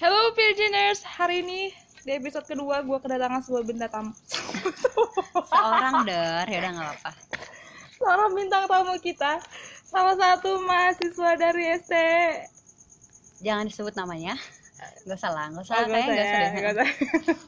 Hello 0.00 0.32
Virginers, 0.32 1.04
hari 1.04 1.44
ini 1.44 1.76
di 2.08 2.16
episode 2.16 2.48
kedua 2.48 2.80
gue 2.80 2.96
kedatangan 3.04 3.44
sebuah 3.44 3.68
benda 3.68 3.84
tamu 3.84 4.16
Seorang 5.52 6.08
der, 6.08 6.48
ya 6.48 6.58
udah 6.64 6.72
nggak 6.72 6.88
apa-apa. 6.88 7.10
Seorang 8.00 8.32
bintang 8.32 8.64
tamu 8.64 8.96
kita 8.96 9.44
Salah 9.84 10.16
satu 10.16 10.56
mahasiswa 10.64 11.36
dari 11.36 11.68
ST 11.76 11.92
Jangan 13.44 13.68
disebut 13.68 13.92
namanya. 13.92 14.40
Gak 15.04 15.20
usah 15.20 15.36
lah, 15.36 15.52
gak 15.52 15.68
usah. 15.68 15.74
Oh, 15.76 15.84
gak 15.84 16.00
usah 16.00 16.16
ya, 16.16 16.48
nggak 16.48 16.72
usah. 16.80 16.88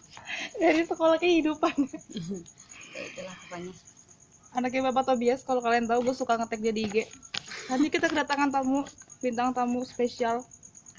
Dari 0.61 0.83
sekolah 0.85 1.17
kehidupan 1.17 1.73
Ya, 2.93 3.01
itulah 3.01 3.37
pokoknya. 3.49 3.73
Anaknya 4.61 4.93
Bapak 4.93 5.09
Tobias, 5.09 5.41
kalau 5.41 5.65
kalian 5.65 5.89
tahu 5.89 6.05
gue 6.05 6.13
suka 6.13 6.37
ngetek 6.37 6.61
dia 6.61 6.77
di 6.77 6.85
IG 6.85 7.09
Nanti 7.73 7.89
kita 7.89 8.13
kedatangan 8.13 8.53
tamu, 8.53 8.85
bintang 9.25 9.57
tamu 9.57 9.81
spesial 9.89 10.45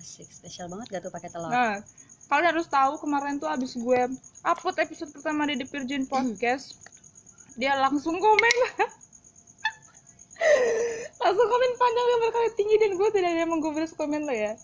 Asik, 0.03 0.27
spesial 0.27 0.67
banget 0.67 0.99
gak 0.99 1.07
tuh 1.07 1.13
pakai 1.15 1.31
telur. 1.31 1.47
Nah, 1.47 1.79
kalian 2.27 2.51
harus 2.51 2.67
tahu 2.67 2.99
kemarin 2.99 3.39
tuh 3.39 3.47
abis 3.47 3.79
gue 3.79 4.01
upload 4.43 4.75
episode 4.83 5.15
pertama 5.15 5.47
di 5.47 5.55
The 5.55 5.63
Virgin 5.63 6.03
Podcast, 6.03 6.75
dia 7.55 7.79
langsung 7.79 8.19
komen. 8.19 8.55
langsung 11.23 11.47
komen 11.47 11.71
panjang 11.79 12.07
lebar 12.11 12.31
kali 12.35 12.49
tinggi 12.59 12.75
dan 12.83 12.91
gue 12.99 13.09
tidak 13.15 13.31
ada 13.31 13.39
yang 13.47 13.51
menggubris 13.55 13.95
komen 13.95 14.27
lo 14.27 14.35
ya. 14.35 14.59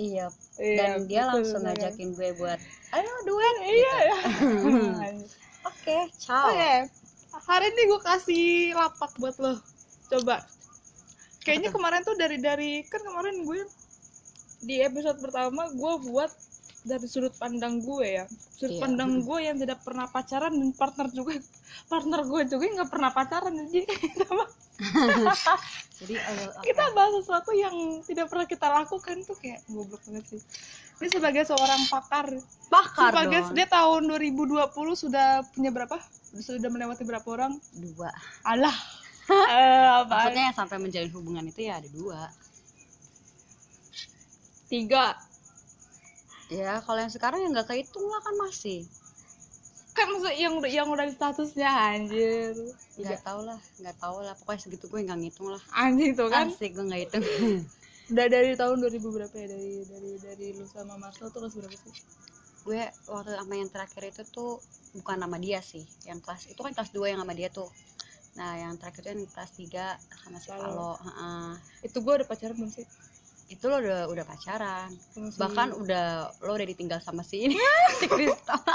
Iya. 0.00 0.32
Iya, 0.56 0.76
Dan 0.80 1.04
dia 1.04 1.28
betul, 1.28 1.32
langsung 1.36 1.60
betul. 1.60 1.76
ngajakin 1.76 2.08
gue 2.16 2.28
buat, 2.40 2.60
ayo 2.96 3.12
duet. 3.28 3.56
Iya. 3.60 3.96
Oke, 5.68 5.98
ciao. 6.16 6.48
Oke, 6.48 6.88
hari 7.44 7.66
ini 7.76 7.82
gue 7.92 8.00
kasih 8.00 8.72
lapak 8.72 9.20
buat 9.20 9.36
lo. 9.36 9.60
Coba. 10.08 10.48
Kayaknya 11.44 11.76
kemarin 11.76 12.00
tuh 12.08 12.16
dari 12.16 12.40
dari 12.40 12.80
kan 12.88 13.04
kemarin 13.04 13.44
gue 13.44 13.75
di 14.62 14.80
episode 14.80 15.18
pertama 15.20 15.68
gue 15.68 15.92
buat 16.08 16.30
dari 16.86 17.06
sudut 17.10 17.34
pandang 17.34 17.82
gue 17.82 18.06
ya 18.06 18.24
sudut 18.54 18.78
Iya. 18.78 18.82
pandang 18.86 19.12
gue 19.26 19.38
yang 19.42 19.56
tidak 19.58 19.82
pernah 19.82 20.06
pacaran 20.06 20.54
dan 20.54 20.70
partner 20.70 21.06
juga 21.10 21.34
partner 21.92 22.20
gue 22.22 22.40
juga 22.46 22.64
nggak 22.78 22.90
pernah 22.90 23.10
pacaran 23.10 23.52
jadi 23.66 23.82
kita, 23.82 24.24
Jadi, 25.96 26.14
apa? 26.20 26.60
kita 26.62 26.84
bahas 26.92 27.12
sesuatu 27.24 27.50
yang 27.56 27.74
tidak 28.06 28.28
pernah 28.30 28.46
kita 28.46 28.66
lakukan 28.70 29.16
tuh 29.26 29.36
kayak 29.40 29.64
goblok 29.66 29.98
banget 30.06 30.24
sih 30.36 30.40
ini 30.96 31.08
sebagai 31.12 31.42
seorang 31.44 31.82
pakar 31.90 32.26
bakar 32.70 33.10
sebagai 33.12 33.40
dong. 33.50 33.54
dia 33.56 33.66
tahun 33.68 34.02
2020 34.14 34.72
sudah 34.94 35.42
punya 35.52 35.70
berapa 35.74 35.96
sudah 36.36 36.70
melewati 36.70 37.02
berapa 37.02 37.26
orang 37.26 37.56
Dua. 37.74 38.12
alah 38.46 38.76
eh, 39.50 39.88
apa 40.06 40.06
Maksudnya 40.30 40.44
yang 40.52 40.56
sampai 40.56 40.76
menjalin 40.78 41.10
hubungan 41.10 41.44
itu 41.50 41.66
ya 41.66 41.82
ada 41.82 41.90
dua. 41.90 42.30
Tiga 44.66 45.16
Ya, 46.46 46.78
kalau 46.78 47.02
yang 47.02 47.10
sekarang 47.10 47.42
ya 47.42 47.50
nggak 47.50 47.66
kehitung 47.66 48.06
lah 48.06 48.22
kan 48.22 48.34
masih. 48.38 48.86
kan 49.90 50.06
maksud 50.12 50.30
yang 50.36 50.54
udah 50.60 50.70
yang 50.70 50.86
udah 50.86 51.08
di 51.08 51.14
statusnya 51.16 51.66
anjir 51.66 52.52
Nggak 52.94 53.24
tahu 53.24 53.40
lah, 53.42 53.58
nggak 53.80 53.96
tahu 53.98 54.16
lah. 54.22 54.34
Pokoknya 54.38 54.60
segitu 54.62 54.86
gue 54.86 55.00
nggak 55.02 55.18
ngitung 55.18 55.48
lah. 55.50 55.62
anjing 55.74 56.12
tuh 56.14 56.28
kan 56.28 56.46
Asik 56.52 56.76
gue 56.76 56.84
nggak 56.84 57.00
hitung. 57.08 57.24
udah 58.06 58.26
dari 58.30 58.54
tahun 58.54 58.76
2000 58.78 59.02
berapa 59.02 59.34
ya 59.34 59.46
dari 59.50 59.82
dari 59.82 60.10
dari 60.22 60.46
lu 60.54 60.62
sama 60.70 60.94
Marcel 60.94 61.26
tuh 61.26 61.42
kelas 61.42 61.58
berapa 61.58 61.74
sih 61.74 61.94
gue 62.62 62.82
waktu 63.10 63.30
sama 63.34 63.54
yang 63.58 63.66
terakhir 63.66 64.02
itu 64.06 64.22
tuh 64.30 64.62
bukan 64.94 65.18
nama 65.18 65.34
dia 65.42 65.58
sih 65.58 65.82
yang 66.06 66.22
kelas 66.22 66.46
itu 66.46 66.60
kan 66.62 66.70
kelas 66.70 66.94
2 66.94 67.02
yang 67.10 67.18
sama 67.18 67.34
dia 67.34 67.50
tuh 67.50 67.66
nah 68.38 68.54
yang 68.54 68.78
terakhir 68.78 69.10
itu 69.10 69.10
yang 69.10 69.26
kelas 69.26 69.50
3 69.58 70.22
sama 70.22 70.38
si 70.38 70.46
Palo. 70.46 70.62
Palo 70.62 70.90
heeh. 71.02 71.50
itu 71.82 71.98
gue 71.98 72.12
udah 72.14 72.26
pacaran 72.30 72.54
belum 72.54 72.70
sih 72.70 72.86
itu 73.46 73.64
lo 73.64 73.78
udah 73.78 74.06
udah 74.06 74.24
pacaran. 74.24 74.90
Si- 75.12 75.38
bahkan 75.38 75.70
udah 75.70 76.06
lo 76.40 76.52
udah 76.52 76.66
ditinggal 76.66 76.98
sama 76.98 77.22
si 77.22 77.44
ini 77.44 77.54
si 77.98 78.06
Krista. 78.06 78.56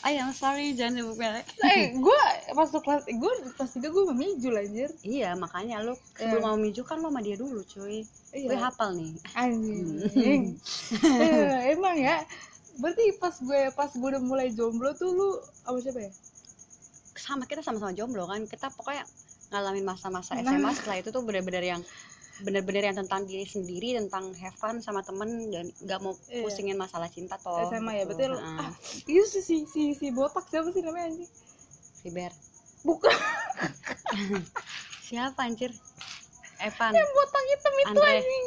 I 0.00 0.16
am 0.16 0.32
sorry 0.32 0.72
jangan 0.72 1.04
sebut 1.04 1.16
merek. 1.16 1.44
Eh 1.68 1.92
gue 1.92 2.20
masuk 2.50 2.80
kelas 2.80 3.04
gue 3.04 3.32
kelas 3.52 3.70
tiga 3.70 3.88
gue 3.88 4.02
sama 4.02 4.16
Mijul 4.16 4.54
anjir. 4.56 4.88
Iya 5.00 5.36
makanya 5.36 5.84
lo 5.84 5.92
sebelum 6.16 6.40
mau 6.42 6.56
miju 6.56 6.80
kan 6.82 6.98
lo 6.98 7.08
sama 7.08 7.20
dia 7.20 7.36
dulu 7.36 7.60
cuy. 7.62 8.00
Gue 8.32 8.40
iya 8.40 8.56
hafal 8.58 8.96
nih. 8.96 9.12
Anjing. 9.36 10.56
Eh, 11.04 11.76
emang 11.76 12.00
ya. 12.00 12.24
Berarti 12.80 13.12
pas 13.20 13.36
gue 13.36 13.68
pas 13.70 13.92
gue 13.92 14.08
udah 14.08 14.22
mulai 14.24 14.48
jomblo 14.50 14.88
tuh 14.96 15.12
lu 15.12 15.28
sama 15.60 15.78
siapa 15.78 16.00
ya? 16.00 16.12
Sama 17.12 17.44
kita 17.44 17.60
sama-sama 17.60 17.92
jomblo 17.92 18.24
kan. 18.24 18.40
Kita 18.48 18.72
pokoknya 18.72 19.04
ngalamin 19.52 19.84
masa-masa 19.84 20.32
Nah. 20.32 20.48
SMA 20.48 20.70
setelah 20.72 20.96
itu 20.96 21.12
tuh 21.12 21.20
bener-bener 21.20 21.76
yang 21.76 21.82
bener-bener 22.40 22.82
yang 22.84 22.96
tentang 22.96 23.22
diri 23.22 23.44
sendiri 23.44 23.96
tentang 23.96 24.32
have 24.34 24.54
fun 24.54 24.78
sama 24.78 25.00
temen 25.00 25.28
dan 25.48 25.66
nggak 25.76 25.98
mau 25.98 26.12
Iya. 26.26 26.42
pusingin 26.42 26.74
masalah 26.74 27.06
cinta 27.06 27.36
toh 27.36 27.60
SMA 27.64 27.92
ya 27.94 28.04
gitu. 28.04 28.22
lu 28.26 28.36
Heeh. 28.36 28.58
ah 28.58 28.72
itu 29.04 29.24
si 29.26 29.40
si 29.40 29.56
si, 29.64 29.82
si 29.92 30.06
botak 30.08 30.44
siapa 30.44 30.68
sih 30.68 30.80
namanya 30.80 31.10
anjing 31.10 31.30
Fiber 31.98 32.32
bukan 32.80 33.12
siapa 35.02 35.40
anjir 35.40 35.72
Evan 36.58 36.92
yang 36.92 37.10
botak 37.10 37.44
hitam 37.46 37.74
itu 37.74 37.88
Andre. 37.90 38.12
anjing 38.16 38.46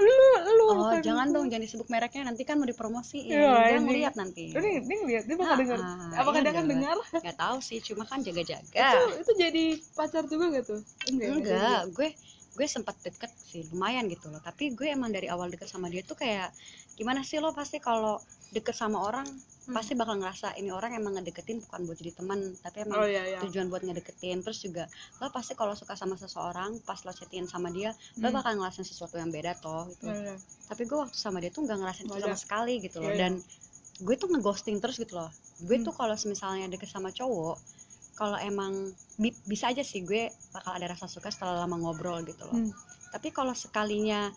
lu 0.00 0.16
lu 0.48 0.64
oh 0.64 0.74
bukan 0.80 1.00
jangan 1.02 1.26
itu. 1.26 1.34
dong 1.34 1.46
jangan 1.46 1.62
disebut 1.62 1.86
mereknya 1.86 2.22
nanti 2.24 2.42
kan 2.42 2.56
mau 2.56 2.64
dipromosiin 2.64 3.28
Iya, 3.30 3.52
dia 3.68 3.78
ngeliat 3.78 4.14
nanti 4.14 4.48
ini 4.48 4.80
ini 4.80 4.96
lihat 5.06 5.28
dia 5.28 5.36
bakal 5.36 5.52
Ah, 5.52 5.58
dengar 5.58 5.78
ah, 5.78 6.08
apakah 6.16 6.32
iya 6.34 6.40
dia 6.40 6.52
akan 6.54 6.64
dong. 6.64 6.72
dengar 6.72 6.96
nggak 7.14 7.36
tahu 7.36 7.56
sih 7.60 7.78
cuma 7.82 8.04
kan 8.04 8.18
jaga-jaga 8.18 8.64
itu 8.72 9.00
itu 9.18 9.32
jadi 9.36 9.64
pacar 9.92 10.24
juga 10.24 10.44
gak 10.50 10.64
tuh 10.66 10.80
enggak 11.06 11.28
ya? 11.28 11.34
enggak 11.36 11.80
gue 11.92 12.08
gue 12.50 12.66
sempat 12.66 12.98
deket 13.00 13.30
sih 13.40 13.62
lumayan 13.68 14.06
gitu 14.06 14.26
loh 14.26 14.40
tapi 14.40 14.70
gue 14.70 14.86
emang 14.86 15.08
dari 15.08 15.26
awal 15.26 15.48
deket 15.48 15.66
sama 15.66 15.86
dia 15.86 16.02
tuh 16.02 16.14
kayak 16.14 16.50
gimana 16.94 17.22
sih 17.22 17.38
lo 17.38 17.50
pasti 17.50 17.78
kalau 17.78 18.18
deket 18.50 18.74
sama 18.74 19.00
orang 19.00 19.26
Hmm. 19.60 19.76
pasti 19.76 19.94
bakal 19.94 20.18
ngerasa 20.18 20.56
ini 20.56 20.72
orang 20.72 20.96
emang 20.96 21.14
ngedeketin 21.14 21.62
bukan 21.62 21.86
buat 21.86 21.94
jadi 21.94 22.10
teman 22.12 22.42
tapi 22.58 22.82
emang 22.82 22.96
oh 22.96 23.06
iya 23.06 23.22
iya 23.24 23.38
tujuan 23.38 23.70
buat 23.70 23.84
ngedeketin 23.84 24.40
terus 24.40 24.58
juga 24.58 24.90
lo 25.16 25.30
pasti 25.30 25.54
kalau 25.54 25.78
suka 25.78 25.94
sama 25.94 26.16
seseorang 26.16 26.80
pas 26.80 26.98
lo 27.04 27.12
chatting 27.12 27.46
sama 27.46 27.70
dia 27.70 27.94
lo 28.18 28.26
Hmm. 28.26 28.34
bakal 28.34 28.58
ngerasain 28.58 28.82
sesuatu 28.82 29.14
yang 29.14 29.30
beda 29.30 29.54
toh 29.56 29.86
gitu 29.86 30.10
Iya, 30.10 30.34
iya. 30.34 30.36
tapi 30.66 30.82
gue 30.84 30.98
waktu 30.98 31.14
sama 31.14 31.38
dia 31.38 31.48
tuh 31.48 31.62
nggak 31.62 31.78
ngerasain 31.78 32.02
itu 32.04 32.18
sama 32.18 32.34
sekali 32.34 32.74
gitu 32.80 32.98
loh 32.98 33.06
Iya, 33.06 33.14
iya. 33.14 33.20
dan 33.20 33.32
gue 34.00 34.14
tuh 34.16 34.28
ngeghosting 34.28 34.76
terus 34.80 34.96
gitu 34.98 35.14
loh 35.14 35.30
gue 35.60 35.76
Hmm. 35.76 35.86
tuh 35.86 35.94
kalau 35.94 36.16
misalnya 36.18 36.66
deket 36.66 36.88
sama 36.88 37.12
cowok 37.12 37.56
kalau 38.20 38.36
emang 38.38 38.72
bi- 39.16 39.40
bisa 39.42 39.66
aja 39.66 39.80
sih 39.80 40.02
gue 40.02 40.22
bakal 40.52 40.76
ada 40.76 40.86
rasa 40.86 41.06
suka 41.06 41.28
setelah 41.28 41.56
lama 41.58 41.76
ngobrol 41.78 42.20
gitu 42.22 42.44
loh 42.44 42.52
Hmm. 42.52 42.68
tapi 43.10 43.28
kalau 43.30 43.56
sekalinya 43.56 44.28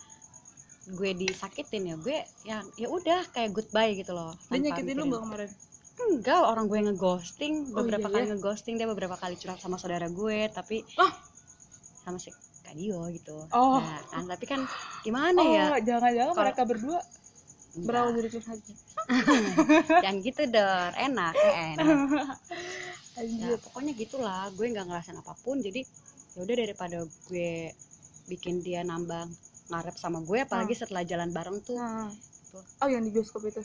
gue 0.86 1.10
disakitin 1.14 1.82
ya 1.86 1.96
gue 1.96 2.16
ya 2.42 2.58
ya 2.74 2.88
udah 2.88 3.28
kayak 3.30 3.52
goodbye 3.52 3.92
gitu 3.92 4.10
loh 4.10 4.32
dia 4.46 4.60
nyakitin 4.62 4.96
lu 4.98 5.04
gak 5.06 5.20
kemarin 5.22 5.50
enggak 5.94 6.40
orang 6.42 6.64
gue 6.66 6.78
ngeghosting 6.82 7.54
Oh, 7.70 7.76
beberapa 7.78 8.06
iya, 8.06 8.14
kali 8.14 8.22
iya? 8.22 8.30
ngeghosting 8.32 8.74
dia 8.74 8.84
beberapa 8.86 9.14
kali 9.14 9.34
curhat 9.34 9.56
sama 9.58 9.76
saudara 9.76 10.08
gue 10.08 10.38
tapi 10.50 10.80
Ah. 10.96 11.12
sama 12.00 12.16
si 12.16 12.32
Kadio 12.60 13.04
gitu 13.10 13.36
Oh. 13.50 13.78
nah 13.78 14.00
kan 14.06 14.24
tapi 14.26 14.44
kan 14.44 14.60
gimana 15.00 15.38
oh 15.38 15.46
ya 15.46 15.76
jangan-jangan 15.78 16.32
Kalau- 16.32 16.40
mereka 16.42 16.62
berdua 16.64 16.98
berawal 17.76 18.10
dari 18.12 18.28
curhat 18.28 18.58
yang 20.06 20.16
gitu 20.18 20.42
dor 20.46 20.90
enak 20.94 21.34
ya 21.34 21.52
enak 21.74 21.86
ya 23.14 23.22
anjir 23.22 23.58
pokoknya 23.62 23.92
gitulah. 23.94 24.50
Gue 24.54 24.66
nggak 24.70 24.86
ngerasain 24.90 25.18
apa 25.18 25.34
pun 25.42 25.62
jadi 25.62 25.86
ya 26.34 26.38
udah 26.42 26.56
daripada 26.58 26.98
gue 27.30 27.70
bikin 28.26 28.58
dia 28.64 28.82
nambah 28.82 29.30
ngarep 29.70 29.96
sama 29.96 30.20
gue 30.20 30.42
apalagi 30.42 30.74
setelah 30.74 31.06
jalan 31.06 31.30
bareng 31.30 31.62
tuh. 31.62 31.78
Tuh. 32.50 32.62
oh 32.82 32.88
yang 32.90 33.02
di 33.06 33.10
bioskop 33.10 33.46
itu? 33.46 33.62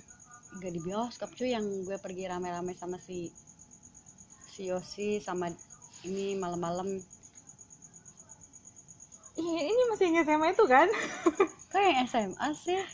Nggak 0.58 0.72
di 0.74 0.82
bioskop 0.82 1.30
cuy. 1.34 1.54
Yang 1.54 1.66
gue 1.90 1.98
pergi 1.98 2.24
rame-rame 2.30 2.74
sama 2.78 2.98
si 3.02 3.30
si 4.50 4.70
Yosi 4.70 5.24
sama 5.24 5.50
ini 6.06 6.38
malam-malam. 6.38 6.88
Ini 9.40 9.84
masih 9.88 10.12
yang 10.12 10.28
SMA 10.28 10.52
itu 10.52 10.66
kan? 10.68 10.88
Kok 11.72 11.80
yang 11.80 12.06
SMA 12.06 12.50
sih? 12.54 12.80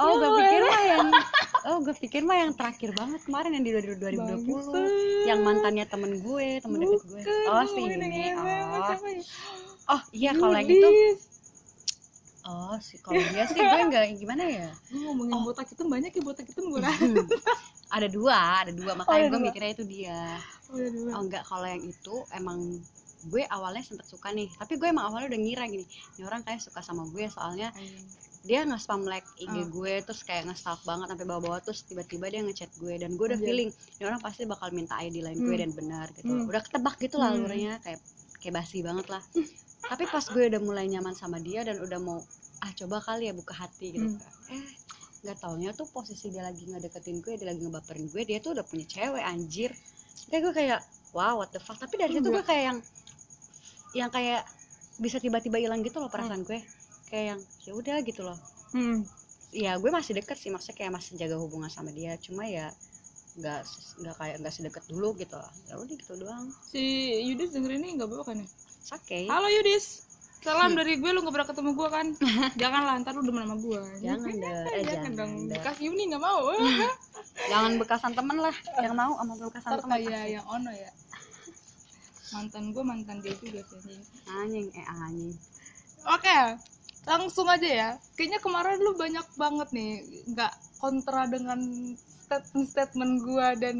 Oh 0.00 0.16
Ya, 0.16 0.22
gue 0.22 0.30
pikir 0.38 0.62
mah 0.64 0.82
yang 0.86 1.06
oh 1.68 1.76
gue 1.84 1.94
pikir 1.96 2.22
mah 2.24 2.38
yang 2.40 2.52
terakhir 2.56 2.90
banget 2.96 3.20
kemarin 3.26 3.50
yang 3.56 3.64
di 3.64 3.72
2020 3.76 4.16
Bangsat. 4.16 4.90
yang 5.28 5.40
mantannya 5.44 5.84
temen 5.84 6.12
gue 6.24 6.48
temen 6.62 6.78
deket 6.80 7.02
gue 7.04 7.20
Bukan, 7.20 7.50
oh 7.52 7.64
si 7.68 7.80
ini 7.84 7.96
oh 8.32 8.46
ya? 8.46 8.96
oh 9.92 10.02
iya 10.14 10.30
kalau 10.32 10.54
yang 10.56 10.70
itu 10.70 10.88
oh 12.48 12.76
si 12.80 12.94
kalau 13.04 13.20
dia 13.20 13.44
sih 13.46 13.60
gue 13.60 13.80
nggak 13.92 14.04
gimana 14.16 14.44
ya 14.48 14.68
Lu 14.94 14.98
ngomongin 15.12 15.34
Oh. 15.36 15.42
botak 15.44 15.68
itu 15.68 15.82
banyak 15.84 16.10
ya 16.10 16.22
botak 16.24 16.46
itu 16.48 16.60
gue 16.60 16.80
rasa 16.80 17.04
ada 17.90 18.08
dua 18.08 18.64
ada 18.64 18.72
dua 18.72 18.90
ada 18.94 19.00
makanya 19.04 19.26
gue 19.28 19.38
dua. 19.38 19.46
mikirnya 19.50 19.70
itu 19.74 19.84
dia 19.84 20.20
oh, 20.70 20.76
ada 20.78 20.88
dua. 20.90 21.10
oh 21.12 21.20
enggak 21.26 21.42
kalau 21.44 21.66
yang 21.66 21.82
itu 21.84 22.14
emang 22.32 22.58
gue 23.20 23.42
awalnya 23.52 23.84
sempet 23.84 24.08
suka 24.08 24.32
nih 24.32 24.48
tapi 24.56 24.80
gue 24.80 24.88
emang 24.88 25.12
awalnya 25.12 25.36
udah 25.36 25.40
ngira 25.44 25.64
gini 25.68 25.84
ini 26.16 26.22
orang 26.24 26.40
kayak 26.40 26.64
suka 26.64 26.80
sama 26.80 27.04
gue 27.12 27.28
soalnya 27.28 27.68
Anjing. 27.76 28.29
Dia 28.40 28.64
nge-spam 28.64 29.04
like 29.04 29.26
IG 29.36 29.52
Ah. 29.52 29.66
gue 29.66 29.94
terus 30.00 30.20
kayak 30.22 30.46
nge-stalk 30.46 30.80
banget 30.82 31.06
sampai 31.08 31.26
bawa-bawa 31.26 31.60
terus 31.60 31.84
tiba-tiba 31.84 32.26
dia 32.26 32.40
ngechat 32.40 32.72
gue 32.74 32.94
dan 32.96 33.12
gue 33.12 33.26
udah 33.26 33.36
Anjir. 33.36 33.46
feeling 33.46 33.70
ini 33.70 34.02
orang 34.02 34.18
pasti 34.18 34.42
bakal 34.44 34.68
minta 34.70 34.96
ID 34.96 35.20
lain 35.20 35.36
gue 35.36 35.48
Hmm. 35.50 35.60
dan 35.60 35.70
benar 35.70 36.06
gitu 36.10 36.24
Hmm. 36.26 36.48
udah 36.48 36.60
ketebak 36.60 36.96
gitu 36.98 37.16
lah 37.16 37.30
Hmm. 37.30 37.44
alurnya 37.44 37.72
kayak 37.78 38.00
kayak 38.36 38.54
basi 38.56 38.80
banget 38.80 39.06
lah 39.06 39.22
tapi 39.82 40.04
pas 40.06 40.24
gue 40.24 40.42
udah 40.46 40.60
mulai 40.60 40.86
nyaman 40.86 41.12
sama 41.12 41.36
dia 41.38 41.60
dan 41.60 41.76
udah 41.78 41.98
mau 41.98 42.18
ah 42.58 42.72
coba 42.74 42.96
kali 42.98 43.28
ya 43.28 43.34
buka 43.34 43.52
hati 43.54 43.92
gitu 43.92 44.08
Hmm. 44.08 44.52
eh 44.52 44.64
nggak 45.20 45.36
taunya 45.38 45.70
tuh 45.70 45.84
posisi 45.86 46.28
dia 46.28 46.40
lagi 46.40 46.64
ngedeketin 46.64 47.20
gue 47.20 47.36
dia 47.36 47.44
lagi 47.46 47.60
ngebaperin 47.60 48.08
gue 48.08 48.22
dia 48.24 48.38
tuh 48.38 48.56
udah 48.56 48.64
punya 48.64 48.86
cewek 48.86 49.20
anjir 49.22 49.68
kayak 50.26 50.40
gue 50.42 50.54
kayak 50.54 50.80
wow 51.12 51.36
what 51.36 51.50
the 51.50 51.58
fuck 51.58 51.76
tapi 51.76 51.96
dari 51.96 52.14
situ 52.14 52.24
gue 52.26 52.40
kayak 52.40 52.64
yang 52.66 52.78
yang 53.92 54.08
kayak 54.08 54.48
bisa 54.96 55.16
tiba-tiba 55.16 55.56
hilang 55.56 55.80
gitu 55.80 55.98
loh 55.98 56.08
perasaan 56.08 56.40
gue 56.40 56.60
kayak 57.10 57.26
yang 57.34 57.40
ya 57.66 57.72
udah 57.74 57.96
gitu 58.00 58.22
loh. 58.22 58.38
Hmm. 58.70 59.02
ya 59.50 59.74
gue 59.76 59.90
masih 59.90 60.14
deket 60.14 60.38
sih 60.38 60.46
maksudnya 60.46 60.78
kayak 60.78 60.94
masih 60.94 61.18
jaga 61.18 61.34
hubungan 61.34 61.66
sama 61.66 61.90
dia. 61.90 62.14
Cuma 62.16 62.46
ya 62.46 62.70
nggak 63.34 63.60
nggak 63.98 64.14
kayak 64.14 64.36
nggak 64.38 64.54
sedekat 64.54 64.84
dulu 64.86 65.14
gitu 65.14 65.34
loh 65.34 65.50
ya 65.66 65.74
udah 65.74 65.90
gitu 65.90 66.12
doang. 66.16 66.46
Si 66.62 66.82
Yudis 67.26 67.50
dengerin 67.50 67.82
ini 67.82 67.98
nggak 67.98 68.06
apa 68.06 68.24
kan 68.24 68.36
ya? 68.38 68.48
Sakit 68.86 69.26
halo 69.26 69.50
Yudis. 69.50 70.06
Salam 70.40 70.72
Hmm. 70.72 70.78
dari 70.78 70.96
gue 70.96 71.10
lu 71.10 71.20
nggak 71.20 71.34
pernah 71.36 71.48
ketemu 71.50 71.70
gue 71.74 71.88
kan? 71.90 72.06
Janganlah 72.62 72.94
ntar 73.02 73.12
lu 73.12 73.22
demen 73.22 73.44
sama 73.44 73.56
gue 73.58 73.80
jangan 74.00 74.32
deh 74.32 74.40
eh, 74.72 74.82
jangan 74.86 74.86
jangan 74.88 75.12
dong. 75.18 75.32
bekas 75.50 75.76
Yuni 75.82 76.02
nggak 76.08 76.22
mau. 76.22 76.40
Jangan 77.50 77.72
bekasan 77.76 78.12
temen 78.12 78.36
lah. 78.38 78.54
Yang 78.78 78.94
mau 78.94 79.12
sama 79.16 79.34
bekasan 79.36 79.70
temen 79.78 79.98
kayak 80.00 80.26
yang 80.30 80.46
ono 80.46 80.70
ya. 80.70 80.90
Mantan 82.30 82.64
gue 82.70 82.84
mantan 82.86 83.16
dia 83.18 83.34
juga 83.34 83.60
sih 83.66 83.98
anjing. 83.98 84.02
anjing 84.30 84.66
eh 84.72 84.86
anjing. 84.86 85.34
Oke, 86.06 86.38
langsung 87.04 87.48
aja 87.48 87.68
ya. 87.68 87.90
Kayaknya 88.14 88.40
kemarin 88.40 88.78
lu 88.78 88.92
banyak 88.94 89.26
banget 89.36 89.68
nih 89.72 89.92
nggak 90.28 90.52
kontra 90.78 91.24
dengan 91.26 91.60
statement-statement 92.26 93.12
gua 93.24 93.56
dan 93.56 93.76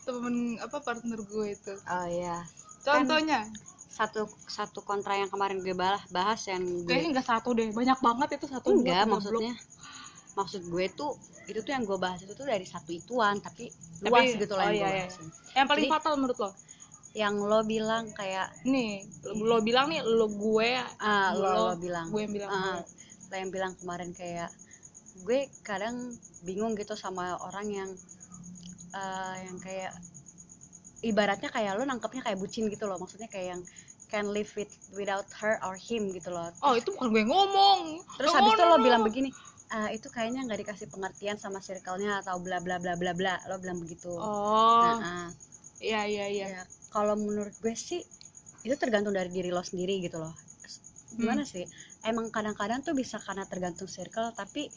temen 0.00 0.56
apa 0.58 0.78
partner 0.80 1.20
gue 1.20 1.46
itu. 1.52 1.74
oh 1.76 2.06
iya 2.08 2.40
Contohnya, 2.80 3.44
satu 3.92 4.24
satu 4.48 4.80
kontra 4.80 5.12
yang 5.12 5.28
kemarin 5.28 5.60
gue 5.60 5.76
bahas 5.76 6.00
bahas 6.08 6.40
yang 6.48 6.64
gue 6.64 6.88
kayaknya 6.88 7.20
nggak 7.20 7.28
satu 7.28 7.52
deh, 7.52 7.68
banyak 7.70 7.98
banget 8.00 8.28
itu 8.40 8.46
satu. 8.48 8.72
dua, 8.72 8.76
enggak 8.80 9.04
tiga, 9.04 9.12
maksudnya 9.12 9.52
maksud 10.32 10.62
gue 10.64 10.86
tuh 10.96 11.12
itu 11.44 11.60
tuh 11.60 11.72
yang 11.76 11.84
gue 11.84 11.98
bahas 12.00 12.22
itu 12.24 12.32
tuh 12.32 12.46
dari 12.48 12.64
satu 12.64 12.90
ituan 12.94 13.36
tapi 13.44 13.68
Tapi- 13.68 14.08
luas 14.08 14.30
gitu 14.32 14.54
lah 14.56 14.66
oh 14.66 14.72
yang 14.72 14.80
gue 14.80 14.80
iya, 14.80 14.88
iya. 14.88 15.06
bahasin 15.06 15.26
blok. 15.28 15.52
Yang 15.52 15.66
paling 15.68 15.84
Jadi- 15.84 15.92
fatal 15.92 16.12
menurut 16.16 16.38
lo? 16.40 16.50
Yang 17.12 17.42
lo 17.42 17.66
bilang 17.66 18.14
kayak 18.14 18.54
Nih, 18.62 19.02
lo 19.26 19.58
bilang 19.64 19.90
nih 19.90 20.00
lo 20.06 20.30
gue, 20.30 20.78
ah 21.02 21.34
lo, 21.34 21.42
Lo- 21.42 21.54
lo 21.72 21.74
bilang. 21.80 22.06
gue 22.12 22.20
yang 22.22 22.32
bilang. 22.34 22.50
Ah, 22.50 22.78
lo 23.30 23.34
yang 23.34 23.50
bilang 23.50 23.72
kemarin 23.78 24.10
kayak 24.14 24.50
gue 25.26 25.50
kadang 25.66 26.14
bingung 26.46 26.78
gitu 26.78 26.94
sama 26.94 27.34
orang 27.42 27.66
yang 27.70 27.90
eh, 28.94 29.36
yang 29.46 29.58
kayak 29.58 29.92
ibaratnya 31.00 31.48
kayak 31.50 31.72
lo 31.78 31.82
nangkepnya 31.88 32.22
kayak 32.22 32.38
bucin 32.38 32.70
gitu 32.70 32.84
loh. 32.86 32.98
Maksudnya 33.00 33.26
kayak 33.26 33.46
yang 33.56 33.62
can 34.10 34.26
live 34.30 34.50
with 34.58 34.70
without 34.94 35.26
her 35.42 35.58
or 35.66 35.74
him 35.78 36.10
gitu 36.10 36.30
loh. 36.30 36.50
Oh 36.62 36.74
itu 36.74 36.90
bukan 36.94 37.10
gue 37.14 37.24
ngomong. 37.26 38.02
terus 38.18 38.34
habis 38.34 38.52
itu 38.52 38.62
lo 38.66 38.76
bilang 38.82 39.02
begini 39.06 39.30
"Ah, 39.70 39.86
itu 39.94 40.10
kayaknya 40.10 40.42
nggak 40.50 40.66
dikasih 40.66 40.86
pengertian 40.90 41.38
sama 41.38 41.62
circle-nya 41.62 42.26
atau 42.26 42.42
bla 42.42 42.58
bla 42.58 42.82
bla 42.82 42.98
bla 42.98 43.14
bla. 43.14 43.38
Lo 43.46 43.56
bilang 43.62 43.78
begitu. 43.78 44.10
Oh, 44.10 44.82
Nah, 44.82 44.98
ah. 44.98 45.28
Iya 45.80 46.04
iya 46.06 46.26
iya. 46.28 46.46
ya 46.60 46.62
kalau 46.90 47.16
menurut 47.16 47.52
gue 47.58 47.74
sih 47.74 48.00
itu 48.60 48.74
tergantung 48.76 49.16
dari 49.16 49.32
diri 49.32 49.48
lo 49.48 49.64
sendiri 49.64 50.00
gitu 50.00 50.20
loh 50.20 50.32
gimana 51.10 51.42
Hmm. 51.42 51.50
sih 51.50 51.64
emang 52.06 52.30
kadang-kadang 52.30 52.80
tuh 52.80 52.94
bisa 52.94 53.18
karena 53.18 53.42
tergantung 53.44 53.90
circle 53.90 54.30
tapi 54.32 54.70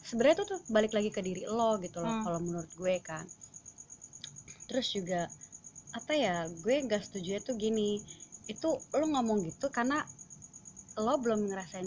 sebenarnya 0.00 0.36
tuh, 0.40 0.46
tuh 0.56 0.60
balik 0.70 0.94
lagi 0.94 1.10
ke 1.10 1.20
diri 1.20 1.44
lo 1.44 1.76
gitu 1.78 2.00
loh 2.00 2.10
Hmm. 2.10 2.24
kalau 2.24 2.38
menurut 2.40 2.70
gue 2.72 2.96
kan 3.02 3.26
terus 4.66 4.90
juga 4.90 5.28
apa 5.94 6.12
ya 6.12 6.46
gue 6.50 6.74
nggak 6.82 7.02
setuju 7.02 7.40
tuh 7.42 7.54
gini 7.56 7.98
itu 8.46 8.68
lo 8.72 9.04
ngomong 9.06 9.42
gitu 9.46 9.70
karena 9.70 10.02
lo 10.96 11.14
belum 11.18 11.50
ngerasain 11.50 11.86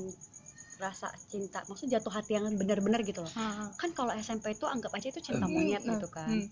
rasa 0.79 1.11
cinta 1.27 1.59
maksudnya 1.67 1.99
jatuh 1.99 2.13
hati 2.13 2.39
yang 2.39 2.47
benar-benar 2.55 3.03
gitu 3.03 3.19
loh 3.19 3.33
ah. 3.35 3.67
kan 3.75 3.91
kalau 3.91 4.15
SMP 4.15 4.55
itu 4.55 4.63
anggap 4.63 4.95
aja 4.95 5.11
itu 5.11 5.19
cinta 5.19 5.43
monyet 5.43 5.83
Nah, 5.83 5.99
gitu 5.99 6.07
kan 6.07 6.29
hmm. 6.31 6.47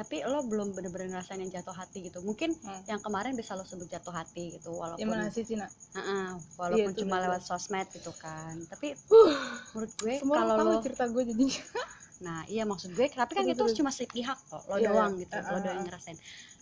Tapi 0.00 0.24
lo 0.24 0.40
belum 0.40 0.72
bener-bener 0.72 1.12
ngerasain 1.12 1.36
yang 1.36 1.52
jatuh 1.52 1.76
hati 1.76 2.08
gitu 2.08 2.24
mungkin 2.24 2.56
Hmm. 2.56 2.80
yang 2.88 3.00
kemarin 3.04 3.36
bisa 3.36 3.52
lo 3.52 3.68
sebut 3.68 3.84
jatuh 3.84 4.16
hati 4.16 4.56
gitu 4.56 4.72
walaupun 4.72 5.12
sih 5.28 5.44
Cina? 5.44 5.68
Heeh, 5.92 6.40
walaupun 6.56 6.88
Iya, 6.88 7.00
cuma 7.04 7.16
lewat 7.20 7.44
sosmed 7.44 7.84
gitu 7.92 8.08
kan 8.16 8.56
tapi 8.72 8.96
Uh, 9.12 9.36
menurut 9.76 9.92
gue 10.00 10.14
kalau 10.24 10.56
lo 10.56 10.80
cerita 10.80 11.04
gue 11.04 11.22
jadi. 11.28 11.46
nah 12.24 12.40
iya 12.48 12.64
maksud 12.64 12.96
gue 12.96 13.12
tapi 13.12 13.32
kan 13.32 13.44
Terus, 13.44 13.76
itu 13.76 13.84
cuma 13.84 13.92
sepihak 13.92 14.40
kok 14.48 14.64
lo 14.68 14.76
Iya, 14.76 14.88
doang 14.88 15.12
iya. 15.16 15.20
gitu 15.24 15.36
Ah, 15.36 15.44
lo 15.44 15.56
ah, 15.56 15.60
doang 15.60 15.76
yang 15.76 15.86
ngerasain 15.88 16.16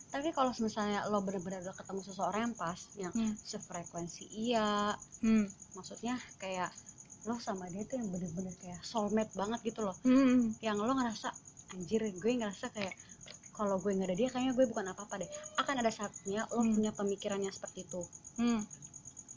tapi 0.09 0.29
kalau 0.33 0.51
misalnya 0.57 1.05
lo 1.07 1.21
bener-bener 1.21 1.61
udah 1.61 1.77
ketemu 1.77 2.01
seseorang 2.03 2.41
yang 2.43 2.57
pas 2.57 2.81
yang 2.97 3.13
Hmm. 3.15 3.35
sefrekuensi 3.39 4.25
iya 4.35 4.95
Hmm. 5.23 5.47
maksudnya 5.75 6.19
kayak 6.39 6.71
lo 7.27 7.39
sama 7.39 7.67
dia 7.69 7.83
tuh 7.85 7.99
yang 7.99 8.09
bener-bener 8.09 8.55
kayak 8.57 8.81
soulmate 8.83 9.31
banget 9.35 9.61
gitu 9.63 9.83
loh 9.83 9.95
Hmm. 10.03 10.55
yang 10.59 10.79
lo 10.79 10.91
ngerasa 10.91 11.31
anjir 11.75 12.01
gue 12.09 12.33
ngerasa 12.35 12.73
kayak 12.73 12.95
kalau 13.59 13.77
gue 13.77 13.91
nggak 13.91 14.09
ada 14.09 14.17
dia 14.17 14.29
kayaknya 14.31 14.55
gue 14.55 14.67
bukan 14.67 14.87
apa-apa 14.87 15.15
deh 15.19 15.31
akan 15.57 15.75
ada 15.77 15.91
saatnya 15.91 16.47
lo 16.49 16.63
Hmm. 16.63 16.73
punya 16.73 16.93
pemikiran 16.93 17.43
yang 17.43 17.51
seperti 17.51 17.83
itu 17.83 18.01
Hmm. 18.37 18.63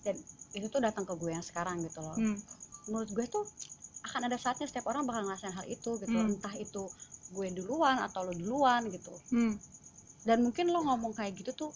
dan 0.02 0.16
itu 0.52 0.68
tuh 0.68 0.78
datang 0.80 1.04
ke 1.04 1.14
gue 1.16 1.32
yang 1.32 1.42
sekarang 1.42 1.82
gitu 1.82 2.00
loh 2.00 2.14
Hmm. 2.14 2.38
menurut 2.86 3.10
gue 3.10 3.26
tuh 3.26 3.44
akan 4.04 4.22
ada 4.24 4.38
saatnya 4.38 4.66
setiap 4.66 4.86
orang 4.88 5.04
bakal 5.04 5.26
ngerasain 5.26 5.52
hal 5.52 5.66
itu 5.66 5.98
gitu 5.98 6.14
Hmm. 6.14 6.32
entah 6.32 6.54
itu 6.56 6.86
gue 7.32 7.48
duluan 7.52 7.98
atau 7.98 8.22
lo 8.22 8.32
duluan 8.32 8.86
gitu 8.88 9.10
Hmm. 9.30 9.58
dan 10.22 10.38
mungkin 10.40 10.70
lo 10.70 10.86
ngomong 10.86 11.12
kayak 11.12 11.34
gitu 11.36 11.52
tuh 11.58 11.72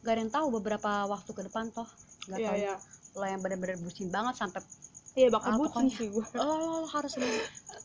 gak 0.00 0.16
ada 0.16 0.20
yang 0.20 0.32
tahu 0.32 0.46
beberapa 0.50 1.04
waktu 1.06 1.30
ke 1.30 1.42
depan 1.44 1.68
toh 1.70 1.86
gak 2.26 2.38
Iya 2.38 2.48
tahu 2.48 2.56
iya. 2.58 2.74
lo 3.12 3.24
yang 3.24 3.40
bener-bener 3.40 3.76
bucin 3.76 4.08
banget 4.08 4.34
sampai 4.34 4.64
Iya 5.12 5.28
bakal 5.28 5.52
Ah, 5.52 5.58
bucin 5.60 5.92
sih 5.92 6.08
gue. 6.08 6.24
lo, 6.40 6.44
lo, 6.48 6.54
lo 6.56 6.88
harus 6.88 7.12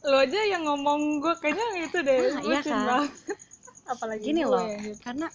Lo 0.01 0.15
aja 0.15 0.39
yang 0.47 0.63
ngomong 0.63 1.19
gue 1.19 1.35
kayaknya 1.37 1.65
itu 1.83 1.99
deh. 1.99 2.19
Nah, 2.31 2.39
iya 2.41 2.59
kan? 2.63 2.85
banget. 2.87 3.11
Apalagi 3.87 4.21
gini 4.21 4.41
gue, 4.41 4.51
loh 4.51 4.63
gitu. 4.77 4.99
karena 5.01 5.27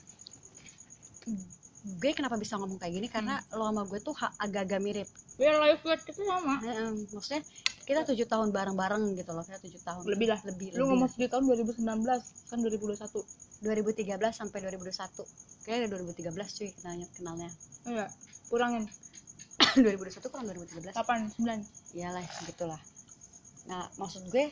gue 1.82 2.10
kenapa 2.12 2.36
bisa 2.36 2.54
ngomong 2.56 2.78
kayak 2.78 2.94
gini 2.94 3.08
karena 3.08 3.42
Hmm. 3.42 3.58
lo 3.58 3.64
sama 3.66 3.82
gue 3.84 3.98
tuh 3.98 4.14
agak-agak 4.38 4.78
mirip 4.78 5.08
Biar 5.34 5.58
life 5.58 5.82
goal 5.82 5.98
kita 5.98 6.22
sama. 6.22 6.60
Heeh, 6.60 6.88
maksudnya 7.10 7.42
kita 7.82 8.04
tujuh 8.04 8.22
tahun 8.24 8.48
bareng-bareng 8.48 9.16
gitu 9.16 9.32
loh 9.32 9.42
kita 9.42 9.58
tujuh 9.58 9.80
tahun 9.80 10.02
Lebih 10.06 10.28
lah. 10.30 10.38
lebih 10.44 10.68
Lu 10.70 10.86
lebih 10.86 10.88
ngomong 10.94 11.10
di 11.12 11.26
tahun 11.26 11.42
2019 11.42 11.82
kan 12.46 12.58
2021. 12.60 13.26
2013 13.62 14.14
sampai 14.32 14.58
2021 14.60 15.22
kayaknya 15.62 15.86
dari 15.88 16.02
2013 16.04 16.30
cuy 16.52 16.68
kenalnya 16.72 17.06
kenalnya 17.12 17.48
Iya. 17.84 18.06
Kurangin 18.46 18.84
2021 19.78 20.30
kurang 20.30 20.46
2013 20.46 20.94
8 20.94 21.38
9. 21.38 21.94
iyalah 21.94 22.22
segitulah 22.28 22.80
nah 23.62 23.86
maksud 23.96 24.26
gue 24.28 24.50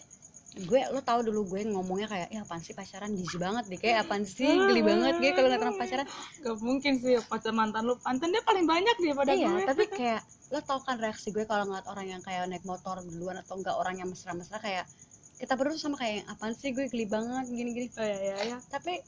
gue 0.52 0.80
lo 0.88 0.98
tau 1.00 1.20
dulu 1.20 1.46
gue 1.46 1.62
ngomongnya 1.64 2.06
kayak 2.06 2.28
ya 2.28 2.40
apaan 2.40 2.58
sih 2.58 2.72
pacaran 2.72 3.12
jijik 3.12 3.38
banget 3.38 3.64
deh 3.66 3.78
kayak 3.78 4.02
apaan 4.02 4.24
sih 4.24 4.50
geli 4.50 4.82
banget 4.82 5.14
gue 5.16 5.30
kalau 5.30 5.46
ngeliat 5.46 5.62
orang 5.62 5.76
pacaran 5.76 6.06
Gak 6.36 6.56
mungkin 6.58 6.92
sih 6.96 7.14
pacar 7.22 7.52
mantan 7.52 7.84
lu. 7.84 7.94
Mantan 8.00 8.28
dia 8.28 8.42
paling 8.42 8.64
banyak 8.64 8.96
dia 8.96 9.12
pada 9.12 9.30
iya 9.30 9.46
gue. 9.48 9.62
tapi 9.64 9.84
kayak 9.94 10.20
lo 10.48 10.58
tau 10.60 10.78
kan 10.78 10.96
reaksi 10.96 11.30
gue 11.30 11.44
kalau 11.44 11.64
ngeliat 11.64 11.86
orang 11.86 12.06
yang 12.08 12.20
kayak 12.20 12.46
naik 12.46 12.64
motor 12.64 12.98
duluan 13.00 13.38
atau 13.38 13.54
enggak 13.54 13.72
orang 13.72 13.94
yang 13.96 14.08
mesra-mesra 14.08 14.58
kayak 14.58 14.90
kita 15.36 15.54
berdua 15.54 15.74
sama 15.74 15.94
kayak 15.96 16.26
apaan 16.26 16.52
sih 16.52 16.70
gue 16.70 16.84
geli 16.86 17.06
banget 17.06 17.46
gini-gini 17.46 17.86
Oh 17.92 18.02
iya 18.02 18.18
iya 18.20 18.36
iya. 18.44 18.58
tapi 18.66 18.98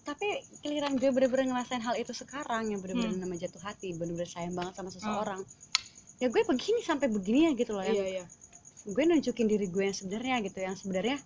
tapi 0.00 0.26
giliran 0.58 0.96
gue 0.96 1.08
bener-bener 1.08 1.52
ngerasain 1.52 1.78
hal 1.78 1.94
itu 1.94 2.10
sekarang 2.10 2.68
yang 2.68 2.80
bener-bener 2.80 3.12
Hmm. 3.12 3.22
nama 3.22 3.36
jatuh 3.36 3.60
hati 3.60 3.92
bener-bener 3.92 4.26
sayang 4.26 4.56
banget 4.56 4.72
sama 4.74 4.88
seseorang 4.88 5.44
ya 6.16 6.26
gue 6.26 6.42
begini 6.42 6.80
sampai 6.80 7.06
begini 7.06 7.46
ya 7.46 7.52
gitu 7.52 7.70
loh 7.70 7.80
yang 7.82 7.94
Iya 7.94 8.06
iya. 8.10 8.24
Gue 8.82 9.02
nunjukin 9.02 9.46
diri 9.46 9.66
gue 9.66 9.82
yang 9.82 9.94
sebenarnya 9.94 10.36
gitu 10.42 10.58
yang 10.58 10.72
sebenarnya 10.72 11.16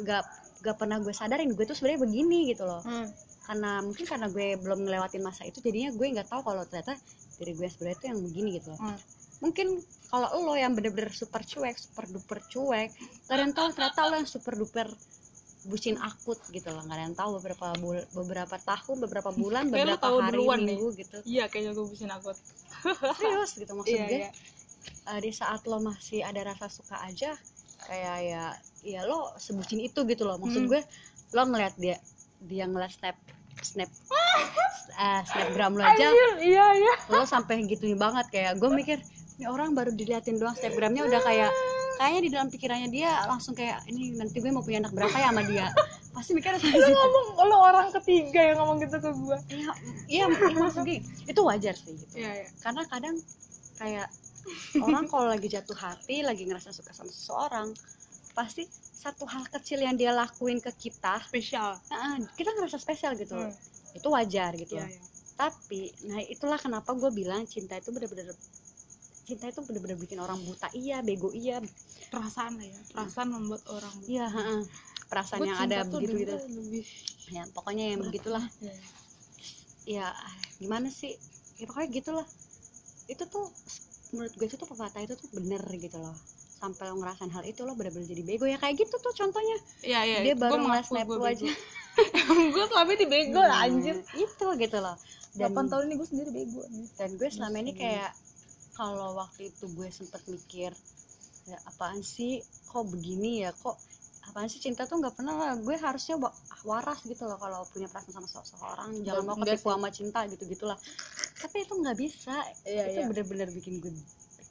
gak 0.00 0.22
gak 0.60 0.76
pernah 0.76 0.96
gue 0.96 1.10
sadarin 1.10 1.50
gue 1.50 1.64
tuh 1.64 1.74
sebenarnya 1.74 2.00
begini 2.00 2.38
gitu 2.48 2.62
loh 2.62 2.80
Hmm. 2.80 3.08
karena 3.42 3.70
mungkin 3.80 4.04
karena 4.04 4.26
gue 4.26 4.56
belum 4.56 4.78
ngelewatin 4.80 5.20
masa 5.20 5.42
itu 5.42 5.58
jadinya 5.58 5.90
gue 5.90 6.06
nggak 6.08 6.26
tahu 6.26 6.40
kalau 6.40 6.62
ternyata 6.62 6.94
diri 7.36 7.52
gue 7.52 7.66
sebenarnya 7.66 7.98
tuh 7.98 8.08
yang 8.08 8.20
begini 8.22 8.48
gitu 8.56 8.68
loh 8.70 8.80
Hmm. 8.80 8.98
mungkin 9.40 9.66
kalau 10.06 10.28
lo 10.40 10.54
yang 10.54 10.72
bener-bener 10.72 11.10
super 11.10 11.42
cuek 11.42 11.74
super 11.76 12.06
duper 12.06 12.38
cuek 12.40 12.88
yang 13.28 13.50
tahu 13.50 13.68
ternyata 13.70 14.00
lo 14.04 14.14
yang 14.14 14.26
super 14.26 14.54
duper 14.54 14.86
bucin 15.64 15.94
akut 15.96 16.42
gitu 16.48 16.68
loh 16.68 16.82
gak 16.82 16.90
ada 16.92 17.04
yang 17.04 17.14
tahu 17.14 17.30
beberapa 17.36 17.70
bul- 17.76 18.06
beberapa 18.12 18.56
tahun 18.56 18.96
beberapa 19.00 19.30
bulan 19.32 19.66
beberapa 19.68 19.94
tahu 19.96 20.16
hari 20.18 20.34
duluan 20.36 20.58
nih. 20.58 20.66
minggu 20.72 20.88
gitu 20.96 21.18
Iya 21.24 21.44
kayaknya 21.46 21.70
gue 21.72 21.84
bucin 21.84 22.10
akut. 22.10 22.34
serius 23.12 23.50
gitu 23.54 23.70
maksud 23.72 23.90
Iya 23.92 24.04
gue 24.04 24.18
iya. 24.20 24.30
Eh, 25.06 25.20
di 25.20 25.30
saat 25.30 25.64
lo 25.64 25.78
masih 25.78 26.20
ada 26.20 26.42
rasa 26.44 26.66
suka 26.66 26.98
aja 27.00 27.34
kayak 27.82 28.16
ya 28.22 28.44
ya 28.82 29.00
lo 29.02 29.30
sebutin 29.36 29.80
itu 29.80 30.02
gitu 30.02 30.22
loh 30.22 30.36
maksud 30.36 30.62
Hmm. 30.62 30.70
gue 30.70 30.80
lo 31.32 31.42
ngeliat 31.44 31.74
dia 31.76 31.96
dia 32.40 32.64
ngeliat 32.64 32.92
snap 32.92 33.16
snap 33.58 33.90
eh, 34.96 35.20
snapgram 35.24 35.74
lo 35.74 35.82
aja 35.82 36.06
iya 36.38 36.66
iya. 36.74 36.94
lo 37.08 37.22
sampai 37.24 37.62
gituin 37.64 37.96
banget 37.96 38.26
kayak 38.28 38.52
gue 38.56 38.70
mikir 38.70 38.98
ini 39.34 39.46
orang 39.46 39.72
baru 39.72 39.90
diliatin 39.90 40.36
doang 40.36 40.54
snapgramnya 40.54 41.02
udah 41.02 41.20
kayak 41.20 41.50
kayaknya 41.94 42.20
di 42.20 42.30
dalam 42.30 42.48
pikirannya 42.48 42.88
dia 42.88 43.10
langsung 43.26 43.54
kayak 43.54 43.82
ini 43.86 44.12
nanti 44.12 44.38
gue 44.38 44.50
mau 44.50 44.60
punya 44.60 44.78
anak 44.80 44.92
berapa 44.92 45.12
ya 45.12 45.28
sama 45.28 45.42
dia 45.44 45.66
pasti 46.12 46.30
mikirnya 46.32 46.60
sampai 46.60 46.76
Lu 46.76 46.84
situ 46.84 46.98
ngomong 46.98 47.26
lo 47.42 47.56
orang 47.58 47.88
ketiga 47.94 48.40
yang 48.44 48.56
ngomong 48.60 48.76
gitu 48.78 48.96
ke 48.98 49.10
gue. 49.10 49.38
iya 49.48 49.72
iya 50.06 50.24
maksud 50.28 50.84
gue 50.84 50.98
itu 51.24 51.40
wajar 51.40 51.72
sih 51.72 51.94
gitu 51.94 52.14
Iya 52.14 52.30
iya. 52.36 52.46
karena 52.60 52.82
kadang 52.84 53.16
kayak 53.74 54.06
orang 54.82 55.06
kalau 55.06 55.26
lagi 55.30 55.46
jatuh 55.46 55.76
hati 55.76 56.22
lagi 56.26 56.44
ngerasa 56.46 56.74
suka 56.74 56.90
sama 56.90 57.10
seseorang 57.10 57.68
pasti 58.32 58.64
satu 58.92 59.26
hal 59.28 59.44
kecil 59.50 59.82
yang 59.82 59.94
dia 59.98 60.14
lakuin 60.14 60.62
ke 60.62 60.70
kita 60.88 61.20
spesial 61.26 61.76
kita 62.38 62.50
ngerasa 62.54 62.78
spesial 62.80 63.12
gitu. 63.18 63.34
Hmm. 63.36 63.52
itu 63.92 64.08
wajar 64.08 64.56
gitu 64.56 64.80
loh. 64.80 64.88
iya. 64.88 65.00
tapi 65.36 65.92
nah 66.08 66.20
itulah 66.24 66.56
kenapa 66.56 66.96
gue 66.96 67.10
bilang 67.12 67.44
cinta 67.44 67.76
itu 67.76 67.92
bener-bener 67.92 68.32
cinta 69.22 69.46
itu 69.52 69.60
bener-bener 69.62 70.00
bikin 70.00 70.18
orang 70.18 70.40
buta 70.40 70.72
iya 70.72 71.04
bego 71.04 71.28
iya 71.36 71.60
perasaan 72.08 72.56
lah 72.56 72.66
ya 72.66 72.80
perasaan 72.96 73.28
membuat 73.30 73.62
orang 73.68 73.94
iya 74.08 74.26
heeh. 74.32 74.60
perasaan 75.12 75.40
Gua 75.44 75.48
yang 75.52 75.58
ada 75.60 75.76
begitu 75.84 76.24
gitu 76.24 76.36
lebih 76.56 76.84
ya 77.30 77.42
pokoknya 77.52 77.84
yang 77.94 78.00
begitulah 78.00 78.44
Iya. 78.64 78.74
ya 79.82 80.06
gimana 80.56 80.88
sih 80.88 81.14
ya 81.60 81.68
pokoknya 81.68 81.90
gitulah 82.00 82.26
itu 83.12 83.24
tuh 83.28 83.46
menurut 84.12 84.32
gue 84.32 84.44
itu 84.44 84.54
tuh 84.54 84.68
pepatah 84.68 85.00
itu 85.00 85.14
tuh 85.14 85.28
bener 85.32 85.60
gitu 85.72 85.96
loh. 85.96 86.14
Sampai 86.54 86.86
lo 86.86 86.94
ngerasain 86.94 87.26
hal 87.28 87.42
itu 87.42 87.64
lo 87.64 87.72
bener-bener 87.72 88.06
jadi 88.06 88.22
bego. 88.22 88.44
Ya 88.44 88.54
kayak 88.54 88.78
gitu 88.78 88.94
tuh 88.94 89.10
contohnya. 89.10 89.56
Iya, 89.82 90.00
iya. 90.04 90.18
dia 90.22 90.34
baru 90.36 90.62
ngeles 90.62 90.86
snap 90.86 91.08
lu 91.08 91.22
aja. 91.22 91.42
Gue 92.54 92.64
selama 92.66 92.90
ini 92.90 93.04
bego 93.04 93.36
lah 93.36 93.58
Nah, 93.58 93.66
anjir. 93.66 93.96
itu 94.14 94.46
gitu 94.56 94.78
loh. 94.78 94.96
Dan 95.32 95.50
8 95.50 95.64
tahun 95.66 95.84
ini 95.86 95.94
gue 95.96 96.06
sendiri 96.06 96.30
bego 96.30 96.60
nih 96.66 96.86
dan 96.94 97.10
gue 97.16 97.24
selama 97.26 97.56
ini 97.58 97.72
kayak 97.72 98.12
kalau 98.72 99.12
waktu 99.14 99.48
itu 99.48 99.64
gue 99.66 99.88
sempet 99.88 100.20
mikir 100.26 100.72
ya 101.44 101.56
apaan 101.66 102.00
sih? 102.00 102.40
Kok 102.66 102.88
begini 102.88 103.42
ya? 103.42 103.52
Kok 103.52 103.76
apaan 104.22 104.46
sih 104.46 104.60
cinta 104.60 104.84
tuh 104.84 105.00
nggak 105.00 105.12
pernah 105.14 105.32
lah? 105.34 105.52
Gue 105.56 105.74
harusnya 105.74 106.16
wa- 106.16 106.32
waras 106.62 107.00
gitu 107.02 107.24
loh 107.24 107.36
kalau 107.36 107.64
punya 107.68 107.88
perasaan 107.88 108.22
sama 108.22 108.28
seseorang. 108.30 108.90
Jangan 109.02 109.24
mau 109.24 109.36
ketipu 109.36 109.68
sama 109.68 109.88
cinta 109.88 110.20
gitu 110.26 110.44
gitulah 110.46 110.76
tapi 111.42 111.56
itu 111.60 111.74
nggak 111.74 111.96
bisa 111.96 112.34
Iya, 112.62 112.82
itu 112.86 113.00
iya. 113.00 113.06
bener-bener 113.06 113.48
bikin 113.50 113.74
gue 113.76 113.90
bego 113.90 114.06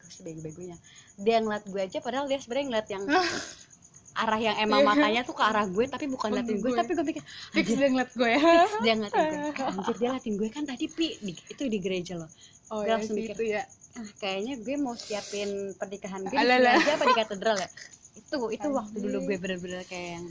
sebego-begonya 0.10 0.76
dia 1.18 1.38
ngeliat 1.40 1.64
gue 1.64 1.82
aja 1.82 1.98
padahal 1.98 2.26
dia 2.26 2.38
sebenarnya 2.38 2.68
ngeliat 2.68 2.88
yang 2.90 3.04
arah 4.14 4.40
yang 4.42 4.58
emang 4.60 4.82
Iya. 4.82 4.90
matanya 4.92 5.22
tuh 5.24 5.32
ke 5.32 5.42
arah 5.42 5.64
gue 5.66 5.86
tapi 5.88 6.06
bukan 6.06 6.28
ngeliatin 6.30 6.58
gue 6.58 6.68
gue. 6.68 6.76
tapi 6.76 6.92
gue 6.92 7.06
pikir 7.08 7.24
fix 7.54 7.68
dia 7.70 7.88
ngeliat 7.88 8.12
gue 8.12 8.30
ya 8.30 8.40
fix 8.40 8.72
dia 8.78 8.94
ngeliatin 8.94 9.24
gue 9.24 9.42
anjir 9.72 9.96
dia 9.96 10.08
ngeliatin 10.10 10.36
gue 10.36 10.50
kan 10.50 10.64
tadi 10.66 10.86
pi 10.86 11.08
di- 11.18 11.46
itu 11.48 11.64
di 11.66 11.80
gereja 11.80 12.14
loh 12.18 12.28
oh 12.70 12.78
Gue 12.78 12.86
ya 12.86 12.94
langsung 12.94 13.16
mikir. 13.16 13.36
ya 13.40 13.64
ah, 13.94 14.08
kayaknya 14.18 14.54
gue 14.58 14.76
mau 14.78 14.96
siapin 14.96 15.50
pernikahan 15.74 16.22
gue 16.22 16.30
di 16.30 16.44
sini 16.44 16.60
lah. 16.60 16.76
aja 16.78 16.92
apa 16.92 17.06
di 17.06 17.16
katedral 17.16 17.58
ya 17.58 17.70
itu 18.14 18.36
itu 18.50 18.68
waktu 18.70 18.92
Anjir. 18.94 19.04
dulu 19.08 19.18
gue 19.24 19.38
bener-bener 19.38 19.82
kayak 19.86 20.10
yang, 20.14 20.26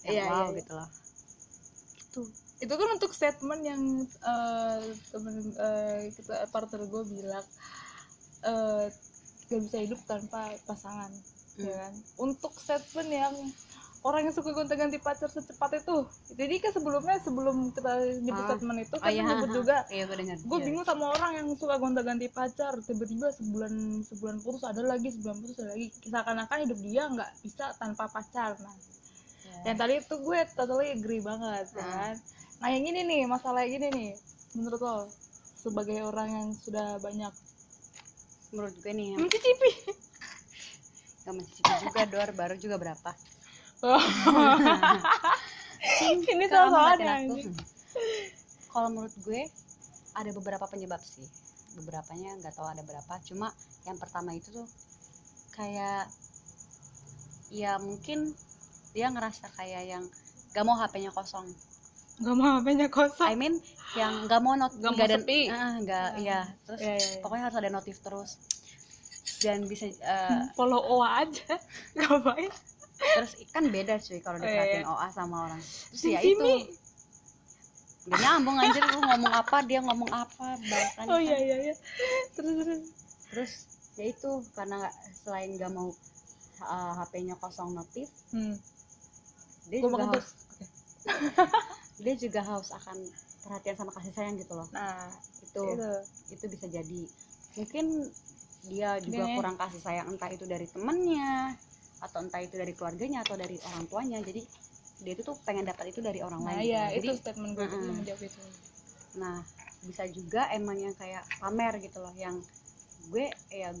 yang 0.00 0.14
Iya, 0.16 0.22
wow 0.24 0.30
iya, 0.30 0.46
iya. 0.46 0.56
gitu 0.56 0.72
loh 0.72 0.88
itu 2.00 2.20
itu 2.60 2.70
kan 2.70 2.88
untuk 2.90 3.10
statement 3.10 3.62
yang 3.62 3.82
eh, 4.04 4.80
temen 5.10 5.34
eh, 5.50 6.00
kita 6.10 6.44
partner 6.46 6.84
gue 6.84 7.02
bilang 7.10 7.46
eh 8.42 8.86
gak 9.46 9.60
bisa 9.60 9.78
hidup 9.80 10.00
tanpa 10.04 10.40
pasangan 10.62 11.10
Hmm. 11.50 11.66
ya 11.66 11.74
kan 11.74 11.92
untuk 12.16 12.54
statement 12.56 13.10
yang 13.10 13.34
orang 14.00 14.22
yang 14.22 14.32
suka 14.32 14.54
gonta-ganti 14.54 14.96
pacar 14.96 15.28
secepat 15.28 15.82
itu 15.82 16.06
jadi 16.32 16.56
kan 16.56 16.72
sebelumnya 16.72 17.18
sebelum 17.18 17.68
kita 17.68 17.90
nyebut 18.18 18.38
Ah. 18.40 18.48
statement 18.48 18.78
itu 18.80 18.94
oh 18.94 19.02
kan 19.02 19.10
iya 19.10 19.22
nyebut 19.26 19.50
juga 19.58 19.76
iya 19.90 20.04
gue 20.06 20.16
Iya. 20.46 20.62
bingung 20.62 20.86
sama 20.86 21.10
orang 21.10 21.32
yang 21.36 21.48
suka 21.52 21.76
gonta-ganti 21.76 22.30
pacar 22.30 22.78
tiba-tiba 22.80 23.28
sebulan 23.34 23.72
sebulan 24.06 24.36
putus 24.40 24.62
ada 24.62 24.80
lagi 24.80 25.10
sebulan 25.10 25.36
putus 25.36 25.56
ada 25.58 25.72
lagi 25.74 25.86
seakan-akan 26.00 26.58
hidup 26.64 26.78
dia 26.80 27.02
nggak 27.10 27.30
bisa 27.42 27.64
tanpa 27.76 28.04
pacar 28.06 28.54
nah 28.56 28.76
Iya. 29.42 29.60
yang 29.66 29.76
tadi 29.76 29.94
itu 29.98 30.14
gue 30.16 30.38
totally 30.54 30.88
agree 30.94 31.20
banget 31.20 31.66
Hmm. 31.68 31.82
kan 31.82 32.14
nah 32.60 32.68
yang 32.68 32.84
ini 32.84 33.00
nih 33.08 33.22
masalah 33.24 33.64
yang 33.64 33.80
ini 33.80 33.88
nih 33.88 34.10
menurut 34.54 34.80
lo 34.80 34.96
sebagai 35.60 36.00
orang 36.00 36.28
yang 36.32 36.48
sudah 36.56 36.96
banyak. 37.04 37.32
Menurut 38.50 38.74
gue 38.80 38.92
nih 38.96 39.14
yang 39.14 39.20
mencicipi. 39.20 39.70
Gak 41.28 41.34
mencicipi 41.36 41.72
juga 41.84 42.02
dor. 42.08 42.28
Baru 42.32 42.56
juga 42.56 42.80
berapa? 42.80 43.10
Ini 46.00 46.44
Kalau 46.52 46.68
salah 46.72 46.92
aku, 46.96 47.08
anjing. 47.08 47.56
kalau 48.68 48.88
menurut 48.92 49.14
gue 49.24 49.48
ada 50.16 50.30
beberapa 50.36 50.64
penyebab 50.68 51.00
sih. 51.00 51.24
Beberapanya 51.80 52.36
nggak 52.40 52.52
tahu 52.52 52.68
ada 52.68 52.84
berapa. 52.84 53.14
Cuma 53.24 53.48
yang 53.88 53.96
pertama 53.96 54.36
itu 54.36 54.52
tuh 54.52 54.68
kayak 55.56 56.08
ya 57.48 57.80
mungkin 57.80 58.36
dia 58.92 59.08
ngerasa 59.08 59.48
kayak 59.56 59.82
yang 59.88 60.04
gak 60.52 60.64
mau 60.66 60.76
HP-nya 60.76 61.14
kosong 61.14 61.46
nggak 62.20 62.36
mau 62.36 62.60
hpnya 62.60 62.86
I 62.86 62.92
kosong 62.92 63.28
mean 63.34 63.54
yang 63.92 64.28
nggak 64.28 64.40
mau 64.40 64.54
not 64.54 64.70
Nggak 64.76 65.08
ada 65.08 65.18
sepi. 65.18 65.48
ah, 65.48 65.74
nggak 65.80 66.08
Ah. 66.14 66.20
ya 66.20 66.40
terus 66.62 66.80
Iya, 66.80 66.92
iya, 66.92 67.00
iya. 67.00 67.20
pokoknya 67.20 67.42
harus 67.48 67.58
ada 67.58 67.70
notif 67.70 67.96
terus 67.98 68.30
dan 69.40 69.64
bisa 69.64 69.88
eh, 69.88 70.40
follow 70.56 70.78
OA 70.78 71.24
aja 71.24 71.54
ngapain 71.96 72.52
terus 73.16 73.32
kan 73.48 73.64
beda 73.66 73.96
cuy 73.96 74.20
kalau 74.20 74.36
Oh, 74.36 74.44
iya, 74.44 74.46
diperhatiin 74.46 74.84
iya. 74.84 74.92
OA 74.92 75.06
sama 75.10 75.36
orang 75.48 75.60
terus 75.64 76.02
ya 76.04 76.20
itu 76.20 76.48
nggak 78.00 78.20
nyambung 78.20 78.56
anjir 78.56 78.82
lu 78.82 78.98
ngomong 78.98 79.32
apa 79.32 79.56
dia 79.62 79.80
ngomong 79.80 80.10
apa 80.10 80.46
bahasannya 80.56 81.08
oh 81.08 81.16
kan. 81.16 81.24
iya 81.24 81.36
iya 81.38 81.56
iya 81.62 81.74
terus 82.32 82.52
terus 82.56 82.80
terus 83.30 83.52
ya 83.96 84.04
itu 84.08 84.30
karena 84.52 84.74
nggak 84.78 84.94
selain 85.16 85.50
nggak 85.54 85.72
mau 85.72 85.88
uh, 86.62 86.92
HP-nya 86.96 87.36
kosong 87.36 87.72
notif 87.72 88.08
hmm. 88.32 88.56
dia 89.68 89.78
gue 89.78 89.88
juga 89.88 90.04
terus 90.12 90.28
dia 92.00 92.14
juga 92.16 92.40
haus 92.42 92.72
akan 92.72 92.96
perhatian 93.44 93.76
sama 93.76 93.92
kasih 93.94 94.12
sayang 94.12 94.36
gitu 94.40 94.52
loh. 94.56 94.68
Nah 94.72 95.08
itu 95.44 95.62
itu 95.76 95.90
itu 96.32 96.44
bisa 96.48 96.66
jadi. 96.68 97.02
Mungkin 97.60 97.86
dia 98.68 99.00
juga 99.00 99.24
Gini. 99.24 99.36
kurang 99.36 99.56
kasih 99.56 99.80
sayang 99.80 100.06
entah 100.12 100.28
itu 100.32 100.44
dari 100.44 100.68
temennya 100.68 101.56
atau 102.00 102.24
entah 102.24 102.40
itu 102.40 102.56
dari 102.56 102.72
keluarganya 102.76 103.24
atau 103.24 103.36
dari 103.36 103.56
orang 103.72 103.84
tuanya. 103.88 104.18
Jadi 104.20 104.42
dia 105.00 105.12
itu 105.16 105.22
tuh 105.24 105.36
pengen 105.48 105.64
dapat 105.64 105.92
itu 105.92 106.04
dari 106.04 106.20
orang 106.20 106.44
nah 106.44 106.52
lain 106.52 106.60
gitu. 106.60 106.72
iya 106.76 106.84
jadi 106.92 107.06
itu 107.08 107.14
statement 107.24 107.52
gue 107.56 107.66
mm 107.68 107.92
menjawab 108.04 108.20
itu. 108.24 108.40
Nah 109.16 109.36
bisa 109.80 110.04
juga 110.12 110.42
emang 110.52 110.76
yang 110.76 110.94
kayak 110.96 111.24
pamer 111.40 111.72
gitu 111.80 111.98
loh. 112.00 112.12
Yang 112.16 112.44
gue 113.08 113.26
ya 113.48 113.72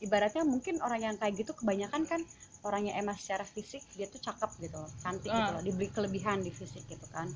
ibaratnya 0.00 0.42
mungkin 0.48 0.80
orang 0.80 1.00
yang 1.12 1.16
kayak 1.20 1.36
gitu 1.36 1.52
kebanyakan 1.52 2.08
kan 2.08 2.20
orangnya 2.62 2.94
emang 2.94 3.14
secara 3.14 3.42
fisik 3.42 3.82
dia 3.92 4.06
tuh 4.06 4.18
cakep 4.18 4.50
gitu 4.60 4.76
loh 4.76 4.90
cantik 4.98 5.26
gitu 5.26 5.42
Ah. 5.44 5.52
loh 5.52 5.62
dibeli 5.62 5.88
kelebihan 5.88 6.38
di 6.38 6.50
fisik 6.50 6.82
gitu 6.84 7.06
kan 7.08 7.26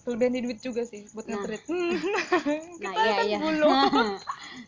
kelebihan 0.00 0.32
di 0.32 0.40
duit 0.42 0.58
juga 0.58 0.82
sih 0.82 1.04
buat 1.10 1.24
Nah. 1.24 1.36
nge-treat 1.36 1.62
nah 2.78 2.92
Kita 2.94 2.94
iya 2.96 3.12
kan 3.12 3.24
iya 3.26 3.38
bulu. 3.38 3.68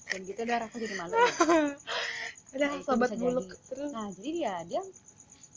dan 0.04 0.20
gitu 0.28 0.40
udah 0.40 0.56
aku 0.60 0.76
jadi 0.76 0.94
malu 0.94 1.12
ya. 1.12 1.26
udah 2.54 2.68
Nah, 2.68 2.80
sobat 2.82 3.10
buluk 3.14 3.46
jadi. 3.46 3.64
terus 3.66 3.90
nah 3.90 4.06
jadi 4.10 4.30
dia 4.30 4.54
dia 4.66 4.82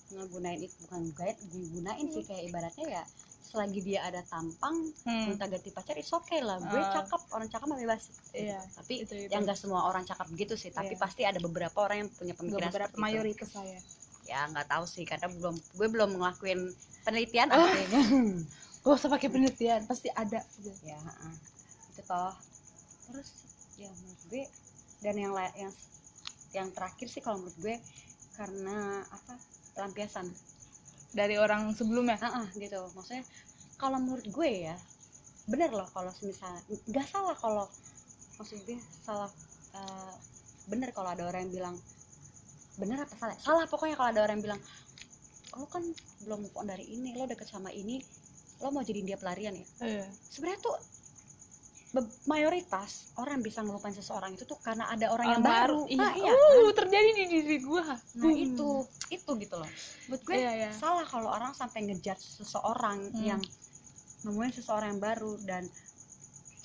ngegunain 0.08 0.60
itu 0.60 0.76
bukan 0.82 1.02
guide 1.12 1.40
gunain 1.74 2.06
sih 2.08 2.24
kayak 2.24 2.44
ibaratnya 2.46 2.86
ya 2.94 3.04
selagi 3.46 3.80
dia 3.80 4.00
ada 4.02 4.22
tampang 4.24 4.76
hmm. 5.02 5.26
minta 5.28 5.46
ganti 5.46 5.70
pacar 5.70 5.96
it's 5.96 6.12
okay 6.12 6.40
lah 6.40 6.56
gue 6.58 6.76
Ah. 6.78 6.92
cakep 6.94 7.22
orang 7.32 7.48
cakep 7.48 7.66
mah 7.66 7.78
bebas 7.78 8.04
Iya, 8.32 8.60
tapi 8.72 8.94
itu, 9.02 9.14
itu. 9.18 9.30
yang 9.30 9.44
enggak 9.44 9.56
semua 9.56 9.86
orang 9.86 10.04
cakep 10.04 10.28
gitu 10.36 10.56
sih 10.56 10.70
tapi 10.70 10.92
Iya. 10.92 11.00
pasti 11.00 11.22
ada 11.24 11.38
beberapa 11.38 11.78
orang 11.80 11.98
yang 11.98 12.10
punya 12.12 12.34
pemikiran 12.34 12.68
beberapa 12.68 12.96
mayoritas 12.96 13.50
saya 13.50 13.80
ya 14.26 14.50
nggak 14.50 14.68
tahu 14.68 14.86
sih 14.90 15.06
karena 15.06 15.30
belum 15.30 15.56
gue 15.58 15.88
belum 15.90 16.10
ngelakuin 16.18 16.74
penelitian 17.06 17.48
Ah. 17.54 17.62
apa 17.62 17.78
ya. 17.78 17.88
gak 18.86 18.94
usah 19.02 19.10
pakai 19.10 19.30
penelitian 19.34 19.82
pasti 19.90 20.10
ada 20.14 20.42
ya 20.86 20.98
heeh. 20.98 21.34
itu 21.94 22.02
toh 22.06 22.34
terus 23.10 23.30
ya 23.78 23.90
menurut 23.90 24.22
gue 24.30 24.44
dan 25.02 25.16
yang 25.18 25.34
yang 25.58 25.74
yang 26.54 26.68
terakhir 26.74 27.08
sih 27.10 27.22
kalau 27.22 27.42
menurut 27.42 27.58
gue 27.62 27.76
karena 28.38 29.02
apa 29.10 29.34
pelampiasan 29.74 30.28
dari 31.16 31.40
orang 31.40 31.72
sebelumnya 31.74 32.18
Heeh, 32.20 32.46
gitu 32.62 32.82
maksudnya 32.94 33.24
kalau 33.78 33.98
menurut 33.98 34.28
gue 34.28 34.50
ya 34.70 34.76
bener 35.46 35.70
loh 35.70 35.86
kalau 35.94 36.10
misal 36.22 36.54
nggak 36.90 37.08
salah 37.10 37.38
kalau 37.38 37.66
maksud 38.38 38.58
gue 38.66 38.78
salah 39.02 39.30
eh, 39.74 40.14
bener 40.66 40.90
kalau 40.94 41.10
ada 41.14 41.26
orang 41.26 41.46
yang 41.50 41.54
bilang 41.54 41.76
bener 42.76 42.98
apa 43.00 43.16
salah? 43.16 43.36
Salah 43.38 43.66
pokoknya 43.66 43.96
kalau 43.96 44.10
ada 44.12 44.22
orang 44.22 44.40
yang 44.40 44.46
bilang 44.52 44.62
lo 45.56 45.66
kan 45.68 45.84
belum 46.22 46.40
move 46.44 46.56
on 46.56 46.68
dari 46.68 46.84
ini 46.86 47.16
lo 47.16 47.24
deket 47.24 47.48
sama 47.48 47.72
ini 47.72 48.04
lo 48.60 48.72
mau 48.72 48.84
jadi 48.84 49.00
dia 49.02 49.16
pelarian 49.16 49.56
ya? 49.56 49.66
Iya. 49.82 50.06
sebenarnya 50.28 50.60
tuh 50.62 50.76
mayoritas 52.28 53.16
orang 53.16 53.40
bisa 53.40 53.64
ngelupain 53.64 53.96
seseorang 53.96 54.36
itu 54.36 54.44
tuh 54.44 54.60
karena 54.60 54.92
ada 54.92 55.16
orang, 55.16 55.32
yang 55.32 55.40
Orang 55.40 55.48
baru, 55.48 55.80
iya, 55.88 56.00
Nah, 56.04 56.12
iya 56.12 56.32
uh 56.36 56.72
terjadi 56.76 57.10
di 57.16 57.24
diri 57.32 57.58
gua. 57.64 57.88
Nah 58.20 58.34
itu 58.36 58.84
itu 59.08 59.32
gitu 59.40 59.56
loh. 59.56 59.70
Buat 60.12 60.22
gue 60.28 60.36
Iya, 60.36 60.52
iya. 60.52 60.70
salah 60.76 61.08
kalau 61.08 61.32
orang 61.32 61.56
sampai 61.56 61.88
ngejudge 61.88 62.44
seseorang 62.44 63.00
Hmm. 63.16 63.24
yang 63.24 63.42
nemuin 64.28 64.52
seseorang 64.60 64.98
yang 64.98 65.02
baru 65.02 65.40
dan 65.48 65.64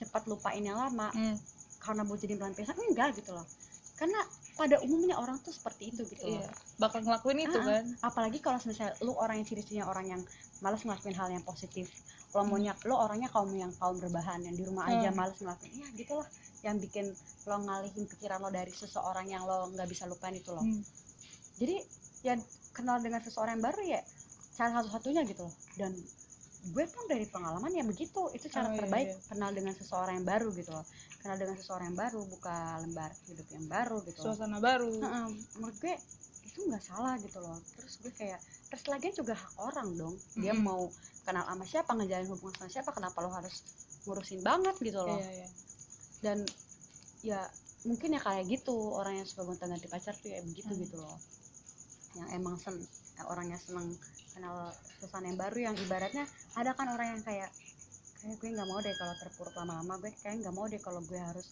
cepat 0.02 0.26
lupain 0.26 0.64
yang 0.64 0.80
lama 0.80 1.14
Hmm, 1.14 1.38
karena 1.78 2.02
mau 2.02 2.18
jadi 2.18 2.34
pelampiasan 2.34 2.74
enggak 2.74 3.14
gitu 3.14 3.30
loh. 3.30 3.46
Karena 3.94 4.18
pada 4.60 4.76
umumnya 4.84 5.16
orang 5.16 5.40
tuh 5.40 5.56
seperti 5.56 5.88
itu 5.88 6.04
gitu 6.04 6.36
iya 6.36 6.44
bakal 6.76 7.00
ngelakuin 7.00 7.48
itu 7.48 7.56
Ah, 7.56 7.80
kan. 7.80 7.84
Apalagi 8.04 8.38
kalau 8.38 8.60
misalnya 8.60 8.92
lu 9.00 9.16
orang 9.16 9.40
yang 9.40 9.48
ciri-cirinya 9.48 9.88
orang 9.88 10.06
yang 10.06 10.20
malas 10.60 10.84
ngelakuin 10.84 11.16
hal 11.16 11.32
yang 11.32 11.40
positif. 11.40 11.88
Lo 12.36 12.44
Hmm. 12.44 12.52
maunya 12.52 12.76
lo 12.84 13.00
orangnya 13.00 13.32
kaum 13.32 13.48
yang 13.56 13.72
kaum 13.74 13.96
berbahan 13.96 14.44
yang 14.44 14.52
di 14.52 14.62
rumah 14.62 14.84
aja 14.86 15.08
Hmm. 15.08 15.16
malas 15.16 15.40
ngelakuin. 15.40 15.72
Ya 15.72 15.88
gitulah 15.96 16.28
yang 16.60 16.76
bikin 16.76 17.08
lo 17.48 17.56
ngalihin 17.56 18.04
pikiran 18.04 18.38
lo 18.38 18.52
dari 18.52 18.68
seseorang 18.70 19.26
yang 19.26 19.48
lo 19.48 19.72
nggak 19.72 19.88
bisa 19.88 20.04
lupain 20.04 20.36
itu 20.36 20.52
loh. 20.52 20.60
Hmm. 20.60 20.84
jadi 21.56 21.76
ya 22.20 22.34
kenal 22.72 23.00
dengan 23.00 23.20
seseorang 23.20 23.56
yang 23.56 23.64
baru 23.64 23.80
ya 23.82 24.00
cara 24.56 24.76
satu-satunya 24.76 25.24
gitu 25.24 25.48
loh. 25.48 25.54
Dan 25.74 25.96
gue 26.60 26.84
pun 26.84 27.04
dari 27.08 27.24
pengalaman 27.24 27.72
ya 27.72 27.80
begitu. 27.82 28.28
Itu 28.30 28.52
cara 28.52 28.68
Oh, 28.68 28.76
iya, 28.76 28.78
terbaik 28.84 29.08
iya. 29.08 29.16
kenal 29.32 29.50
dengan 29.50 29.72
seseorang 29.72 30.20
yang 30.20 30.28
baru 30.28 30.48
gitu 30.52 30.70
loh. 30.70 30.84
Kenal 31.18 31.36
dengan 31.36 31.56
seseorang 31.56 31.86
yang 31.88 31.98
baru 31.98 32.20
buka 32.28 32.56
lembar 32.84 33.10
hidup 33.26 33.48
yang 33.48 33.66
baru 33.66 33.96
gitu. 34.04 34.20
Loh 34.20 34.36
suasana 34.36 34.58
baru. 34.60 34.92
Heeh, 34.92 35.26
menurut 35.56 35.76
gue 35.80 35.94
itu 36.44 36.58
nggak 36.68 36.84
salah 36.84 37.16
gitu 37.16 37.38
loh. 37.40 37.56
Terus 37.76 37.94
gue 38.00 38.12
kayak 38.12 38.40
terus 38.68 38.82
lagian 38.86 39.14
juga 39.16 39.34
hak 39.34 39.52
orang 39.56 39.88
dong. 39.96 40.14
Dia 40.36 40.52
Mm-mm. 40.52 40.64
mau 40.64 40.82
kenal 41.24 41.44
sama 41.44 41.64
siapa 41.64 41.90
ngejalin 41.96 42.28
hubungan 42.28 42.54
sama 42.56 42.68
siapa 42.68 42.90
kenapa 42.92 43.18
lo 43.24 43.30
harus 43.32 43.56
ngurusin 44.04 44.40
banget 44.40 44.76
gitu 44.80 45.00
loh. 45.00 45.16
Iya 45.16 45.30
iya. 45.44 45.48
Dan 46.20 46.38
ya 47.20 47.40
mungkin 47.84 48.12
ya 48.12 48.20
kayak 48.20 48.44
gitu 48.48 48.76
orang 48.92 49.16
yang 49.16 49.24
suka 49.24 49.44
gonta 49.44 49.64
ganti 49.64 49.88
pacar 49.88 50.12
tuh 50.12 50.28
ya 50.28 50.44
begitu 50.44 50.72
Hmm. 50.76 50.82
gitu 50.84 50.96
loh. 51.00 51.16
Yang 52.20 52.28
emang 52.36 52.54
sen 52.56 52.76
orangnya 53.26 53.58
seneng 53.58 53.92
kenal 54.30 54.70
suasana 54.96 55.26
yang 55.26 55.36
baru 55.36 55.58
yang 55.66 55.76
ibaratnya 55.76 56.24
ada 56.54 56.72
kan 56.72 56.88
orang 56.88 57.18
yang 57.18 57.22
kayak 57.22 57.50
kayak 58.16 58.36
gue 58.36 58.48
nggak 58.52 58.64
mau 58.64 58.78
deh 58.78 58.94
kalau 58.94 59.14
terpuruk 59.16 59.54
lama-lama 59.54 59.94
gue 59.98 60.12
kayak 60.16 60.40
nggak 60.40 60.52
mau 60.52 60.64
deh 60.64 60.78
kalau 60.78 61.00
gue 61.00 61.16
harus 61.16 61.46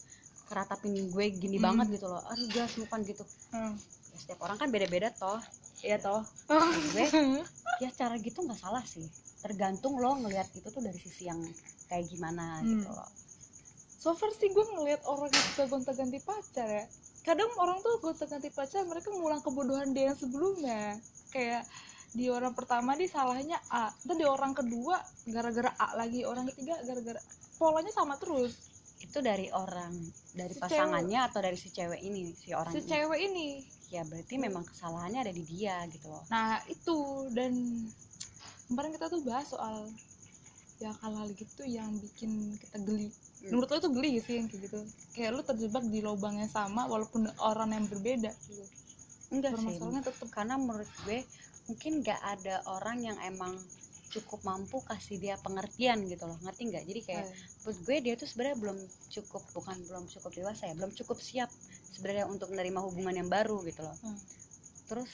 keratapin 0.45 0.93
gue 0.95 1.25
gini 1.31 1.57
Hmm. 1.57 1.67
banget 1.75 1.99
gitu 1.99 2.07
loh. 2.07 2.25
Aduh 2.25 2.47
gue 2.47 2.65
sumukan 2.67 3.01
gitu. 3.03 3.25
Hmm. 3.51 3.77
ya, 4.09 4.17
setiap 4.17 4.41
orang 4.43 4.57
kan 4.57 4.69
beda-beda 4.69 5.09
toh. 5.11 5.41
Iya 5.79 5.97
toh. 5.97 6.25
Gue 6.93 7.05
ya 7.79 7.93
cara 7.93 8.17
gitu 8.17 8.41
nggak 8.41 8.57
salah 8.57 8.83
sih. 8.83 9.05
Tergantung 9.39 9.95
lo 9.95 10.17
ngelihat 10.17 10.49
itu 10.51 10.67
tuh 10.67 10.81
dari 10.81 10.97
sisi 10.97 11.25
yang 11.25 11.39
kayak 11.87 12.09
gimana 12.09 12.59
Hmm. 12.59 12.69
gitu 12.75 12.89
loh. 12.89 13.07
So 13.99 14.13
far 14.13 14.33
sih 14.33 14.49
gue 14.49 14.65
ngeliat 14.69 15.05
orang 15.05 15.29
yang 15.29 15.45
suka 15.49 15.65
gonta 15.67 15.93
ganti 15.93 16.19
pacar 16.19 16.67
ya. 16.67 16.85
Kadang 17.23 17.53
orang 17.57 17.79
tuh 17.79 18.01
gonta 18.01 18.25
ganti 18.25 18.49
pacar 18.49 18.83
mereka 18.83 19.09
ngulang 19.11 19.39
kebodohan 19.39 19.93
dia 19.93 20.09
yang 20.09 20.19
sebelumnya 20.19 20.97
kayak 21.33 21.65
di 22.17 22.33
orang 22.33 22.57
pertama 22.57 22.97
dia 22.97 23.09
salahnya 23.11 23.61
A 23.69 23.93
dan 24.05 24.17
di 24.17 24.25
orang 24.25 24.57
kedua 24.57 24.97
gara-gara 25.29 25.77
A 25.77 25.93
lagi 25.97 26.25
orang 26.25 26.49
ketiga 26.53 26.81
gara-gara 26.85 27.21
polanya 27.61 27.93
sama 27.93 28.17
terus. 28.17 28.57
Itu 28.99 29.21
dari 29.21 29.53
orang 29.53 29.93
dari 30.33 30.57
Si 30.57 30.61
pasangannya 30.61 31.21
atau 31.29 31.39
dari 31.45 31.59
si 31.61 31.69
cewek 31.69 32.01
ini 32.01 32.33
si 32.33 32.57
orang 32.57 32.73
si 32.73 32.81
ini? 32.81 32.89
cewek 32.89 33.21
ini. 33.21 33.49
Ya 33.93 34.03
berarti 34.09 34.35
memang 34.41 34.65
kesalahannya 34.65 35.21
ada 35.29 35.33
di 35.33 35.45
dia 35.45 35.85
gitu 35.93 36.09
loh. 36.09 36.25
Nah 36.33 36.65
itu 36.67 37.29
dan 37.37 37.53
kemarin 38.67 38.93
kita 38.97 39.07
tuh 39.13 39.21
bahas 39.23 39.47
soal 39.49 39.89
ya 40.79 40.95
hal-hal 41.03 41.29
gitu 41.37 41.63
yang 41.69 41.93
bikin 42.01 42.57
kita 42.57 42.79
geli. 42.83 43.13
Hmm. 43.39 43.55
menurut 43.55 43.71
lo 43.71 43.79
itu 43.79 43.91
geli 43.95 44.09
gak 44.19 44.25
sih 44.27 44.35
yang 44.35 44.47
kayak 44.51 44.63
gitu. 44.67 44.81
Kayak 45.15 45.31
lo 45.39 45.43
terjebak 45.47 45.85
di 45.87 46.01
lubang 46.03 46.43
yang 46.43 46.51
sama 46.51 46.91
walaupun 46.91 47.31
orang 47.39 47.71
yang 47.71 47.87
berbeda 47.87 48.35
gitu 48.51 48.67
enggak 49.29 49.53
sih 49.53 49.65
permasalahannya 49.77 50.03
tetap 50.03 50.29
karena 50.29 50.55
menurut 50.57 50.91
gue 51.03 51.19
mungkin 51.67 51.93
nggak 52.01 52.21
ada 52.23 52.55
orang 52.67 52.99
yang 53.03 53.19
emang 53.23 53.53
cukup 54.09 54.41
mampu 54.41 54.81
kasih 54.81 55.21
dia 55.21 55.37
pengertian 55.37 56.01
gitu 56.03 56.25
loh 56.25 56.41
ngerti 56.41 56.63
nggak 56.67 56.85
jadi 56.87 57.01
kayak 57.05 57.27
menurut 57.61 57.79
gue 57.85 57.97
dia 58.01 58.15
tuh 58.17 58.25
sebenarnya 58.25 58.57
belum 58.57 58.79
cukup 59.11 59.43
bukan 59.53 59.77
belum 59.85 60.05
cukup 60.09 60.31
dewasa 60.33 60.65
ya 60.65 60.75
belum 60.75 60.97
cukup 60.97 61.21
siap 61.21 61.53
sebenarnya 61.93 62.25
untuk 62.25 62.49
menerima 62.49 62.81
hubungan 62.81 63.15
yang 63.15 63.29
baru 63.29 63.61
gitu 63.63 63.85
loh 63.85 63.93
Hmm. 64.01 64.17
terus 64.89 65.13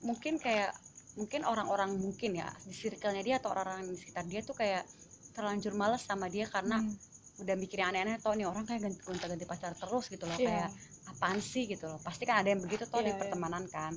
mungkin 0.00 0.40
kayak 0.40 0.72
mungkin 1.16 1.44
orang-orang 1.44 1.92
mungkin 1.92 2.36
ya 2.36 2.48
di 2.64 2.72
circle-nya 2.72 3.20
dia 3.20 3.36
atau 3.36 3.52
orang-orang 3.52 3.84
di 3.84 3.96
sekitar 3.96 4.24
dia 4.24 4.40
tuh 4.40 4.52
kayak 4.52 4.88
terlanjur 5.32 5.76
males 5.76 6.00
sama 6.00 6.32
dia 6.32 6.48
karena 6.48 6.80
Hmm. 6.80 6.96
udah 7.36 7.52
mikir 7.52 7.84
yang 7.84 7.92
aneh-aneh 7.92 8.16
toh 8.16 8.32
nih 8.32 8.48
orang 8.48 8.64
kayak 8.64 8.80
ganti 8.80 9.00
ganti 9.04 9.44
pacar 9.44 9.76
terus 9.76 10.08
gitu 10.08 10.24
loh 10.24 10.40
Iya. 10.40 10.48
kayak 10.48 10.68
apaan 11.08 11.38
sih? 11.38 11.66
gitu 11.66 11.86
loh. 11.86 11.98
Pasti 11.98 12.22
kan 12.22 12.42
ada 12.42 12.48
yang 12.48 12.60
begitu 12.60 12.84
toh 12.84 12.98
Iya, 12.98 13.06
di 13.08 13.12
iya. 13.12 13.18
pertemanan 13.18 13.64
kan. 13.66 13.94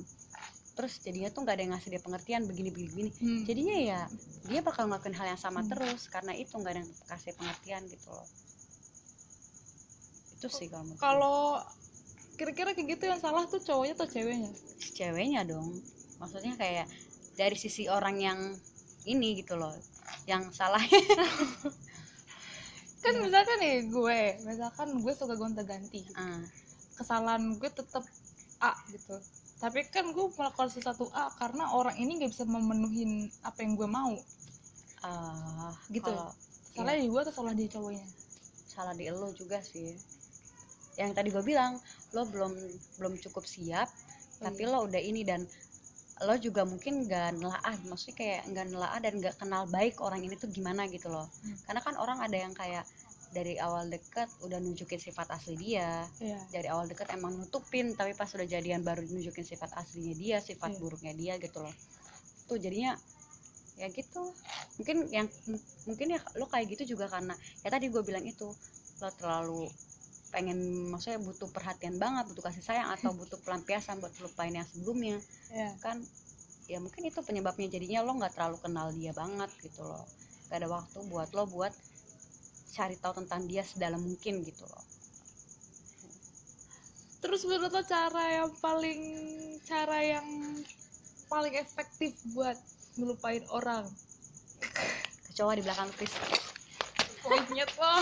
Terus 0.70 0.96
jadinya 0.98 1.28
tuh 1.28 1.40
nggak 1.42 1.54
ada 1.54 1.62
yang 1.62 1.72
ngasih 1.74 1.90
dia 1.90 2.00
pengertian 2.00 2.42
begini 2.44 2.68
begini 2.70 2.88
begini 2.88 3.10
Hmm. 3.12 3.42
jadinya 3.44 3.76
ya 3.76 4.00
dia 4.46 4.60
bakal 4.60 4.88
ngelakuin 4.88 5.12
hal 5.12 5.26
yang 5.28 5.36
sama 5.36 5.60
Hmm. 5.60 5.68
terus 5.68 6.08
karena 6.08 6.32
itu 6.32 6.50
nggak 6.50 6.72
ada 6.72 6.80
yang 6.80 6.90
kasih 7.06 7.32
pengertian 7.34 7.82
gitu 7.86 8.08
loh. 8.08 8.24
Itu 10.34 10.48
sih 10.48 10.66
kalau 10.66 10.94
kalau 10.96 11.38
kira-kira 12.34 12.72
kayak 12.72 12.96
gitu 12.96 13.04
yang 13.06 13.20
salah 13.20 13.44
tuh 13.44 13.60
cowoknya 13.60 13.92
atau 13.92 14.08
ceweknya? 14.08 14.48
Ceweknya 14.94 15.44
dong. 15.44 15.76
Maksudnya 16.16 16.56
kayak 16.56 16.88
dari 17.34 17.56
sisi 17.56 17.84
orang 17.86 18.16
yang 18.16 18.38
ini 19.04 19.36
gitu 19.36 19.56
loh 19.56 19.76
yang 20.24 20.48
salah. 20.50 20.80
Kan 23.00 23.14
misalkan 23.16 23.56
nih 23.58 23.76
gue 23.86 24.18
misalkan 24.44 24.88
gue 24.96 25.12
suka 25.12 25.32
gonta 25.34 25.60
ganti 25.60 26.04
Ah, 26.12 26.40
kesalahan 26.94 27.56
gue 27.56 27.70
tetap 27.70 28.04
A 28.60 28.72
gitu 28.90 29.16
tapi 29.60 29.84
kan 29.88 30.08
gue 30.08 30.26
melakukan 30.32 30.68
sesuatu 30.68 31.08
A 31.12 31.28
karena 31.36 31.72
orang 31.72 31.96
ini 31.96 32.16
gak 32.18 32.32
bisa 32.32 32.44
memenuhi 32.44 33.28
apa 33.42 33.60
yang 33.60 33.76
gue 33.76 33.88
mau 33.88 34.16
ah, 35.02 35.72
Gitu. 35.88 36.04
kalau 36.04 36.32
salah 36.72 36.94
di 36.96 37.08
gue 37.08 37.20
atau 37.20 37.34
salah 37.34 37.52
di 37.52 37.64
cowoknya 37.66 38.06
salah 38.64 38.94
di 38.94 39.04
lo 39.10 39.28
juga 39.32 39.58
sih 39.60 39.92
yang 40.96 41.12
tadi 41.12 41.28
gue 41.28 41.42
bilang 41.42 41.76
lo 42.12 42.22
belum 42.24 42.52
belum 42.98 43.14
cukup 43.20 43.44
siap 43.44 43.88
Oh, 44.40 44.48
tapi 44.48 44.64
iya. 44.64 44.72
lo 44.72 44.88
udah 44.88 44.96
ini 44.96 45.20
dan 45.20 45.44
lo 46.24 46.32
juga 46.36 46.64
mungkin 46.64 47.04
nggak 47.04 47.36
nelaah 47.36 47.76
maksudnya 47.84 48.16
kayak 48.16 48.42
nggak 48.48 48.66
nelaah 48.72 48.98
dan 49.00 49.12
nggak 49.20 49.36
kenal 49.36 49.68
baik 49.68 50.00
orang 50.00 50.24
ini 50.24 50.32
tuh 50.32 50.48
gimana 50.48 50.88
gitu 50.88 51.12
loh 51.12 51.28
Hmm. 51.44 51.56
karena 51.68 51.80
kan 51.84 51.94
orang 52.00 52.18
ada 52.24 52.36
yang 52.36 52.56
kayak 52.56 52.84
dari 53.30 53.54
awal 53.56 53.86
deket 53.86 54.26
udah 54.42 54.58
nunjukin 54.58 54.98
sifat 54.98 55.30
asli 55.30 55.54
dia 55.54 56.02
Iya. 56.18 56.38
dari 56.50 56.66
awal 56.66 56.90
deket 56.90 57.14
emang 57.14 57.38
nutupin 57.38 57.94
tapi 57.94 58.12
pas 58.12 58.26
udah 58.26 58.42
jadian 58.44 58.82
baru 58.82 59.06
nunjukin 59.06 59.46
sifat 59.46 59.70
aslinya 59.74 60.14
dia 60.14 60.36
sifat 60.38 60.74
Iya. 60.74 60.78
buruknya 60.78 61.12
dia 61.14 61.34
gitu 61.38 61.62
loh 61.62 61.74
tuh 62.46 62.58
jadinya 62.58 62.98
ya 63.78 63.86
gitu 63.88 64.34
mungkin 64.76 65.06
yang 65.08 65.30
mungkin 65.86 66.06
ya 66.10 66.20
lo 66.34 66.44
kayak 66.44 66.74
gitu 66.74 66.92
juga 66.92 67.06
karena 67.06 67.32
ya 67.62 67.70
tadi 67.70 67.86
gue 67.86 68.02
bilang 68.02 68.26
itu 68.26 68.50
lo 69.00 69.08
terlalu 69.14 69.70
pengen 70.30 70.58
maksudnya 70.86 71.18
butuh 71.18 71.48
perhatian 71.48 71.96
banget 71.96 72.26
butuh 72.28 72.44
kasih 72.44 72.62
sayang 72.62 72.90
atau 72.92 73.14
butuh 73.18 73.38
pelampiasan 73.40 74.02
buat 74.02 74.12
lupain 74.18 74.52
yang 74.52 74.66
sebelumnya 74.66 75.22
Iya. 75.50 75.70
kan 75.78 76.02
ya 76.66 76.78
mungkin 76.78 77.02
itu 77.02 77.18
penyebabnya 77.20 77.66
jadinya 77.66 78.02
lo 78.02 78.14
nggak 78.14 78.34
terlalu 78.34 78.58
kenal 78.58 78.90
dia 78.90 79.10
banget 79.10 79.50
gitu 79.58 79.82
loh 79.82 80.02
gak 80.50 80.62
ada 80.62 80.68
waktu 80.70 80.98
buat 81.06 81.30
lo 81.30 81.46
buat 81.46 81.70
cari 82.70 82.96
tahu 82.96 83.22
tentang 83.24 83.44
dia 83.50 83.66
sedalam 83.66 84.00
mungkin 84.00 84.46
gitu 84.46 84.64
loh. 84.64 84.84
Terus 87.20 87.44
menurut 87.44 87.68
lo 87.68 87.84
cara 87.84 88.24
yang 88.42 88.50
paling 88.64 89.02
cara 89.68 90.00
yang 90.00 90.26
paling 91.28 91.54
efektif 91.60 92.16
buat 92.32 92.56
melupain 92.96 93.44
orang? 93.52 93.84
Kecoa 95.30 95.52
di 95.58 95.62
belakang 95.62 95.92
Chris. 95.94 96.16
Konyet 97.20 97.70
lo 97.76 97.94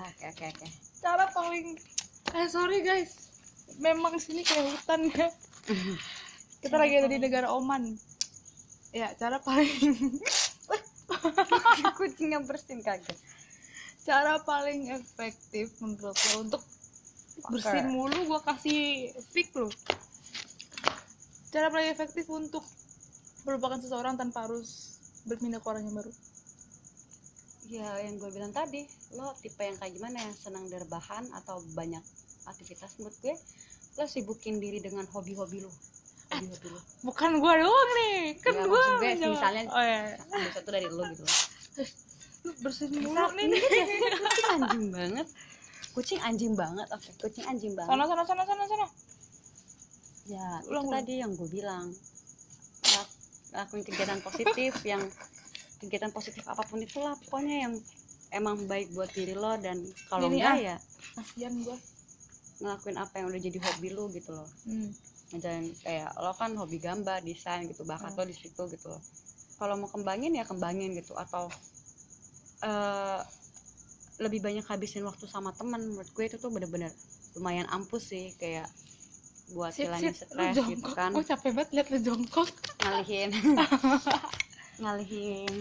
oke 0.00 0.24
oke 0.32 0.44
oke. 0.48 0.66
Cara 1.04 1.24
paling 1.30 1.76
eh 2.32 2.48
sorry 2.48 2.80
guys. 2.80 3.30
Memang 3.76 4.16
sini 4.16 4.40
kayak 4.40 4.72
hutan 4.72 5.12
ya. 5.12 5.28
Kita 6.64 6.76
lagi 6.80 6.94
ada 6.98 7.08
di 7.12 7.20
negara 7.20 7.52
Oman. 7.52 7.94
Ya 8.96 9.12
cara 9.16 9.40
paling 9.44 10.18
kucing 11.98 12.30
yang 12.30 12.44
bersin 12.44 12.80
kaget. 12.80 13.18
Cara 14.02 14.42
paling 14.42 14.90
efektif 14.90 15.70
menurut 15.78 16.14
lo 16.14 16.36
untuk 16.40 16.62
bersin 17.48 17.86
mulu 17.88 18.18
gua 18.26 18.40
kasih 18.42 19.10
fix 19.30 19.54
lo. 19.54 19.70
Cara 21.48 21.68
paling 21.68 21.88
efektif 21.88 22.26
untuk 22.26 22.64
melupakan 23.42 23.78
seseorang 23.78 24.16
tanpa 24.16 24.46
harus 24.46 24.96
berpindah 25.24 25.58
ke 25.58 25.68
orang 25.68 25.84
yang 25.84 25.96
baru. 25.96 26.12
Ya 27.64 27.88
yang 28.00 28.18
gue 28.18 28.28
bilang 28.28 28.52
tadi 28.52 28.84
lo 29.12 29.32
tipe 29.38 29.60
yang 29.60 29.76
kayak 29.76 29.94
gimana? 29.94 30.18
Yang 30.20 30.44
senang 30.44 30.66
berbahan 30.66 31.24
atau 31.32 31.62
banyak 31.72 32.02
aktivitas 32.44 32.98
menurut 32.98 33.16
gue 33.20 33.34
lo 33.92 34.04
sibukin 34.04 34.58
diri 34.58 34.80
dengan 34.80 35.06
hobi-hobi 35.06 35.62
lo. 35.62 35.70
Hobi-hobi 36.28 36.68
lo. 36.68 36.80
Bukan 37.02 37.38
gua 37.38 37.54
doang 37.54 37.90
nih 37.94 38.18
kan 38.40 38.52
Ya, 38.52 38.64
gue 38.64 38.84
misalnya- 39.30 39.68
oh 39.68 39.84
ya 39.84 40.02
ambil 40.26 40.50
satu 40.50 40.68
dari 40.68 40.88
lo 40.88 41.04
gitu. 41.06 41.22
loh 41.22 41.36
lu 42.42 42.50
bersin 42.58 42.90
mulu 42.90 43.14
nih. 43.32 43.44
ini 43.44 43.56
dia 43.56 43.84
sih, 43.86 43.98
kucing 44.18 44.50
anjing 44.50 44.90
banget. 44.90 45.26
Kucing 45.92 46.20
anjing 46.20 46.52
banget 46.52 46.86
oke. 46.88 47.10
Kucing 47.18 47.44
anjing 47.46 47.72
banget. 47.72 47.88
Sana 47.88 48.04
sana 48.04 48.22
sana 48.24 48.42
sana 48.42 48.64
sana 48.66 48.86
ya 50.24 50.46
Ulang, 50.62 50.62
itu 50.62 50.70
ulang. 50.70 50.86
tadi 50.96 51.14
yang 51.18 51.32
gue 51.32 51.48
bilang. 51.48 51.86
Lak- 52.84 53.14
lakuin 53.52 53.82
kegiatan 53.82 54.18
positif 54.18 54.72
yang 54.82 55.02
kegiatan 55.78 56.08
positif 56.08 56.40
apa 56.46 56.62
pun 56.62 56.78
itulah 56.78 57.12
pokoknya 57.20 57.68
yang 57.68 57.74
emang 58.30 58.64
baik 58.64 58.90
buat 58.90 59.10
diri 59.10 59.34
lo 59.34 59.54
dan 59.56 59.76
kalau 60.08 60.26
enggak 60.26 60.48
ah. 60.48 60.58
ya 60.58 60.76
kasihan 61.14 61.52
gua. 61.60 61.76
Ngelakuin 62.58 62.96
apa 62.96 63.14
yang 63.18 63.26
udah 63.28 63.40
jadi 63.40 63.58
hobi 63.60 63.88
lo 63.90 64.06
gitu 64.08 64.30
loh. 64.32 64.48
Hmm. 64.64 64.90
ngejalan 65.30 65.64
kayak 65.80 66.12
lo 66.14 66.32
kan 66.32 66.52
hobi 66.54 66.76
gambar 66.76 67.20
desain 67.20 67.64
gitu 67.64 67.82
bakat 67.82 68.12
Hmm. 68.12 68.18
lo 68.18 68.24
di 68.24 68.36
situ 68.36 68.62
gitu 68.68 68.86
loh 68.88 69.00
kalau 69.62 69.74
mau 69.76 69.86
kembangin 69.86 70.32
ya 70.32 70.42
kembangin 70.42 70.90
gitu 70.92 71.14
atau 71.14 71.46
eh 72.60 73.20
lebih 74.18 74.38
banyak 74.40 74.62
habisin 74.64 75.02
waktu 75.02 75.26
sama 75.26 75.50
teman 75.52 75.82
menurut 75.84 76.06
gue 76.08 76.24
itu 76.24 76.36
tuh 76.36 76.46
bener-bener 76.48 76.90
lumayan 77.32 77.66
ampuh 77.68 77.98
sih 77.98 78.34
kayak 78.36 78.66
buat 79.50 79.70
hilangin 79.72 80.10
stres 80.12 80.54
gitu 80.60 80.88
kan 80.92 81.10
Gue 81.10 81.22
capek 81.22 81.50
banget 81.52 81.70
liat 81.72 81.88
lu 81.88 81.98
jongkok. 82.00 82.48
ngalihin 82.80 83.30
ngalihin 84.82 85.54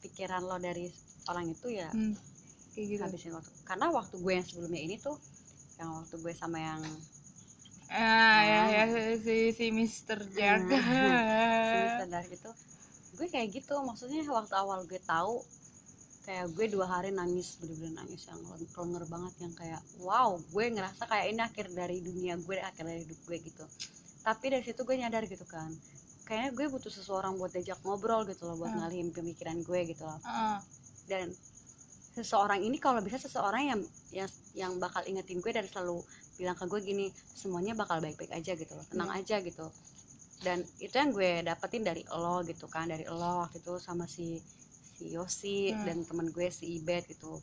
pikiran 0.00 0.42
lo 0.42 0.56
dari 0.58 0.90
orang 1.26 1.46
itu 1.48 1.68
ya 1.68 1.90
Hmm. 1.90 2.14
Kayak 2.70 2.86
gitu. 2.88 3.02
habisin 3.02 3.32
waktu 3.34 3.50
karena 3.64 3.86
waktu 3.88 4.14
gue 4.16 4.32
yang 4.32 4.46
sebelumnya 4.46 4.80
ini 4.80 4.96
tuh 4.96 5.16
yang 5.76 5.90
waktu 5.94 6.14
gue 6.16 6.32
sama 6.32 6.58
yang 6.58 6.82
Ah, 7.88 8.40
ya, 8.44 8.60
ya, 8.68 8.84
si, 9.16 9.48
si 9.50 9.72
Mr. 9.72 10.20
Jack. 10.28 10.60
semester 10.68 12.06
dari 12.06 12.28
itu 12.30 12.50
gue 13.18 13.26
kayak 13.26 13.48
gitu. 13.52 13.74
Maksudnya 13.78 14.22
waktu 14.24 14.54
awal 14.54 14.82
gue 14.84 15.00
tahu 15.00 15.42
kayak 16.22 16.46
gue 16.50 16.66
dua 16.68 16.86
hari 16.86 17.10
nangis 17.10 17.56
bener-bener 17.56 17.98
nangis 17.98 18.24
yang 18.24 18.36
leng- 18.46 18.68
lenger 18.68 19.04
banget 19.06 19.34
yang 19.38 19.54
kayak 19.54 19.80
wow 19.98 20.36
gue 20.36 20.64
ngerasa 20.68 21.02
kayak 21.02 21.26
ini 21.28 21.40
akhir 21.40 21.66
dari 21.70 21.98
dunia 21.98 22.36
gue 22.36 22.60
akhir 22.60 22.84
dari 22.84 23.00
hidup 23.02 23.20
gue 23.24 23.36
gitu. 23.42 23.64
Tapi 24.20 24.44
dari 24.46 24.60
situ 24.62 24.80
gue 24.82 24.94
nyadar 24.94 25.24
gitu 25.24 25.44
kan 25.44 25.72
kayaknya 26.22 26.52
gue 26.52 26.66
butuh 26.68 26.92
seseorang 26.92 27.34
buat 27.34 27.48
diajak 27.50 27.80
ngobrol 27.80 28.22
gitu 28.22 28.44
loh 28.44 28.56
buat 28.56 28.68
Hmm. 28.68 28.84
ngalihin 28.84 29.08
pemikiran 29.10 29.56
gue 29.58 29.80
gitu 29.88 30.04
loh. 30.04 30.20
Ah, 30.22 30.60
dan 31.06 31.32
seseorang 32.12 32.60
ini 32.60 32.76
kalau 32.76 33.00
bisa 33.00 33.16
seseorang 33.16 33.64
yang 33.66 33.80
yang 34.12 34.28
yang 34.52 34.72
bakal 34.76 35.00
ingetin 35.02 35.38
gue 35.38 35.48
dan 35.48 35.64
selalu 35.64 36.04
bilang 36.34 36.52
ke 36.52 36.66
gue 36.66 36.80
gini 36.82 37.06
semuanya 37.32 37.72
bakal 37.72 37.98
baik-baik 37.98 38.28
aja 38.30 38.52
gitu 38.52 38.70
loh 38.70 38.84
tenang 38.84 39.08
Iya. 39.08 39.18
aja 39.18 39.36
gitu 39.40 39.66
dan 40.38 40.62
itu 40.78 40.92
yang 40.92 41.10
gue 41.10 41.42
dapetin 41.42 41.82
dari 41.82 42.06
lo 42.06 42.40
gitu 42.42 42.66
kan 42.66 42.86
dari 42.86 43.02
lo 43.04 43.42
waktu 43.42 43.58
itu 43.58 43.74
sama 43.78 44.06
si 44.06 44.38
si 44.92 45.10
Yosi 45.10 45.70
Hmm. 45.70 45.84
dan 45.84 45.96
temen 46.02 46.28
gue 46.28 46.46
si 46.48 46.76
Ibet 46.76 47.06
gitu. 47.08 47.38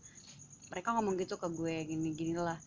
Mereka 0.68 0.92
ngomong 0.92 1.16
gitu 1.16 1.36
ke 1.36 1.48
gue 1.50 1.76
gini 1.84 2.12
gini 2.12 2.36
lah. 2.36 2.60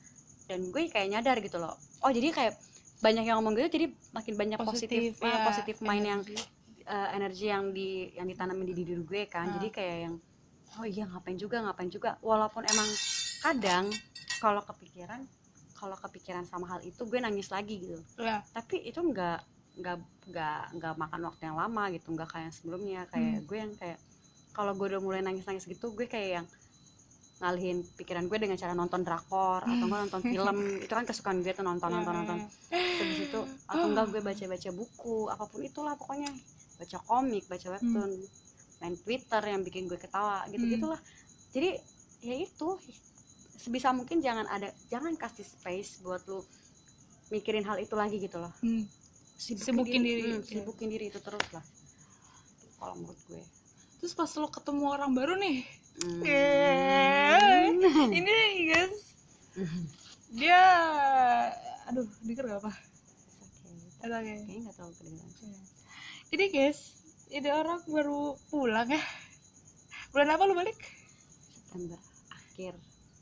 Dan 0.45 0.69
gue 0.69 0.87
kayak 0.87 1.09
nyadar 1.11 1.37
gitu 1.39 1.57
loh. 1.57 1.77
Oh 2.01 2.09
jadi 2.09 2.29
kayak 2.31 2.55
banyak 2.99 3.25
yang 3.25 3.39
ngomong 3.39 3.53
gitu 3.55 3.69
jadi 3.71 3.87
makin 4.11 4.35
banyak 4.35 4.59
positif 4.61 5.13
positif, 5.15 5.23
ya, 5.23 5.45
positif 5.45 5.77
mind 5.81 6.05
yang 6.05 6.21
energi. 6.21 6.37
eh, 6.85 7.09
energi 7.15 7.47
yang 7.47 7.65
di 7.71 7.89
yang 8.13 8.27
ditanamin 8.27 8.65
di 8.65 8.75
diri 8.75 8.95
gue 8.99 9.23
kan. 9.27 9.45
Ah. 9.45 9.53
jadi 9.57 9.69
kayak 9.71 9.97
yang 10.03 10.15
oh 10.75 10.85
iya 10.85 11.05
ngapain 11.07 11.37
juga 11.37 11.57
ngapain 11.61 11.89
juga. 11.89 12.17
Walaupun 12.21 12.65
emang 12.65 12.89
kadang 13.39 13.85
kalau 14.39 14.61
kepikiran 14.63 15.21
kalau 15.75 15.95
kepikiran 15.97 16.43
sama 16.43 16.67
hal 16.67 16.81
itu 16.81 17.01
gue 17.03 17.19
nangis 17.19 17.49
lagi 17.49 17.79
gitu. 17.79 18.01
Ya, 18.17 18.41
tapi 18.51 18.83
itu 18.83 18.99
nggak 18.99 19.45
nggak 19.79 19.97
nggak 20.29 20.63
nggak 20.77 20.95
makan 20.99 21.21
waktu 21.25 21.43
yang 21.47 21.57
lama 21.57 21.83
gitu 21.91 22.09
nggak 22.11 22.29
kayak 22.29 22.45
yang 22.51 22.55
sebelumnya. 22.55 23.01
Kayak 23.09 23.33
Hmm. 23.33 23.47
gue 23.47 23.59
yang 23.59 23.73
kayak 23.75 23.99
kalau 24.53 24.73
gue 24.75 24.87
udah 24.91 25.01
mulai 25.01 25.21
nangis 25.23 25.47
nangis 25.47 25.65
gitu 25.65 25.95
gue 25.95 26.05
kayak 26.05 26.43
yang 26.43 26.47
ngalihin 27.39 27.87
pikiran 27.95 28.27
gue 28.27 28.35
dengan 28.35 28.59
cara 28.59 28.75
nonton 28.75 29.07
drakor 29.07 29.63
atau 29.63 29.85
enggak 29.87 30.01
nonton 30.11 30.23
film. 30.35 30.57
Itu 30.83 30.93
kan 30.93 31.07
kesukaan 31.07 31.39
gue 31.41 31.55
tuh 31.55 31.63
nonton 31.63 31.89
nonton 31.89 32.15
nonton. 32.15 32.39
Ya. 32.75 32.83
habis 32.99 33.19
itu 33.23 33.41
atau 33.65 33.87
enggak 33.87 34.07
gue 34.11 34.21
baca 34.21 34.45
baca 34.45 34.71
buku 34.75 35.17
apa 35.31 35.45
pun 35.47 35.61
itulah 35.63 35.95
pokoknya. 35.95 36.31
Baca 36.79 36.99
komik 37.01 37.47
baca 37.47 37.67
webtoon 37.75 38.11
main 38.79 38.95
twitter 38.95 39.43
yang 39.43 39.63
bikin 39.63 39.87
gue 39.87 39.99
ketawa 39.99 40.43
gitu 40.51 40.67
gitulah. 40.67 40.99
Jadi 41.55 41.79
ya 42.19 42.35
itu 42.35 42.69
sebisa 43.55 43.91
mungkin 43.91 44.19
jangan 44.19 44.47
ada 44.47 44.71
jangan 44.87 45.15
kasih 45.15 45.43
space 45.43 46.03
buat 46.03 46.23
lu 46.27 46.43
mikirin 47.29 47.63
hal 47.63 47.79
itu 47.79 47.95
lagi 47.95 48.19
gitu 48.19 48.39
loh. 48.39 48.51
Hmm. 48.59 48.83
Sibukin 49.39 50.03
diri. 50.03 50.23
Hmm, 50.35 50.43
sibukin 50.43 50.91
diri 50.91 51.15
itu 51.15 51.23
terus 51.23 51.47
lah 51.55 51.63
kalau 52.79 52.95
menurut 52.99 53.19
gue 53.31 53.43
Terus 53.99 54.15
pas 54.15 54.31
lo 54.39 54.47
ketemu 54.47 54.85
orang 54.95 55.11
baru 55.11 55.35
nih, 55.35 55.67
Hmm. 55.99 56.23
Eh, 56.23 57.75
ini 58.15 58.71
guys, 58.71 59.19
dia, 60.31 60.63
aduh, 61.91 62.07
denger 62.23 62.47
gak 62.47 62.63
apa? 62.63 62.71
Oke. 62.71 64.07
Kayak. 64.07 64.23
kayaknya 64.23 64.59
nggak 64.63 64.77
tahu 64.79 64.91
kedengeran 64.95 65.59
Ini 66.31 66.45
guys, 66.55 66.79
ini 67.35 67.51
orang 67.51 67.83
baru 67.91 68.39
pulang 68.47 68.95
ya. 68.95 69.03
Bulan 70.15 70.39
apa 70.39 70.47
lu 70.47 70.55
balik? 70.55 70.79
September 71.67 71.99
akhir 72.31 72.75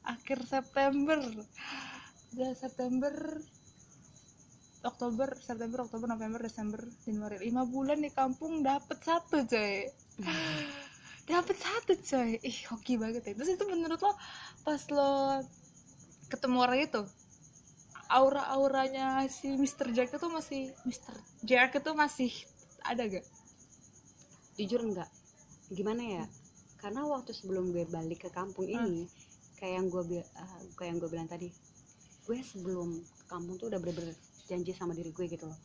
Akhir 0.05 0.39
September. 0.45 1.19
Ya 2.37 2.53
September, 2.53 3.41
Oktober, 4.87 5.35
September, 5.43 5.85
Oktober, 5.85 6.07
November, 6.07 6.41
Desember, 6.47 6.81
Januari. 7.03 7.43
Lima 7.43 7.67
bulan 7.67 7.99
di 7.99 8.11
kampung 8.15 8.63
dapet 8.63 9.03
satu 9.03 9.43
coy. 9.43 9.91
dapet 11.31 11.57
satu 11.59 11.93
coy. 11.99 12.39
Ih 12.41 12.59
hoki 12.71 12.95
banget 12.97 13.27
ya. 13.27 13.33
Terus 13.35 13.59
itu 13.59 13.65
menurut 13.67 13.99
lo 13.99 14.13
pas 14.63 14.83
lo 14.95 15.43
ketemu 16.31 16.57
orang 16.63 16.81
itu 16.83 17.03
aura-auranya 18.07 19.27
si 19.27 19.51
Mr. 19.59 19.91
Jack 19.91 20.15
itu 20.15 20.29
masih 20.31 20.71
Mr. 20.87 21.15
Jack 21.43 21.75
itu 21.83 21.91
masih 21.91 22.31
ada 22.87 23.03
gak? 23.03 23.27
jujur 24.57 24.81
enggak 24.81 25.11
gimana 25.69 26.03
ya 26.03 26.25
karena 26.81 27.05
waktu 27.05 27.37
sebelum 27.37 27.77
gue 27.77 27.85
balik 27.93 28.25
ke 28.25 28.31
kampung 28.33 28.65
ini 28.65 29.05
kayak 29.61 29.85
yang 29.85 29.87
gue 29.93 30.25
ah, 30.33 30.61
kayak 30.81 30.89
yang 30.97 30.99
gue 30.99 31.11
bilang 31.13 31.29
tadi 31.29 31.53
gue 32.25 32.39
sebelum 32.41 32.97
ke 32.97 33.25
kampung 33.29 33.61
tuh 33.61 33.69
udah 33.69 33.77
bener-bener 33.77 34.17
janji 34.47 34.73
sama 34.73 34.95
diri 34.95 35.11
gue 35.11 35.27
gitu 35.27 35.47
loh. 35.51 35.59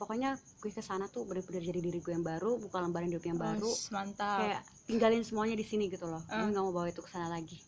Pokoknya 0.00 0.40
gue 0.64 0.72
ke 0.72 0.80
sana 0.80 1.12
tuh 1.12 1.28
bener-bener 1.28 1.60
jadi 1.60 1.80
diri 1.80 2.00
gue 2.00 2.12
yang 2.16 2.24
baru 2.24 2.56
buka 2.56 2.80
lembaran 2.80 3.12
hidup 3.12 3.24
yang 3.24 3.36
baru. 3.36 3.68
Mantap. 3.92 4.38
kayak 4.40 4.60
tinggalin 4.88 5.22
semuanya 5.22 5.56
di 5.60 5.64
sini 5.68 5.92
gitu 5.92 6.08
loh. 6.08 6.24
Ah. 6.32 6.42
gue 6.42 6.56
nggak 6.56 6.64
mau 6.64 6.72
bawa 6.72 6.88
itu 6.88 7.04
ke 7.04 7.10
sana 7.12 7.28
lagi. 7.28 7.60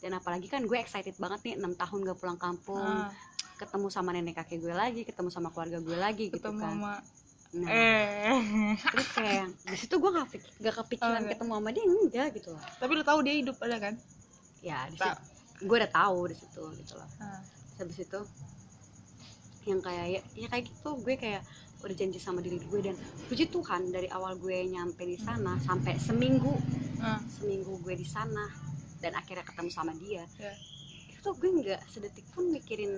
Dan 0.00 0.16
apalagi 0.16 0.48
kan 0.48 0.64
gue 0.64 0.76
excited 0.80 1.16
banget 1.16 1.40
nih 1.44 1.54
enam 1.60 1.76
tahun 1.76 2.08
gak 2.08 2.18
pulang 2.20 2.40
kampung. 2.40 2.80
Ah, 2.80 3.12
ketemu 3.60 3.86
sama 3.92 4.16
nenek 4.16 4.40
kakek 4.40 4.64
gue 4.64 4.72
lagi 4.72 5.04
ketemu 5.04 5.28
sama 5.28 5.52
keluarga 5.52 5.84
gue 5.84 5.98
lagi 6.00 6.32
gitu 6.32 6.40
ketemu 6.40 6.60
kan. 6.64 6.72
sama 6.72 6.94
nah 7.50 7.66
eh. 7.66 8.78
terus 8.78 9.08
kayak 9.10 9.46
di 9.66 9.74
situ 9.76 9.98
gue 9.98 10.10
gak, 10.14 10.26
gak 10.62 10.74
kepikiran 10.80 11.18
Oh, 11.18 11.28
ketemu 11.28 11.52
sama 11.58 11.68
dia 11.74 11.84
enggak 11.84 12.28
gitu 12.38 12.48
loh. 12.54 12.62
Tapi 12.78 12.92
lu 12.94 13.02
tahu 13.02 13.18
dia 13.26 13.34
hidup 13.36 13.58
ada 13.58 13.76
kan? 13.82 13.94
Ya 14.62 14.86
di 14.86 14.96
situ. 14.96 15.20
Gue 15.66 15.76
udah 15.82 15.90
tahu 15.90 16.30
di 16.30 16.36
situ 16.38 16.62
gitu 16.78 16.94
loh. 16.94 17.10
Terus 17.74 17.78
habis 17.82 17.98
itu 18.06 18.20
yang 19.62 19.78
kayak 19.78 20.06
ya, 20.08 20.20
ya 20.36 20.46
kayak 20.48 20.64
gitu 20.66 20.90
gue 20.96 21.14
kayak 21.14 21.42
udah 21.80 21.94
janji 21.94 22.16
sama 22.16 22.38
diri 22.38 22.56
gue 22.58 22.80
dan 22.82 22.96
puji 23.24 23.48
Tuhan 23.48 23.88
dari 23.88 24.08
awal 24.08 24.36
gue 24.36 24.56
nyampe 24.66 25.00
di 25.02 25.16
sana 25.16 25.56
sampai 25.58 25.96
seminggu 25.96 26.52
Ah. 26.98 27.16
seminggu 27.26 27.80
gue 27.80 27.94
di 27.94 28.04
sana 28.04 28.44
dan 28.98 29.12
akhirnya 29.14 29.40
ketemu 29.40 29.70
sama 29.70 29.92
dia 29.94 30.20
Ya. 30.36 30.52
itu 31.08 31.18
tuh 31.18 31.32
gue 31.34 31.48
nggak 31.50 31.80
sedetik 31.86 32.28
pun 32.30 32.44
mikirin 32.46 32.92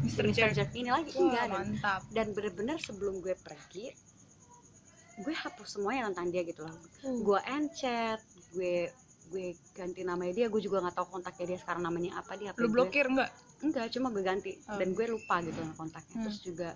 Mr. 0.00 0.24
Mr. 0.24 0.32
Jack. 0.32 0.52
Jack 0.54 0.70
ini 0.72 0.88
lagi 0.88 1.12
Wah, 1.12 1.20
enggak 1.22 1.44
dan 1.44 1.52
mantap 1.52 2.00
dan 2.10 2.26
bener-bener 2.32 2.76
sebelum 2.78 3.20
gue 3.20 3.36
pergi 3.36 3.92
gue 5.18 5.34
hapus 5.34 5.76
semuanya 5.76 6.08
tentang 6.08 6.28
dia 6.28 6.42
gitu 6.42 6.64
loh 6.64 6.76
Uh, 7.02 7.20
gue 7.20 7.40
encet 7.46 8.20
gue 8.50 8.88
gue 9.26 9.46
ganti 9.72 10.00
namanya 10.02 10.32
dia 10.32 10.46
gue 10.46 10.58
juga 10.58 10.78
nggak 10.80 10.94
tahu 10.94 11.06
kontaknya 11.12 11.44
dia 11.46 11.58
sekarang 11.58 11.82
namanya 11.82 12.10
apa 12.16 12.32
dia 12.34 12.50
lu 12.54 12.68
blokir 12.68 13.06
enggak 13.06 13.30
enggak 13.58 13.86
cuma 13.90 14.08
gue 14.08 14.22
ganti. 14.22 14.52
Oh. 14.66 14.76
dan 14.76 14.88
gue 14.90 15.06
lupa 15.06 15.40
gitu 15.40 15.60
kontaknya. 15.74 16.14
Hmm. 16.14 16.24
terus 16.24 16.38
juga 16.40 16.68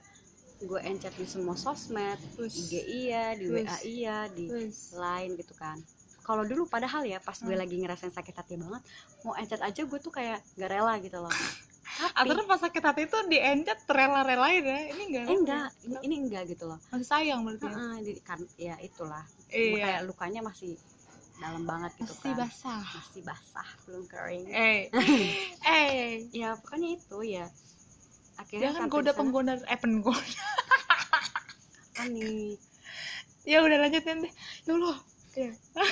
gue 0.61 0.81
encet 0.83 1.15
di 1.15 1.25
semua 1.25 1.55
sosmed. 1.55 2.21
Wes. 2.37 2.53
IG 2.53 2.73
iya 2.85 3.33
di. 3.33 3.45
WA 3.49 3.77
iya 3.83 4.19
di 4.27 4.45
lain 4.93 5.31
gitu 5.35 5.55
kan. 5.55 5.81
Kalau 6.21 6.45
dulu 6.45 6.67
padahal 6.67 7.03
ya 7.03 7.19
pas 7.19 7.35
gue 7.35 7.49
Hmm. 7.49 7.59
lagi 7.59 7.77
ngerasain 7.77 8.11
sakit 8.11 8.35
hati 8.35 8.55
banget 8.55 8.83
mau 9.21 9.33
encet 9.35 9.59
aja 9.59 9.81
gue 9.81 9.99
tuh 9.99 10.11
kayak 10.11 10.39
gak 10.55 10.71
rela 10.71 10.95
gitu 10.99 11.17
loh. 11.19 11.33
Tapi 11.91 12.29
Atau 12.29 12.47
pas 12.47 12.61
sakit 12.61 12.83
hati 12.83 13.03
itu 13.05 13.19
diencet 13.27 13.81
rela-relain 13.85 14.63
ya? 14.63 14.81
Ini 14.91 15.03
enggak 15.03 15.25
eh, 15.27 15.37
enggak 15.37 15.69
ini, 15.83 15.97
ini 16.03 16.15
enggak 16.23 16.43
gitu 16.49 16.65
loh. 16.65 16.79
Masih 16.89 17.05
sayang 17.05 17.41
berarti 17.43 17.67
ya? 17.67 17.73
Heeh, 17.73 17.97
di- 18.01 18.23
kan 18.23 18.41
ya 18.57 18.75
itulah. 18.79 19.25
Iya. 19.51 19.81
Kayak 19.81 20.01
lukanya 20.07 20.41
masih 20.41 20.79
dalam 21.41 21.63
banget 21.65 21.93
gitu 21.99 22.13
masih 22.13 22.33
kan. 22.37 22.41
basah. 22.45 22.85
Masih 22.85 23.23
basah 23.25 23.69
belum 23.89 24.05
kering. 24.07 24.45
Eh 24.61 24.81
eh. 25.65 26.29
Ya 26.37 26.55
pokoknya 26.61 26.89
itu 27.01 27.19
ya. 27.25 27.47
Akhirnya 28.37 28.77
jangan 28.77 28.89
goda 28.93 29.13
penggoda 29.17 29.53
eh 29.65 29.79
penggoda 29.81 30.21
apa 32.01 32.03
nih? 32.09 32.57
Ya 33.45 33.61
udah 33.65 33.77
lanjutin 33.89 34.25
deh. 34.25 34.33
Ya 34.69 34.73
Allah. 34.77 34.99
Ya. 35.37 35.53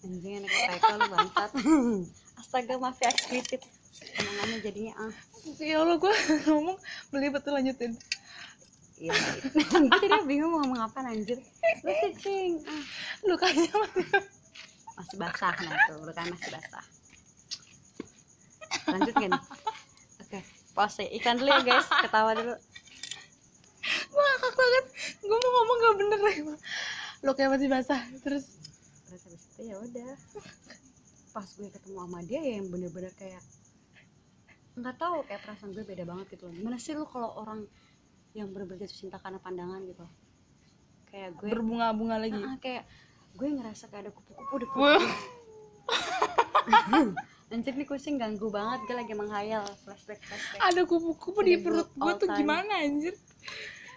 anjing 0.00 0.40
anak 0.40 0.50
TK 0.52 0.84
lu 0.96 1.06
bangsat. 1.12 1.50
Astaga 2.40 2.74
maaf 2.80 2.96
ya 3.00 3.12
eksplisit 3.12 3.60
omongannya 4.20 4.58
jadinya 4.64 4.92
ah. 4.96 5.12
Ya 5.60 5.76
Allah 5.80 5.96
gue 6.00 6.14
ngomong 6.48 6.78
beli 7.12 7.28
betul 7.28 7.52
lanjutin 7.56 7.96
iya. 9.00 9.16
Jadi 10.04 10.18
bingung 10.28 10.52
mau 10.52 10.60
ngomong 10.60 10.80
apa 10.84 11.00
anjir. 11.08 11.40
Lu 11.80 11.90
sih 11.90 12.12
cing. 12.20 12.52
Ah. 12.68 12.84
Lukanya 13.24 13.72
masih 13.72 14.06
masih 15.00 15.16
basah 15.16 15.56
nah 15.64 15.72
itu 15.88 16.12
kan 16.12 16.26
masih 16.28 16.50
basah. 16.52 16.84
Lanjut 18.92 19.14
kan 19.16 19.32
oke. 20.20 20.40
Pause. 20.76 21.04
Iklan 21.08 21.40
dulu 21.40 21.48
ya 21.48 21.60
guys. 21.64 21.88
Ketawa 21.88 22.36
dulu. 22.36 22.54
Gue 24.12 24.22
ngakak 24.22 24.52
banget. 24.54 24.84
Gue 25.24 25.38
mau 25.40 25.50
ngomong 25.50 25.76
gak 25.80 25.94
bener 25.96 26.18
deh 26.20 26.36
kayak 27.36 27.50
masih 27.56 27.68
basah. 27.72 28.00
Terus. 28.20 28.44
Terus 29.08 29.20
habis 29.24 29.42
itu 29.48 29.60
ya 29.64 29.76
udah. 29.80 30.12
Pas 31.32 31.48
gue 31.48 31.68
ketemu 31.72 31.96
sama 32.04 32.20
dia 32.26 32.40
ya 32.44 32.52
yang 32.60 32.68
bener-bener 32.68 33.12
kayak 33.16 33.40
nggak 34.80 34.96
tahu 34.96 35.26
kayak 35.26 35.42
perasaan 35.44 35.72
gue 35.72 35.84
beda 35.84 36.04
banget 36.04 36.36
gitu. 36.36 36.46
Loh 36.48 36.54
gimana 36.54 36.76
sih 36.76 36.92
lu 36.92 37.08
kalau 37.08 37.40
orang 37.40 37.64
yang 38.34 38.48
bener-bener 38.54 38.86
jatuh 38.86 38.98
cinta 39.06 39.16
karena 39.18 39.42
pandangan 39.42 39.82
gitu. 39.86 40.06
Kayak 41.10 41.34
gue 41.38 41.48
berbunga-bunga 41.50 42.16
lagi. 42.22 42.38
Ah, 42.38 42.54
ah, 42.54 42.58
kayak 42.62 42.84
gue 43.34 43.48
ngerasa 43.50 43.90
kayak 43.90 44.02
ada 44.08 44.12
kupu-kupu 44.14 44.54
di 44.62 44.66
perut 44.70 45.02
anjir 47.50 47.74
nih 47.74 47.82
kucing 47.82 48.14
ganggu 48.14 48.46
banget 48.46 48.86
gue 48.86 48.94
lagi 48.94 49.14
menghayal 49.18 49.66
flashback 49.82 50.22
flashback. 50.22 50.60
Ada 50.62 50.86
kupu-kupu 50.86 51.42
di 51.42 51.58
perut 51.58 51.90
gue 51.90 52.12
tuh 52.14 52.28
time. 52.30 52.38
gimana 52.46 52.72
anjir? 52.78 53.14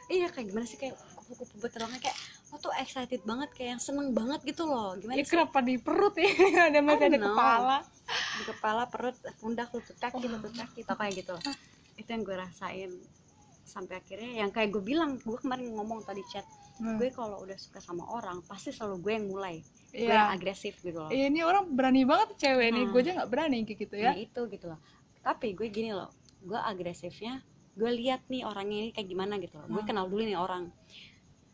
Iya 0.09 0.27
kayak 0.33 0.45
gimana 0.49 0.65
sih 0.65 0.81
kayak 0.81 0.97
kupu-kupu 1.13 1.61
beterangnya 1.61 2.01
kayak 2.01 2.17
lo 2.49 2.57
tuh 2.57 2.73
excited 2.77 3.21
banget 3.25 3.49
kayak 3.53 3.77
yang 3.77 3.81
seneng 3.81 4.09
banget 4.09 4.41
gitu 4.41 4.65
loh. 4.65 4.97
Gimana 4.97 5.21
ya 5.21 5.25
sih? 5.25 5.37
kenapa 5.37 5.61
di 5.61 5.77
perut 5.77 6.17
ya? 6.17 6.29
Ada 6.73 6.79
masih 6.81 7.07
ada 7.13 7.17
know. 7.21 7.33
kepala. 7.33 7.77
Di 8.09 8.43
kepala 8.49 8.83
perut 8.89 9.17
pundak 9.37 9.69
lutut 9.69 9.97
kaki 10.01 10.25
lutut 10.25 10.53
kaki 10.57 10.79
tau 10.81 10.97
kayak 10.97 11.13
gitu. 11.21 11.35
Itu 11.93 12.09
yang 12.09 12.25
gue 12.25 12.35
rasain 12.35 12.91
sampai 13.63 13.97
akhirnya 13.97 14.31
yang 14.37 14.49
kayak 14.49 14.69
gue 14.69 14.83
bilang 14.85 15.17
gue 15.17 15.37
kemarin 15.37 15.71
ngomong 15.71 16.03
tadi 16.03 16.21
chat 16.25 16.43
Hmm. 16.73 16.97
gue 16.97 17.05
kalau 17.09 17.37
udah 17.39 17.53
suka 17.55 17.77
sama 17.77 18.01
orang 18.09 18.41
pasti 18.41 18.69
selalu 18.69 18.97
gue 18.99 19.11
yang 19.13 19.27
mulai 19.27 19.55
gue 19.87 20.03
yang 20.03 20.25
Iya. 20.25 20.33
agresif 20.33 20.73
gitu 20.79 20.97
loh 20.97 21.07
Iya, 21.07 21.29
ini 21.29 21.39
orang 21.39 21.69
berani 21.69 22.01
banget 22.01 22.33
cewek 22.35 22.67
nih 22.67 22.81
Hmm. 22.81 22.91
gue 22.91 22.99
aja 22.99 23.11
nggak 23.13 23.29
berani 23.29 23.57
kayak 23.61 23.79
gitu 23.79 23.95
ya 23.95 24.09
Nah, 24.09 24.17
itu 24.17 24.41
gitu 24.47 24.65
loh 24.67 24.79
tapi 25.21 25.53
gue 25.53 25.67
gini 25.69 25.91
loh 25.91 26.09
gue 26.41 26.57
agresifnya 26.57 27.45
gue 27.73 27.91
lihat 27.93 28.25
nih 28.25 28.41
orangnya 28.41 28.77
ini 28.79 28.91
kayak 28.91 29.05
gimana 29.05 29.37
gitu 29.37 29.55
loh 29.55 29.67
gue 29.67 29.79
Hmm. 29.79 29.87
kenal 29.87 30.05
dulu 30.07 30.21
nih 30.23 30.35
orang 30.35 30.73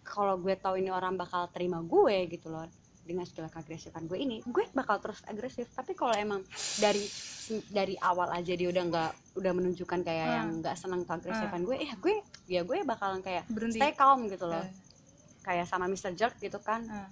kalau 0.01 0.35
gue 0.35 0.55
tahu 0.55 0.75
ini 0.77 0.89
orang 0.89 1.13
bakal 1.13 1.45
terima 1.47 1.79
gue 1.79 2.15
gitu 2.27 2.47
loh 2.47 2.65
dengan 3.09 3.25
segala 3.25 3.49
keagresifan 3.49 4.05
gue 4.05 4.15
ini 4.15 4.37
gue 4.43 4.69
bakal 4.71 4.99
terus 4.99 5.25
agresif 5.25 5.65
tapi 5.69 5.91
kalau 5.91 6.13
emang 6.13 6.45
dari 6.77 7.01
dari 7.67 7.97
awal 7.99 8.29
aja 8.29 8.51
dia 8.51 8.67
udah 8.67 8.83
nggak 8.85 9.11
udah 9.35 9.51
menunjukkan 9.51 9.99
kayak 9.99 10.21
Hmm. 10.23 10.35
yang 10.35 10.49
nggak 10.59 10.75
senang 10.75 11.01
keagresifan 11.03 11.61
gue 11.61 11.77
ya 11.79 11.93
gue 11.95 12.13
ya 12.47 12.61
gue 12.61 12.77
bakalan 12.83 13.19
kayak 13.19 13.43
berhenti 13.47 13.75
stay 13.75 13.91
calm 13.91 14.25
gitu 14.25 14.45
loh 14.45 14.61
Eh, 14.61 14.69
kayak 15.41 15.65
sama 15.65 15.85
Mr. 15.85 16.13
Jerk 16.13 16.37
gitu 16.37 16.59
kan 16.59 16.85
eh. 16.85 17.09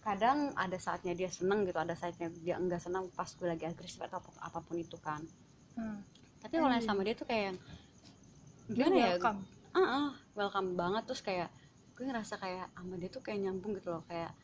kadang 0.00 0.50
ada 0.54 0.74
saatnya 0.76 1.12
dia 1.12 1.28
seneng 1.28 1.62
gitu 1.62 1.78
ada 1.78 1.94
saatnya 1.94 2.28
dia 2.34 2.54
enggak 2.54 2.78
seneng 2.78 3.06
pas 3.10 3.24
gue 3.26 3.46
lagi 3.46 3.64
agresif 3.64 3.96
atau 4.00 4.18
apa- 4.18 4.42
apa 4.42 4.58
pun 4.60 4.76
itu 4.76 4.98
kan 4.98 5.22
Hmm. 5.72 6.02
tapi 6.38 6.54
kalau 6.56 6.68
Anjing. 6.68 6.84
sama 6.84 7.00
dia 7.00 7.14
tuh 7.14 7.24
kayak 7.24 7.54
gimana 8.66 8.94
ya 8.96 9.08
welcome. 9.12 9.40
ah 9.70 9.80
ah, 9.80 10.06
welcome 10.34 10.68
banget 10.72 11.02
terus 11.04 11.20
kayak 11.20 11.48
gue 11.94 12.04
ngerasa 12.04 12.34
kayak 12.36 12.66
sama 12.70 12.94
dia 12.96 13.06
tuh 13.06 13.20
kayak 13.20 13.38
nyambung 13.40 13.70
gitu 13.72 13.88
loh 13.88 14.02
kayak. 14.04 14.34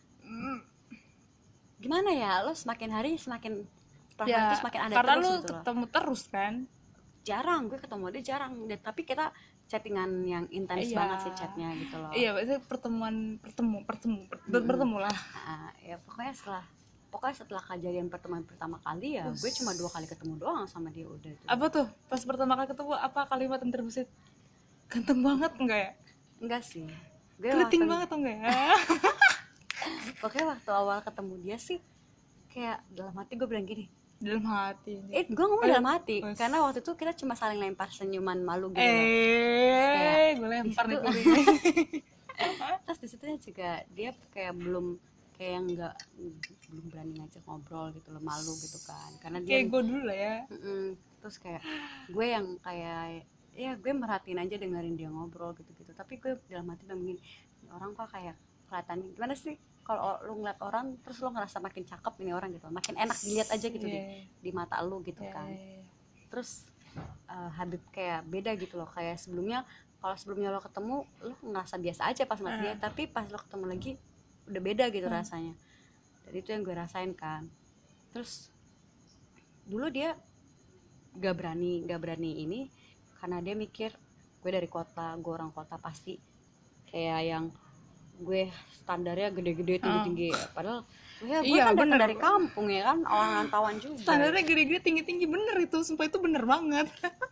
Gimana 1.76 2.10
ya 2.10 2.32
lo 2.42 2.52
semakin 2.52 2.90
hari 2.90 3.10
semakin 3.16 3.64
perlahan 4.12 4.52
ya 4.52 4.58
semakin 4.58 4.80
ada 4.82 4.94
karena 4.94 5.12
terus 5.14 5.24
lu 5.24 5.32
gitu 5.32 5.40
loh. 5.40 5.56
ketemu 5.56 5.84
terus 5.88 6.22
kan? 6.26 6.54
Jarang 7.20 7.62
gue 7.66 7.78
ketemu 7.78 8.04
dia 8.10 8.22
jarang. 8.26 8.50
Tapi 8.78 9.00
kita 9.02 9.32
chattingan 9.64 10.10
yang 10.24 10.44
intens 10.50 10.82
Iya. 10.84 10.96
banget 10.98 11.18
sih 11.20 11.32
chatnya 11.34 11.68
gitu 11.74 11.96
loh. 11.96 12.10
Iya 12.12 12.28
maksudnya 12.32 12.60
pertemuan 12.62 13.14
bertemu 13.38 13.76
ber- 13.80 14.02
Mm-mm. 14.44 14.66
bertemu 14.66 14.96
lah 14.98 15.16
Nah, 15.38 15.70
ya 15.78 15.96
pokoknya 15.96 16.32
setelah 16.32 16.64
pokoknya 17.08 17.34
setelah 17.36 17.62
kejadian 17.64 18.06
pertemuan 18.06 18.42
pertama 18.42 18.76
kali 18.78 19.16
ya 19.16 19.26
gue 19.26 19.50
cuma 19.52 19.72
dua 19.72 19.88
kali 19.88 20.06
ketemu 20.06 20.34
doang 20.36 20.62
sama 20.64 20.88
dia 20.88 21.06
udah 21.06 21.32
tuh 21.32 21.46
apa 21.48 21.64
tuh? 21.70 21.86
Pas 22.06 22.20
pertama 22.20 22.54
kali 22.54 22.68
ketemu 22.68 22.92
apa 22.92 23.20
kalimat 23.26 23.58
yang 23.58 23.70
terbesit 23.70 24.08
ganteng 24.86 25.20
banget 25.20 25.52
enggak 25.56 25.78
ya? 25.78 25.90
Enggak 26.38 26.62
sih. 26.62 26.84
Gue 27.34 27.48
keriting 27.48 27.80
waktu- 27.80 27.88
banget 27.88 28.08
enggak 28.12 28.36
ya 28.36 28.50
pokoknya 30.20 30.46
waktu 30.52 30.70
awal 30.70 30.98
ketemu 31.00 31.34
dia 31.40 31.56
sih 31.56 31.78
kayak 32.48 32.78
dalam 32.90 33.14
hati 33.16 33.32
gue 33.34 33.48
bilang 33.48 33.64
gini 33.64 33.86
dalam 34.20 34.44
hati. 34.44 35.00
Eh 35.08 35.24
gue 35.24 35.32
ngomong 35.40 35.64
Eh, 35.64 35.70
dalam 35.72 35.86
hati 35.88 36.16
karena 36.36 36.60
waktu 36.60 36.84
itu 36.84 36.92
kita 36.92 37.16
cuma 37.16 37.32
saling 37.32 37.56
lempar 37.56 37.88
senyuman 37.88 38.36
malu 38.44 38.68
gitu 38.68 38.84
eh 38.84 40.36
gue 40.36 40.44
lempar 40.46 40.84
nih 40.84 40.96
gue 41.00 41.10
terus 42.84 42.98
di 43.00 43.08
situ 43.08 43.24
juga 43.52 43.80
dia 43.92 44.12
kayak 44.28 44.56
belum 44.56 44.96
kayak 45.36 45.52
yang 45.56 45.66
nggak 45.72 45.94
belum 46.68 46.84
berani 46.92 47.12
ngajak 47.16 47.42
ngobrol 47.48 47.88
gitu 47.96 48.12
loh 48.12 48.20
malu 48.20 48.52
gitu 48.60 48.76
kan. 48.84 49.08
Karena 49.24 49.40
dia 49.40 49.56
kayak 49.56 49.66
gue 49.72 49.82
dulu 49.88 50.02
lah 50.04 50.18
ya. 50.18 50.36
Mm-mm. 50.52 50.84
terus 51.20 51.36
kayak 51.36 51.60
gue 52.08 52.26
yang 52.28 52.46
kayak 52.60 53.24
ya 53.52 53.72
gue 53.76 53.92
merhatiin 53.92 54.40
aja 54.40 54.56
dengerin 54.56 54.96
dia 54.96 55.08
ngobrol 55.08 55.56
gitu-gitu. 55.56 55.92
Tapi 55.96 56.20
gue 56.20 56.36
dalam 56.44 56.68
hati 56.68 56.84
bilang 56.84 57.04
gini 57.04 57.20
"Ini 57.64 57.68
orang 57.72 57.96
kok 57.96 58.12
kayak 58.12 58.36
kelihatannya 58.68 59.16
gimana 59.16 59.34
sih 59.36 59.56
kalau 59.82 60.20
lu 60.22 60.38
ngeliat 60.38 60.60
orang 60.62 60.94
terus 61.02 61.18
lu 61.18 61.28
ngerasa 61.28 61.58
makin 61.58 61.82
cakep 61.82 62.14
ini 62.20 62.30
orang 62.30 62.50
gitu 62.52 62.68
makin 62.68 62.94
enak 62.94 63.16
dilihat 63.18 63.48
aja 63.50 63.66
gitu 63.66 63.82
di, 63.82 63.90
Iya, 63.90 64.24
di 64.38 64.50
mata 64.50 64.78
lu 64.80 65.02
gitu 65.02 65.20
iya, 65.20 65.32
kan 65.32 65.50
iya. 65.50 65.82
terus 66.30 66.64
eh, 67.26 67.50
Habib 67.56 67.82
kayak 67.90 68.22
beda 68.24 68.54
gitu 68.54 68.78
loh 68.78 68.86
kayak 68.86 69.18
sebelumnya 69.18 69.64
kalau 70.00 70.16
sebelumnya 70.16 70.48
lo 70.48 70.60
ketemu 70.60 70.96
lo 71.20 71.34
ngerasa 71.42 71.76
biasa 71.76 72.02
aja 72.08 72.22
pas 72.24 72.38
ngeliat 72.38 72.58
dia 72.58 72.72
Hmm. 72.72 72.82
tapi 72.82 73.02
pas 73.04 73.26
lo 73.26 73.36
ketemu 73.36 73.64
lagi 73.66 73.90
udah 74.46 74.62
beda 74.62 74.84
gitu 74.88 75.06
Hmm. 75.06 75.16
rasanya 75.16 75.54
dan 76.24 76.32
itu 76.34 76.48
yang 76.50 76.62
gue 76.62 76.74
rasain 76.74 77.12
kan 77.12 77.42
terus 78.10 78.48
dulu 79.64 79.86
dia 79.88 80.14
gak 81.14 81.34
berani 81.34 81.82
gak 81.84 82.00
berani 82.00 82.42
ini 82.42 82.60
karena 83.18 83.38
dia 83.38 83.54
mikir 83.54 83.90
gue 84.40 84.50
dari 84.50 84.66
kota 84.66 85.14
gue 85.18 85.30
orang 85.30 85.50
kota 85.50 85.76
pasti 85.76 86.16
kayak 86.86 87.20
yang 87.22 87.44
gue 88.20 88.42
standarnya 88.76 89.32
gede-gede 89.32 89.80
tinggi-tinggi. 89.80 90.28
Padahal 90.52 90.84
ya 91.20 91.40
gue 91.40 91.52
Iya, 91.52 91.64
kan 91.68 91.76
bener. 91.76 91.98
dari 92.00 92.16
kampung 92.16 92.66
ya 92.68 92.82
kan 92.92 92.98
orang 93.04 93.30
rantauan 93.44 93.76
juga. 93.80 94.00
Standarnya 94.04 94.42
gede-gede 94.44 94.80
tinggi-tinggi 94.80 95.26
bener 95.26 95.56
itu. 95.58 95.80
Sumpah 95.80 96.04
itu 96.04 96.20
bener 96.20 96.44
banget. 96.44 96.86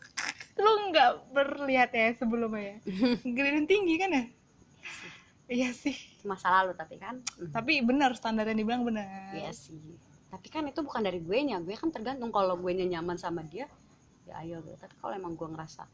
Lu 0.62 0.90
nggak 0.90 1.10
berlihat 1.30 1.90
ya 1.92 2.10
sebelumnya 2.16 2.74
ya? 2.74 2.76
Gede 3.36 3.50
dan 3.54 3.66
tinggi 3.66 3.94
kan 3.94 4.10
ya? 4.10 4.24
Iya 5.48 5.70
sih. 5.72 5.96
Masa 6.24 6.50
lalu 6.50 6.74
tapi 6.74 6.98
kan. 6.98 7.22
Tapi 7.56 7.80
bener 7.80 8.12
standar 8.12 8.44
yang 8.44 8.58
dibilang 8.58 8.82
bener. 8.82 9.06
Iya 9.32 9.54
sih. 9.54 9.78
Tapi 10.28 10.46
kan 10.52 10.66
itu 10.66 10.84
bukan 10.84 11.00
dari 11.00 11.24
gue 11.24 11.38
nya, 11.40 11.56
gue 11.56 11.72
kan 11.72 11.88
tergantung 11.88 12.28
kalau 12.28 12.52
gue 12.60 12.68
nya 12.74 12.84
nyaman 12.84 13.16
sama 13.16 13.40
dia, 13.40 13.64
ya 14.28 14.36
ayo. 14.44 14.60
Gitu. 14.60 14.76
Tapi 14.76 14.92
kalau 15.00 15.16
emang 15.16 15.32
gue 15.32 15.48
ngerasa 15.48 15.88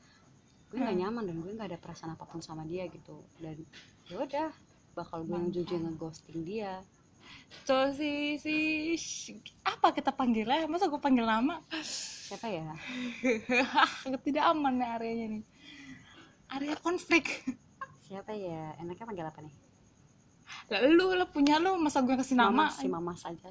gue 0.74 0.82
nggak 0.82 0.90
Hmm. 0.90 1.02
nyaman 1.06 1.22
dan 1.30 1.36
gue 1.38 1.52
nggak 1.54 1.68
ada 1.70 1.78
perasaan 1.78 2.10
apa 2.18 2.26
pun 2.26 2.42
sama 2.42 2.66
dia 2.66 2.82
gitu, 2.90 3.14
dan 3.38 3.54
ya 4.10 4.18
udah 4.18 4.50
bakal 4.94 5.26
gue 5.26 5.34
yang 5.34 5.50
jujur 5.50 5.78
ngeghosting 5.78 6.46
dia. 6.46 6.80
so 7.66 7.74
si 7.92 8.38
si 8.40 8.56
apa 9.62 9.90
kita 9.94 10.10
panggilnya 10.10 10.66
masa 10.66 10.86
gue 10.90 10.98
panggil 10.98 11.26
nama 11.26 11.60
Siapa 12.24 12.48
ya? 12.48 12.64
tidak 14.26 14.44
aman 14.48 14.80
nih 14.80 14.88
areanya 14.88 15.26
nih 15.38 15.42
area 16.50 16.74
konflik 16.80 17.44
Siapa 18.04 18.32
ya? 18.32 18.74
Enaknya 18.80 19.04
panggil 19.06 19.26
apa 19.28 19.40
nih? 19.42 19.54
lah 20.70 20.80
lu 20.88 21.24
punya 21.28 21.56
lu 21.58 21.76
masa 21.76 22.00
gue 22.00 22.14
kasih 22.16 22.36
nama 22.38 22.68
Mamas, 22.68 22.78
si 22.78 22.86
Mamas 22.88 23.20
aja. 23.26 23.50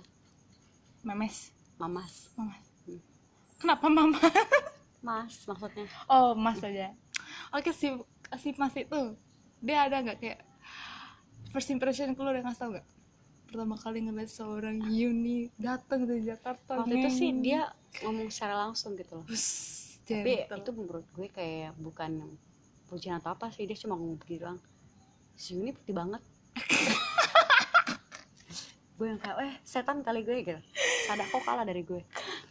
memes 1.03 1.37
Mamas. 1.77 2.31
Mamas. 2.37 2.65
Hmm. 2.87 3.01
kenapa 3.59 3.85
mama 3.89 4.19
Mas 5.05 5.35
maksudnya. 5.43 5.83
oh 6.07 6.31
mas 6.31 6.63
aja 6.63 6.95
oke 7.51 7.71
si 7.75 7.91
si 8.39 8.49
mas 8.55 8.71
itu 8.75 9.01
dia 9.59 9.83
ada 9.87 9.99
nggak 9.99 10.17
kayak 10.19 10.39
first 11.53 11.69
impression 11.69 12.17
lu 12.17 12.25
udah 12.25 12.41
ngasih 12.41 12.59
tau 12.59 12.69
nggak 12.73 12.87
pertama 13.53 13.77
kali 13.77 14.01
ngeliat 14.01 14.33
seorang 14.33 14.81
Yuni 14.89 15.53
datang 15.61 16.09
dari 16.09 16.25
Jakarta 16.25 16.81
Waktu 16.81 17.05
itu 17.05 17.09
sih 17.13 17.29
dia 17.37 17.69
ngomong 18.01 18.33
secara 18.33 18.65
langsung 18.65 18.97
gitu 18.97 19.21
loh. 19.21 19.29
Tapi 19.29 20.49
gentle. 20.49 20.57
itu 20.57 20.71
menurut 20.73 21.05
gue 21.13 21.29
kayak 21.29 21.77
bukan 21.77 22.33
pujian 22.89 23.21
atau 23.21 23.37
apa 23.37 23.53
sih, 23.53 23.69
dia 23.69 23.77
cuma 23.77 23.93
ngomong 23.93 24.17
begitu 24.17 24.49
doang. 24.49 24.57
Si 25.37 25.53
Yuni 25.53 25.69
putih 25.69 25.93
banget. 25.93 26.17
gue 28.97 29.05
yang 29.05 29.21
kayak, 29.21 29.37
eh 29.45 29.53
setan 29.61 30.01
kali 30.01 30.25
gue 30.25 30.33
gitu. 30.41 30.57
Sadako 31.05 31.37
kalah 31.45 31.61
dari 31.61 31.85
gue. 31.85 32.01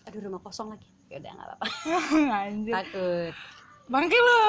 Aduh 0.06 0.22
rumah 0.22 0.38
kosong 0.38 0.70
lagi. 0.70 0.86
Ya 1.10 1.18
udah 1.18 1.34
nggak 1.34 1.46
apa-apa. 1.50 1.66
anjir 2.46 2.74
Takut. 2.78 3.34
bangke 3.90 4.14
lo 4.14 4.42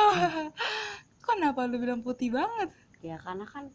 kenapa 1.25 1.65
lu 1.65 1.81
bilang 1.81 2.05
putih 2.05 2.29
banget 2.29 2.69
Ya 3.03 3.19
karena 3.19 3.43
kan 3.43 3.67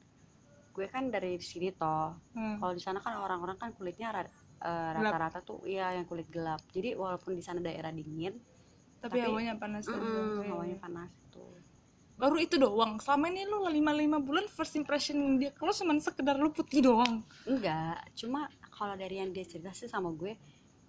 gue 0.79 0.87
kan 0.87 1.11
dari 1.11 1.35
sini 1.43 1.75
toh. 1.75 2.15
Hmm. 2.39 2.63
Kalau 2.63 2.71
di 2.71 2.79
sana 2.79 3.03
kan 3.03 3.19
orang-orang 3.19 3.59
kan 3.59 3.75
kulitnya 3.75 4.15
eh, 4.15 4.91
rata-rata 4.95 5.43
tuh 5.43 5.67
iya 5.67 5.91
yang 5.99 6.07
kulit 6.07 6.31
gelap. 6.31 6.63
Jadi 6.71 6.95
walaupun 6.95 7.35
di 7.35 7.43
sana 7.43 7.59
daerah 7.59 7.91
dingin, 7.91 8.39
tapi, 9.03 9.19
Tapi- 9.19 9.27
hawanya 9.27 9.55
panas 9.59 9.87
mm, 9.87 9.95
bangke. 9.95 10.47
hawanya 10.51 10.79
panas 10.79 11.11
tuh. 11.31 11.51
baru 12.19 12.35
itu 12.43 12.59
doang 12.59 12.99
selama 12.99 13.31
ini 13.31 13.47
lu 13.47 13.63
lima 13.71 13.95
lima 13.95 14.19
bulan 14.19 14.51
first 14.51 14.75
impression 14.75 15.39
dia 15.39 15.55
kalau 15.55 15.71
cuma 15.71 15.95
sekedar 16.03 16.35
lu 16.35 16.51
putih 16.51 16.83
doang 16.83 17.23
Enggak, 17.47 18.03
cuma 18.19 18.51
kalau 18.75 18.99
dari 18.99 19.23
yang 19.23 19.31
dia 19.31 19.47
cerita 19.47 19.71
sih 19.71 19.87
sama 19.87 20.11
gue, 20.11 20.35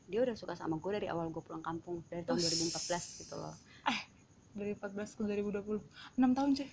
dia 0.09 0.25
udah 0.25 0.33
suka 0.33 0.57
sama 0.57 0.81
gue 0.81 0.89
dari 0.89 1.05
awal 1.05 1.29
gue 1.29 1.37
pulang 1.45 1.61
kampung 1.61 2.01
dari 2.09 2.25
tahun 2.25 2.41
Us. 2.41 2.49
2014 2.73 3.21
gitu 3.21 3.35
loh. 3.37 3.53
dari 4.57 4.73
14 4.73 5.17
ke 5.17 5.21
2020 5.21 6.17
6 6.17 6.33
tahun 6.33 6.49
cuy 6.57 6.69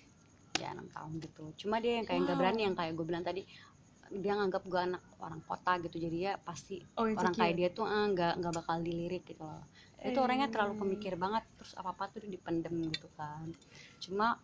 Ya 0.56 0.68
enam 0.70 0.88
tahun 0.88 1.12
gitu. 1.18 1.44
Cuma 1.56 1.78
dia 1.78 1.98
yang 1.98 2.06
kayak 2.06 2.20
nggak 2.22 2.32
Wow. 2.32 2.42
berani 2.42 2.60
yang 2.62 2.74
kayak 2.74 2.92
gue 2.92 3.04
bilang 3.04 3.22
tadi 3.22 3.42
dia 4.08 4.32
nganggap 4.32 4.62
gue 4.62 4.80
anak 4.80 5.02
orang 5.18 5.42
kota 5.42 5.72
gitu 5.80 5.98
jadi 5.98 6.16
ya 6.16 6.32
pasti 6.38 6.78
oh 6.94 7.10
orang 7.10 7.34
kayak 7.34 7.54
dia 7.54 7.68
tuh 7.68 7.84
eh, 7.84 8.06
nggak 8.08 8.32
nggak 8.38 8.54
bakal 8.54 8.76
dilirik 8.78 9.26
gitu 9.26 9.42
loh 9.42 9.66
itu 9.98 10.14
orangnya 10.16 10.46
terlalu 10.46 10.72
Eh. 10.72 10.78
pemikir 10.78 11.12
banget 11.16 11.42
terus 11.56 11.74
apa 11.74 11.90
apa 11.90 12.06
tuh 12.08 12.22
dipendem 12.22 12.70
gitu 12.86 13.10
kan 13.12 13.50
cuma 13.98 14.38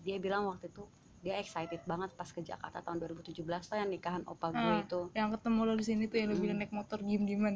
dia 0.00 0.16
bilang 0.16 0.46
waktu 0.46 0.70
itu 0.70 0.86
dia 1.20 1.36
excited 1.36 1.82
banget 1.84 2.14
pas 2.14 2.24
ke 2.26 2.40
Jakarta 2.40 2.78
tahun 2.80 3.02
2017 3.02 3.42
tuh 3.42 3.74
yang 3.74 3.90
nikahan 3.90 4.22
opa 4.24 4.48
gue 4.48 4.62
Ah. 4.72 4.78
itu 4.80 5.00
yang 5.12 5.28
ketemu 5.30 5.60
lo 5.60 5.74
di 5.74 5.84
sini 5.84 6.04
tuh 6.06 6.16
yang 6.16 6.28
lo 6.30 6.34
Hmm. 6.34 6.44
bilang 6.46 6.58
naik 6.60 6.70
motor 6.72 6.98
diem 6.98 7.24
dieman 7.24 7.54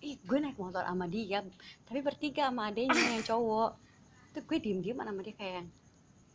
ih 0.00 0.16
gue 0.18 0.38
naik 0.40 0.56
motor 0.56 0.80
sama 0.82 1.04
dia 1.04 1.44
tapi 1.84 2.00
bertiga 2.00 2.48
sama 2.48 2.72
adenya 2.72 2.96
yang 3.12 3.22
cowok 3.22 3.76
tuh 4.32 4.42
gue 4.42 4.58
diem 4.58 4.80
diem 4.80 4.96
sama 4.96 5.20
dia 5.20 5.36
kayak 5.36 5.68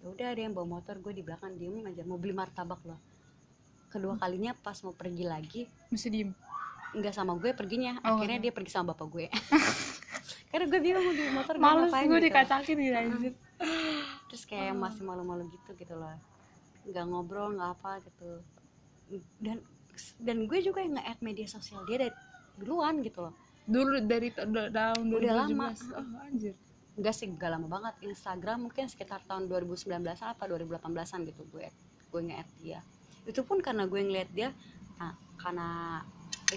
ya 0.05 0.13
udah 0.13 0.27
ada 0.29 0.37
yang 0.39 0.53
bawa 0.53 0.67
motor 0.71 1.01
gue 1.01 1.09
di 1.11 1.25
belakang 1.25 1.57
diem 1.57 1.81
aja 1.83 2.05
mau 2.05 2.15
beli 2.15 2.29
martabak 2.31 2.77
loh. 2.85 3.01
Kedua 3.89 4.13
kalinya 4.15 4.53
pas 4.53 4.77
mau 4.79 4.93
pergi 4.93 5.25
lagi 5.25 5.61
mesti 5.89 6.07
diem? 6.07 6.29
nggak 6.93 7.11
sama 7.11 7.33
gue 7.35 7.51
perginya 7.51 7.97
Oh, 7.99 8.15
akhirnya 8.15 8.37
nggak. 8.37 8.45
dia 8.45 8.53
pergi 8.53 8.71
sama 8.71 8.93
bapak 8.93 9.07
gue. 9.09 9.25
Karena 10.53 10.65
gue 10.65 10.79
bingung 10.79 11.03
mau 11.03 11.11
di 11.11 11.23
motor 11.27 11.55
males 11.57 11.89
ngapain 11.89 12.05
gue 12.05 12.13
gitu. 12.15 12.27
dikacakin 12.29 12.77
gitu 12.79 12.95
anjir 13.01 13.33
terus 14.25 14.43
kayak 14.45 14.71
Oh. 14.71 14.79
masih 14.79 15.01
malu-malu 15.01 15.43
gitu 15.49 15.73
gitu 15.73 15.93
loh. 15.93 16.13
Nggak 16.85 17.03
ngobrol 17.03 17.49
nggak 17.51 17.71
apa 17.73 17.91
gitu. 17.99 18.29
Dan 19.41 19.57
dan 20.19 20.37
gue 20.45 20.59
juga 20.61 20.79
yang 20.79 20.93
nge-add 20.93 21.19
media 21.19 21.47
sosial 21.47 21.81
dia 21.83 21.97
dari 21.99 22.13
duluan 22.55 23.01
gitu 23.01 23.25
loh. 23.25 23.33
Dulu 23.65 24.05
dari 24.05 24.29
ta- 24.29 24.45
da- 24.45 24.69
tahun 24.69 25.03
2017 25.09 25.17
Udah 25.17 25.33
lama. 25.41 25.67
oh 25.73 26.21
anjir 26.21 26.53
enggak 26.95 27.13
sih 27.15 27.27
gak 27.35 27.51
lama 27.51 27.67
banget. 27.67 27.93
Instagram 28.07 28.67
mungkin 28.71 28.87
sekitar 28.87 29.19
tahun 29.27 29.51
2019 29.51 29.91
apa 30.03 30.43
2018an 30.47 31.19
gitu 31.27 31.43
gue 31.51 31.67
gue 32.11 32.21
nge-add 32.31 32.49
dia. 32.63 32.79
Itu 33.27 33.43
pun 33.43 33.59
karena 33.59 33.83
gue 33.87 33.99
ngeliat 33.99 34.29
dia 34.31 34.49
nah, 34.95 35.13
karena 35.35 35.99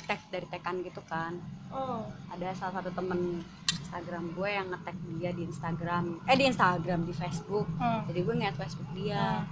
tag 0.07 0.20
dari 0.31 0.46
tekan 0.46 0.79
gitu 0.87 1.03
kan. 1.11 1.35
Oh. 1.74 2.07
Ada 2.31 2.55
salah 2.55 2.79
satu 2.79 2.94
temen 2.94 3.42
Instagram 3.66 4.31
gue 4.37 4.48
yang 4.48 4.66
nge-tag 4.70 4.96
dia 5.18 5.31
di 5.35 5.42
Instagram 5.48 6.22
eh 6.31 6.37
di 6.38 6.44
Instagram 6.46 7.03
di 7.03 7.14
Facebook. 7.16 7.66
Oh. 7.83 8.01
jadi 8.07 8.20
gue 8.22 8.35
ngeliat 8.38 8.55
Facebook 8.55 8.90
dia. 8.94 9.42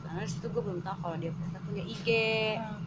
Karena 0.00 0.24
di 0.24 0.30
situ 0.32 0.48
gue 0.48 0.62
belum 0.64 0.80
tahu 0.80 0.96
kalau 1.02 1.16
dia 1.20 1.32
punya 1.32 1.58
punya 1.60 1.84
IG 1.84 2.08
Ah. 2.56 2.80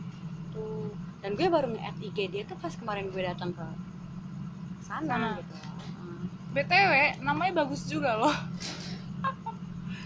tuh 0.50 0.90
dan 1.22 1.34
gue 1.38 1.46
baru 1.46 1.68
nge-add 1.74 1.98
IG 2.02 2.18
dia 2.34 2.44
tuh 2.46 2.58
pas 2.58 2.74
kemarin 2.74 3.10
gue 3.14 3.22
datang 3.22 3.54
ke 3.54 3.66
sana, 4.82 5.06
Sana. 5.06 5.30
gitu. 5.42 5.54
Hmm. 5.54 5.95
Btw 6.56 7.20
namanya 7.20 7.68
bagus 7.68 7.84
juga 7.84 8.16
loh. 8.16 8.32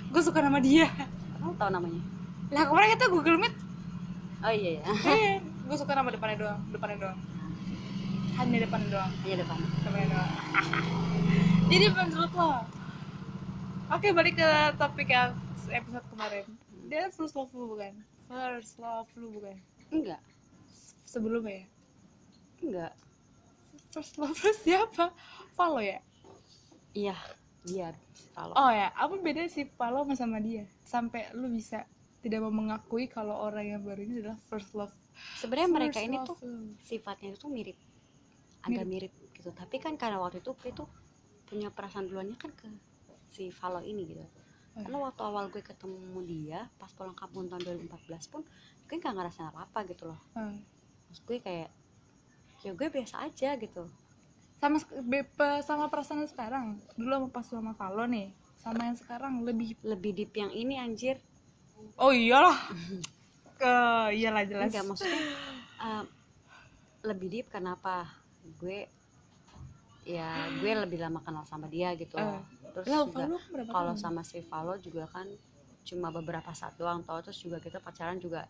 Gue 0.10 0.22
suka 0.26 0.42
nama 0.42 0.58
dia. 0.58 0.90
Kamu 1.38 1.54
tahu 1.54 1.70
namanya? 1.70 2.02
Lah 2.50 2.66
kemarin 2.66 2.98
kita 2.98 3.06
Google 3.14 3.38
Meet. 3.38 3.56
Oh 4.42 4.50
iya 4.50 4.82
ya 4.82 4.84
eh 5.06 5.38
gue 5.44 5.78
suka 5.78 5.94
nama 5.94 6.10
depannya 6.10 6.42
doang 6.42 6.62
depannya 6.74 6.98
doang. 6.98 7.20
Hanya 8.42 8.66
depan 8.66 8.82
doang. 8.90 9.12
Hanya 9.22 9.38
depan. 9.46 9.58
Depannya 9.86 10.08
doang. 10.10 10.32
Jadi 11.70 11.86
menurut 11.94 12.32
lo? 12.34 12.52
Oke 13.94 14.10
balik 14.10 14.42
ke 14.42 14.50
topik 14.82 15.14
yang 15.14 15.38
episode 15.70 16.08
kemarin. 16.10 16.46
Dia 16.90 17.14
first 17.14 17.38
love 17.38 17.54
lu 17.54 17.78
bukan? 17.78 17.94
First 18.26 18.82
love 18.82 19.12
lu 19.14 19.38
bukan? 19.38 19.62
Enggak. 19.94 20.24
Sebelumnya 21.06 21.62
ya? 21.62 21.66
Enggak. 22.66 22.94
First 23.94 24.18
love 24.18 24.34
lu 24.34 24.54
siapa? 24.66 25.14
Follow 25.54 25.84
ya 25.84 26.02
iya 26.94 27.16
dia 27.66 27.92
kalau 28.34 28.56
oh 28.56 28.72
ya 28.72 28.90
apa 28.96 29.16
beda 29.20 29.46
sih 29.52 29.68
follow 29.76 30.08
sama 30.08 30.16
sama 30.16 30.38
dia 30.40 30.64
sampai 30.88 31.30
lu 31.36 31.52
bisa 31.52 31.84
tidak 32.20 32.44
mau 32.44 32.52
mengakui 32.52 33.08
kalau 33.08 33.36
orang 33.36 33.76
yang 33.78 33.82
baru 33.84 34.04
ini 34.04 34.24
adalah 34.24 34.40
first 34.48 34.72
love 34.76 34.92
sebenarnya 35.40 35.70
mereka 35.72 36.00
ini 36.00 36.18
love 36.20 36.28
tuh 36.28 36.38
lu. 36.44 36.76
sifatnya 36.84 37.36
itu 37.36 37.48
mirip 37.52 37.78
agak 38.64 38.86
mirip. 38.88 39.12
gitu 39.36 39.52
tapi 39.56 39.80
kan 39.80 39.96
karena 39.96 40.20
waktu 40.20 40.44
itu 40.44 40.52
gue 40.52 40.72
tuh 40.76 40.88
punya 41.48 41.72
perasaan 41.72 42.12
duluannya 42.12 42.36
kan 42.36 42.52
ke 42.56 42.68
si 43.32 43.50
Valo 43.56 43.80
ini 43.84 44.04
gitu 44.08 44.26
Oh. 44.78 44.86
karena 44.86 45.02
waktu 45.02 45.22
awal 45.26 45.50
gue 45.50 45.66
ketemu 45.66 46.20
dia 46.30 46.70
pas 46.78 46.94
pulang 46.94 47.18
kampung 47.18 47.50
tahun 47.50 47.90
2014 47.90 48.30
pun 48.30 48.46
gue 48.86 48.96
nggak 48.96 49.16
ngerasain 49.18 49.50
apa 49.50 49.66
apa 49.66 49.80
gitu 49.90 50.06
loh 50.14 50.20
Hmm. 50.38 50.62
Terus 51.10 51.20
gue 51.26 51.38
kayak 51.42 51.70
ya 52.62 52.72
gue 52.78 52.88
biasa 52.88 53.26
aja 53.26 53.58
gitu 53.58 53.90
sama 54.60 54.78
sama 55.64 55.86
perasaan 55.88 56.28
sekarang. 56.28 56.76
Dulu 57.00 57.12
sama 57.12 57.28
pas 57.32 57.46
sama 57.48 57.72
Valo 57.74 58.04
nih. 58.06 58.28
Sama 58.60 58.92
yang 58.92 58.98
sekarang 59.00 59.42
lebih 59.48 59.80
lebih 59.88 60.12
deep 60.12 60.36
yang 60.36 60.52
ini 60.52 60.76
anjir. 60.76 61.16
Oh 61.96 62.12
iyalah. 62.12 62.60
Ke 63.56 63.74
iyalah 64.12 64.44
jelas. 64.44 64.68
Enggak 64.68 64.86
maksudnya 64.86 65.22
uh, 65.80 66.04
lebih 67.08 67.28
deep 67.32 67.48
kenapa 67.48 68.12
gue 68.60 68.84
ya 70.04 70.52
gue 70.60 70.72
lebih 70.76 71.00
lama 71.00 71.24
kenal 71.24 71.48
sama 71.48 71.72
dia 71.72 71.96
gitu. 71.96 72.20
Eh. 72.20 72.42
terus 72.70 72.86
lah 72.86 73.02
juga 73.08 73.40
kalau 73.72 73.94
sama 73.98 74.22
si 74.22 74.44
Valo 74.46 74.78
juga 74.78 75.10
kan 75.10 75.26
cuma 75.88 76.14
beberapa 76.14 76.54
saat 76.54 76.78
doang 76.78 77.02
tau 77.02 77.18
terus 77.26 77.42
juga 77.42 77.58
kita 77.58 77.82
pacaran 77.82 78.20
juga 78.20 78.46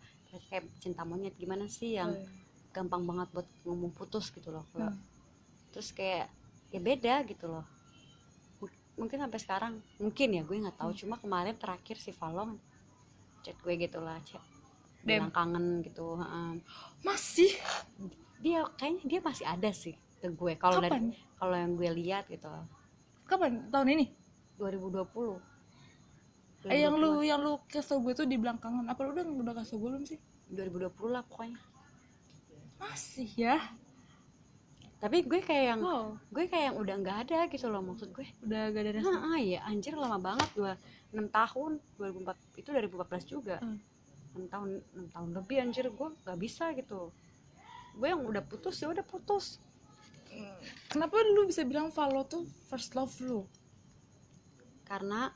kayak 0.50 0.66
cinta 0.82 1.06
monyet. 1.06 1.38
Gimana 1.38 1.70
sih 1.70 1.96
yang 1.96 2.10
Eh, 2.12 2.26
gampang 2.70 3.02
banget 3.02 3.28
buat 3.34 3.48
ngomong 3.66 3.90
putus 3.98 4.30
gitu 4.30 4.54
loh 4.54 4.62
kalau 4.74 4.94
Hmm. 4.94 5.09
Terus 5.74 5.90
kayak 5.94 6.28
ya 6.74 6.80
beda 6.82 7.26
gitu 7.26 7.46
loh. 7.50 7.66
M- 8.62 8.78
mungkin 9.00 9.18
sampai 9.22 9.40
sekarang. 9.42 9.74
Mungkin 10.02 10.28
ya 10.38 10.42
gue 10.46 10.58
nggak 10.58 10.78
tahu. 10.78 10.92
Hmm. 10.94 11.00
cuma 11.00 11.16
kemarin 11.18 11.56
terakhir 11.58 11.98
si 11.98 12.12
Valo 12.14 12.58
chat 13.42 13.56
gue 13.64 13.74
gitu 13.80 14.00
lah 14.04 14.20
chat. 14.26 14.44
Bilang 15.06 15.32
kangen 15.32 15.80
gitu 15.86 16.20
heeh. 16.20 16.60
masih? 17.02 17.52
Dia 18.44 18.68
kayaknya 18.76 19.04
dia 19.08 19.20
masih 19.24 19.46
ada 19.48 19.72
sih 19.72 19.96
ke 20.20 20.28
gue 20.28 20.54
kalau 20.60 20.84
dari 20.84 21.16
kalau 21.40 21.56
yang 21.56 21.74
gue 21.80 21.90
lihat 21.96 22.28
gitu. 22.28 22.52
Kapan? 23.24 23.72
Tahun 23.72 23.88
ini? 23.88 24.12
2020 24.60 25.40
eh 26.68 26.84
yang 26.84 27.00
lu 27.00 27.24
yang 27.24 27.40
lu 27.40 27.56
kasih 27.72 28.04
gue 28.04 28.12
tuh 28.12 28.28
di 28.28 28.36
belakang 28.36 28.84
apa 28.84 29.00
lu 29.08 29.16
udah 29.16 29.24
udah 29.24 29.54
kasih 29.64 29.80
gue 29.80 29.90
belum 29.96 30.04
sih? 30.04 30.20
2020 30.52 31.16
lah 31.16 31.24
pokoknya. 31.24 31.56
Masih 32.76 33.30
ya 33.40 33.56
tapi 35.00 35.24
gue 35.24 35.40
kayak 35.40 35.66
yang 35.76 35.82
wow. 35.82 36.12
gue 36.28 36.46
kayak 36.52 36.66
yang 36.72 36.78
udah 36.78 36.96
nggak 37.00 37.18
ada 37.28 37.40
gitu 37.48 37.72
loh 37.72 37.80
maksud 37.80 38.12
gue. 38.12 38.28
Udah 38.44 38.68
gak 38.76 38.84
ada 38.84 38.92
rasa. 39.00 39.08
Nah 39.08 39.32
ah, 39.32 39.40
ya 39.40 39.60
anjir 39.64 39.96
lama 39.96 40.20
banget 40.20 40.50
dua 40.52 40.76
enam 41.16 41.32
tahun 41.32 41.80
2004 41.96 42.60
itu 42.60 42.70
2014 42.70 43.24
juga. 43.32 43.58
Hmm. 43.64 43.80
enam 44.30 44.46
tahun 44.46 44.70
enam 44.94 45.08
tahun 45.10 45.30
lebih 45.42 45.58
anjir 45.64 45.86
gue 45.88 46.08
nggak 46.28 46.40
bisa 46.40 46.76
gitu. 46.76 47.16
Gue 47.96 48.08
yang 48.12 48.22
udah 48.28 48.44
putus 48.44 48.76
ya 48.84 48.92
udah 48.92 49.08
putus. 49.08 49.64
Kenapa 50.92 51.16
lu 51.24 51.48
bisa 51.48 51.64
bilang 51.64 51.90
Valo 51.90 52.28
tuh 52.28 52.44
first 52.68 52.94
love 52.94 53.16
lu? 53.24 53.48
Karena 54.84 55.32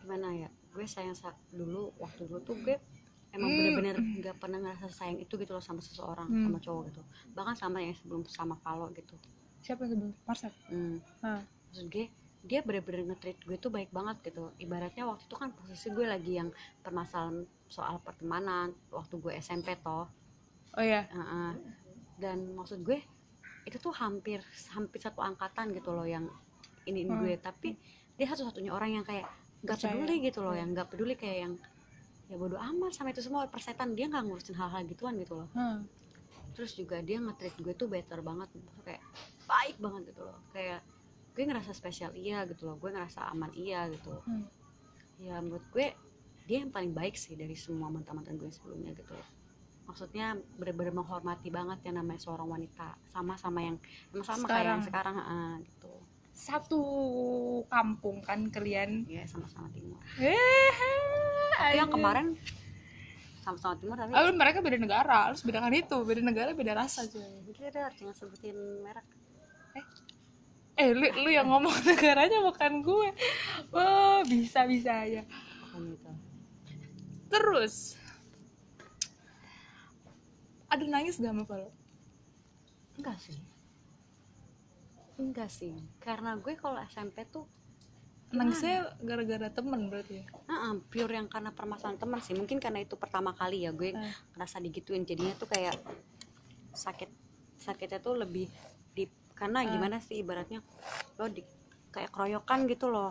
gimana 0.00 0.32
ya 0.32 0.48
gue 0.72 0.86
sayang 0.88 1.16
sa- 1.16 1.36
dulu 1.52 1.92
waktu 2.00 2.28
dulu 2.28 2.40
tuh 2.44 2.56
gue 2.64 2.76
emang 3.36 3.48
Hmm. 3.48 3.58
bener-bener 3.60 3.96
nggak 4.18 4.36
pernah 4.36 4.58
ngerasa 4.58 4.88
sayang 4.88 5.18
itu 5.18 5.36
gitu 5.36 5.52
loh 5.52 5.60
sama 5.60 5.78
seseorang 5.78 6.26
Hmm. 6.26 6.44
sama 6.44 6.58
cowok 6.58 6.82
gitu. 6.88 7.02
Bahkan 7.32 7.54
sama 7.54 7.78
yang 7.78 7.94
sebelum 7.94 8.24
sama 8.26 8.56
Valo 8.58 8.88
gitu. 8.90 9.14
Siapa 9.60 9.84
yang 9.84 9.90
sebelum? 9.92 10.12
Marcel? 10.24 10.52
Hmm. 10.66 10.96
ah 11.20 11.40
maksud 11.68 11.86
gue 11.86 12.06
dia 12.40 12.62
bener-bener 12.62 13.02
nge-treat 13.04 13.38
gue 13.42 13.56
tuh 13.56 13.68
baik 13.68 13.90
banget 13.90 14.16
gitu. 14.24 14.54
Ibaratnya 14.56 15.04
waktu 15.04 15.22
itu 15.22 15.34
kan 15.34 15.50
posisi 15.50 15.90
gue 15.90 16.06
lagi 16.06 16.32
yang 16.34 16.48
permasalahan 16.80 17.42
soal 17.66 17.98
pertemanan 17.98 18.70
waktu 18.88 19.14
gue 19.16 19.32
SMP 19.34 19.76
toh. 19.76 20.06
Oh 20.72 20.84
ya 20.84 21.04
Heeh. 21.06 21.52
dan 22.16 22.54
maksud 22.54 22.80
gue 22.80 23.02
itu 23.62 23.76
tuh 23.76 23.90
hampir 23.92 24.38
hampir 24.70 25.00
satu 25.00 25.20
angkatan 25.20 25.74
gitu 25.74 25.90
loh 25.90 26.06
yang 26.06 26.30
ini 26.84 27.02
Hmm. 27.02 27.18
gue. 27.18 27.34
Tapi 27.36 27.74
dia 28.14 28.26
satu-satunya 28.26 28.70
orang 28.70 28.94
yang 28.94 29.04
kayak 29.04 29.26
nggak 29.60 29.78
peduli 29.82 30.16
gitu 30.22 30.40
loh 30.40 30.54
yang 30.54 30.70
nggak 30.70 30.86
peduli 30.86 31.12
kayak 31.12 31.38
yang 31.42 31.54
ya 32.26 32.34
bodo 32.34 32.58
amat 32.58 32.92
sama 32.94 33.14
itu 33.14 33.22
semua 33.22 33.46
persetan. 33.46 33.94
Dia 33.94 34.10
nggak 34.10 34.24
ngurusin 34.26 34.56
hal-hal 34.58 34.82
gituan 34.86 35.14
gitu 35.18 35.44
loh. 35.44 35.50
Hmm. 35.54 35.86
terus 36.56 36.72
juga 36.72 37.04
dia 37.04 37.20
nge-treat 37.20 37.52
gue 37.60 37.74
tuh 37.76 37.84
better 37.84 38.24
banget. 38.24 38.48
Kayak 38.80 39.04
baik 39.44 39.76
banget 39.76 40.08
gitu 40.08 40.24
loh. 40.24 40.40
Kayak 40.56 40.80
gue 41.36 41.44
ngerasa 41.44 41.76
spesial 41.76 42.16
iya 42.16 42.48
gitu 42.48 42.64
loh. 42.64 42.80
Gue 42.80 42.96
ngerasa 42.96 43.28
aman 43.28 43.52
iya 43.52 43.84
gitu. 43.92 44.16
Hmm. 44.24 44.48
ya 45.16 45.40
menurut 45.40 45.64
gue 45.72 45.96
dia 46.44 46.60
yang 46.60 46.68
paling 46.68 46.92
baik 46.92 47.16
sih 47.16 47.32
dari 47.32 47.56
semua 47.56 47.88
mantan-mantan 47.88 48.40
gue 48.40 48.48
sebelumnya 48.48 48.96
gitu 48.96 49.12
loh. 49.12 49.28
Maksudnya 49.86 50.34
bener-bener 50.56 50.96
menghormati 50.96 51.52
banget 51.52 51.78
yang 51.84 52.00
namanya 52.00 52.24
seorang 52.24 52.48
wanita. 52.48 52.96
Sama 53.12 53.36
sama 53.36 53.60
yang 53.60 53.76
sama 54.24 54.24
sama 54.24 54.46
kayak 54.48 54.64
yang 54.64 54.82
sekarang. 54.82 55.16
ah, 55.20 55.56
gitu. 55.60 55.92
Satu 56.32 56.80
kampung 57.68 58.24
kan 58.24 58.48
kalian. 58.48 59.04
Ya 59.08 59.28
sama-sama 59.28 59.68
timur. 59.76 60.00
Eh 60.16 60.66
tapi 60.76 61.05
yang 61.72 61.88
kemarin 61.88 62.26
sama-sama 63.42 63.74
timur 63.78 63.94
tapi 63.94 64.10
Ah, 64.10 64.30
mereka 64.30 64.58
beda 64.58 64.74
negara, 64.76 65.30
harus 65.30 65.40
bedakan 65.40 65.70
itu. 65.70 65.96
Beda 66.02 66.18
negara 66.18 66.50
beda 66.50 66.74
rasa 66.74 67.06
cuy. 67.06 67.22
kita 67.54 67.90
jangan 67.94 68.14
sebutin 68.14 68.54
merek 68.82 69.06
Eh, 70.76 70.92
lu, 70.92 71.08
lu 71.24 71.30
yang 71.32 71.48
ngomong 71.48 71.72
negaranya 71.88 72.42
bukan 72.44 72.84
gue. 72.84 73.08
Wah, 73.72 74.20
bisa 74.28 74.68
bisa 74.68 75.06
aja. 75.06 75.24
pokoknya 75.62 75.94
itu 75.94 76.12
Terus 77.26 77.96
ada 80.66 80.84
nangis 80.84 81.16
gak 81.16 81.30
sama 81.32 81.44
Valo 81.46 81.70
enggak 82.98 83.16
sih 83.16 83.38
enggak 85.16 85.48
sih 85.48 85.72
karena 85.96 86.36
gue 86.36 86.52
kalau 86.52 86.80
SMP 86.84 87.24
tuh 87.24 87.46
nangisnya 88.26 88.90
gara-gara 88.98 89.46
temen 89.48 89.86
berarti 89.86 90.20
ya? 90.20 90.24
Heeh, 90.50 90.72
pure 90.86 91.12
yang 91.14 91.26
karena 91.26 91.50
permasalahan 91.50 91.96
teman 91.96 92.18
sih. 92.18 92.34
Mungkin 92.34 92.58
karena 92.58 92.80
itu 92.80 92.94
pertama 92.94 93.30
kali 93.30 93.62
ya 93.62 93.70
gue 93.70 93.90
Eh. 93.90 94.12
ngerasa 94.34 94.58
digituin. 94.58 95.02
Jadinya 95.02 95.32
tuh 95.34 95.46
kayak 95.46 95.74
sakit 96.72 97.08
sakitnya 97.56 97.98
tuh 97.98 98.14
lebih 98.16 98.46
deep. 98.92 99.10
Karena 99.32 99.62
Eh. 99.62 99.70
gimana 99.70 99.96
sih 99.98 100.20
ibaratnya 100.20 100.60
lo 101.16 101.26
di 101.26 101.40
kayak 101.90 102.10
keroyokan 102.10 102.66
gitu 102.66 102.88
loh. 102.88 103.10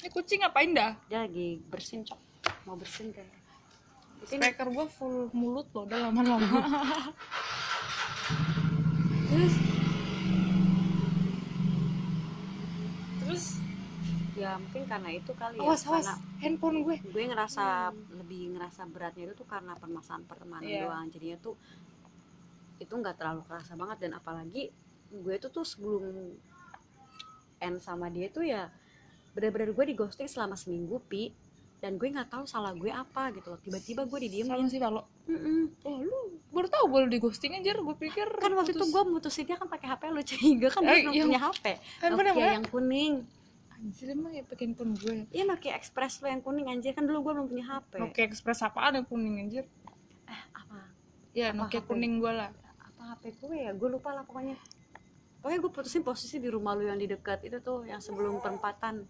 Ini 0.00 0.08
kucing 0.10 0.40
ngapain 0.40 0.70
dah? 0.72 0.96
Dia 1.08 1.24
lagi 1.24 1.60
bersin 1.60 2.02
cok. 2.02 2.18
Mau 2.64 2.74
bersin 2.74 3.10
kayak. 3.10 3.28
Mungkin 4.20 4.38
speaker 4.38 4.66
gua 4.68 4.86
full 4.86 5.28
mulut 5.32 5.66
loh 5.72 5.84
udah 5.84 5.98
lama-lama. 6.08 6.44
Terus 9.30 9.54
ya 14.40 14.56
mungkin 14.56 14.82
karena 14.84 15.08
itu 15.10 15.32
kali 15.32 15.56
ya 15.56 15.62
awas 15.62 15.82
awas 15.84 16.00
karena 16.02 16.14
handphone 16.40 16.78
gue. 16.80 16.96
gue 17.04 17.22
ngerasa 17.26 17.64
lebih 18.14 18.42
ngerasa 18.52 18.80
beratnya 18.86 19.24
itu 19.26 19.34
tuh 19.36 19.44
karena 19.44 19.72
permasalahan 19.74 20.24
pertemanan 20.24 20.64
Iya. 20.64 20.82
doang. 20.86 21.06
Jadinya 21.08 21.38
tuh 21.38 21.54
itu 22.78 22.88
nggak 22.90 23.14
terlalu 23.14 23.42
kerasa 23.44 23.72
banget 23.74 23.98
dan 24.00 24.12
apalagi 24.14 24.72
gue 25.12 25.34
tuh 25.38 25.50
tuh 25.50 25.64
sebelum 25.64 26.32
end 27.60 27.76
sama 27.78 28.08
dia 28.08 28.26
tuh 28.26 28.42
ya 28.42 28.72
bener-bener 29.30 29.70
gue 29.70 29.84
di 29.84 29.94
ghosting 29.94 30.26
selama 30.26 30.54
seminggu 30.54 30.96
pi. 31.02 31.30
Dan 31.80 31.96
gue 31.96 32.06
nggak 32.06 32.28
tahu 32.28 32.44
salah 32.44 32.76
gue 32.76 32.92
apa 32.92 33.32
gitu 33.32 33.48
loh. 33.48 33.58
Tiba-tiba 33.58 34.04
gue 34.04 34.12
sama 34.12 34.20
didiemin 34.22 34.68
sih 34.68 34.76
Valo 34.76 35.00
Mm-mm. 35.24 35.72
oh 35.80 35.96
lu 35.98 36.18
baru 36.50 36.66
tahu 36.66 36.84
gue 36.90 37.00
di 37.08 37.18
ghosting 37.18 37.54
anjir 37.54 37.72
gue 37.72 37.96
pikir 37.96 38.26
kan 38.34 38.52
waktu 38.52 38.74
itu 38.74 38.82
putus. 38.82 38.90
gue 38.90 39.02
mutusinnya 39.06 39.56
kan 39.56 39.64
pakai 39.64 39.86
HP 39.88 40.02
lu 40.06 40.20
sehingga 40.26 40.68
kan 40.68 40.82
dia 40.82 40.90
Eh, 40.90 41.00
belum 41.00 41.14
yang- 41.14 41.28
punya 41.30 41.40
HP 41.40 41.64
handphone 42.02 42.26
yang 42.26 42.36
mana 42.36 42.52
yang 42.52 42.66
kuning 42.66 43.12
anjir 43.80 44.12
emang 44.12 44.32
ya 44.36 44.44
pakai 44.44 44.64
handphone 44.68 44.92
gue 44.92 45.14
iya 45.32 45.44
Nokia 45.48 45.72
Express 45.72 46.20
lo 46.20 46.28
yang 46.28 46.44
kuning 46.44 46.68
anjir. 46.68 46.92
Kan 46.92 47.08
dulu 47.08 47.24
gue 47.24 47.32
belum 47.40 47.48
punya 47.48 47.64
HP 47.64 47.96
Nokia 47.96 48.24
Express 48.28 48.60
apaan 48.60 49.00
yang 49.00 49.06
kuning 49.08 49.40
anjir? 49.40 49.64
Eh 50.28 50.42
apa? 50.52 50.92
Ya 51.32 51.50
Apa 51.50 51.64
Nokia 51.64 51.80
HP? 51.80 51.88
kuning 51.88 52.20
gue 52.20 52.32
lah. 52.32 52.50
Apa 52.76 53.02
HP 53.16 53.22
gue 53.40 53.56
ya? 53.56 53.72
Gue 53.72 53.88
lupa 53.88 54.12
lah 54.12 54.22
pokoknya. 54.28 54.56
Pokoknya 55.40 55.58
gue 55.64 55.72
putusin 55.72 56.04
posisi 56.04 56.36
di 56.36 56.52
rumah 56.52 56.76
lu 56.76 56.84
yang 56.84 57.00
di 57.00 57.08
dekat. 57.08 57.40
Itu 57.48 57.64
tuh 57.64 57.88
yang 57.88 58.04
sebelum 58.04 58.44
perempatan. 58.44 59.08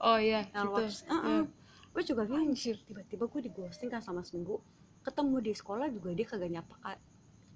Oh 0.00 0.16
iya 0.20 0.44
yang 0.52 0.68
gitu 0.68 0.76
waktu 0.76 0.92
Heeh. 1.08 1.24
Iya. 1.24 1.42
gue 1.90 2.02
juga 2.06 2.22
bingung. 2.28 2.52
Anjir. 2.52 2.76
tiba-tiba 2.86 3.24
gue 3.26 3.40
di 3.40 3.50
ghosting 3.50 3.88
kan 3.88 4.04
sama 4.04 4.20
seminggu. 4.20 4.60
Ketemu 5.00 5.36
di 5.40 5.52
sekolah 5.56 5.88
juga 5.88 6.12
dia 6.12 6.26
kagak 6.28 6.50
nyapa 6.52 6.76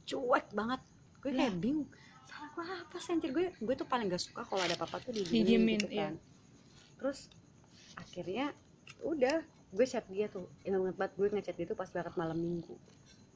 cuek 0.09 0.47
banget. 0.57 0.81
Gue 1.21 1.31
kayak 1.37 1.57
bingung. 1.61 1.89
Salah 2.25 2.49
gue 2.57 2.65
apa 2.65 2.97
sih 2.97 3.13
anjir? 3.13 3.31
Gue 3.37 3.53
gue 3.53 3.75
tuh 3.77 3.85
paling 3.85 4.09
gak 4.09 4.21
suka 4.25 4.49
kalau 4.49 4.65
ada 4.65 4.73
apa-apa 4.81 4.97
tuh 5.05 5.13
Didiemin, 5.13 5.29
didiemin 5.45 5.81
gitu 5.85 5.93
kan 6.01 6.15
terus 7.05 7.29
akhirnya 7.95 8.57
udah 9.05 9.45
gue 9.71 9.85
chat 9.85 10.09
dia 10.09 10.25
tuh. 10.27 10.49
Ingat 10.65 10.81
banget 10.81 10.97
banget 10.97 11.13
gue 11.15 11.27
ngechat 11.37 11.55
dia 11.55 11.67
tuh 11.67 11.77
pas 11.77 11.85
banget 11.87 12.17
malam 12.17 12.33
minggu. 12.35 12.73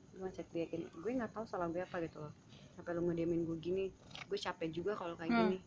Gue 0.09 0.25
ngechat 0.25 0.49
dia 0.49 0.65
gini 0.65 0.89
gue 0.89 1.11
nggak 1.13 1.31
tahu 1.31 1.45
salah 1.45 1.69
gue 1.69 1.85
apa 1.85 2.01
gitu 2.01 2.17
loh. 2.17 2.33
Sampai 2.73 2.97
lu 2.97 3.05
ngediemin 3.05 3.45
gue 3.45 3.59
gini 3.61 3.85
gue 4.25 4.39
capek 4.41 4.73
juga 4.73 4.97
kalau 4.97 5.13
kayak 5.15 5.29
Hmm. 5.29 5.41
gini. 5.53 5.59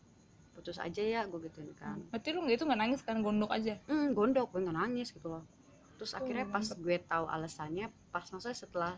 Putus 0.50 0.76
aja 0.76 0.98
ya 0.98 1.22
gue 1.24 1.38
gituin 1.40 1.70
kan. 1.72 2.02
Berarti 2.10 2.28
lu 2.28 2.42
nggak 2.42 2.56
itu 2.58 2.64
nggak 2.66 2.80
nangis 2.80 3.00
kan 3.00 3.22
gondok 3.22 3.54
aja? 3.54 3.78
Hmm, 3.86 4.10
gondok 4.10 4.50
gue 4.50 4.60
nggak 4.60 4.74
nangis 4.76 5.08
gitu 5.08 5.30
loh. 5.30 5.46
Terus 5.94 6.12
Oh, 6.12 6.18
akhirnya 6.18 6.44
pas 6.44 6.66
mantap. 6.66 6.82
gue 6.82 6.96
tahu 6.98 7.24
alasannya 7.30 7.86
pas 8.10 8.26
maksudnya 8.26 8.58
setelah 8.58 8.92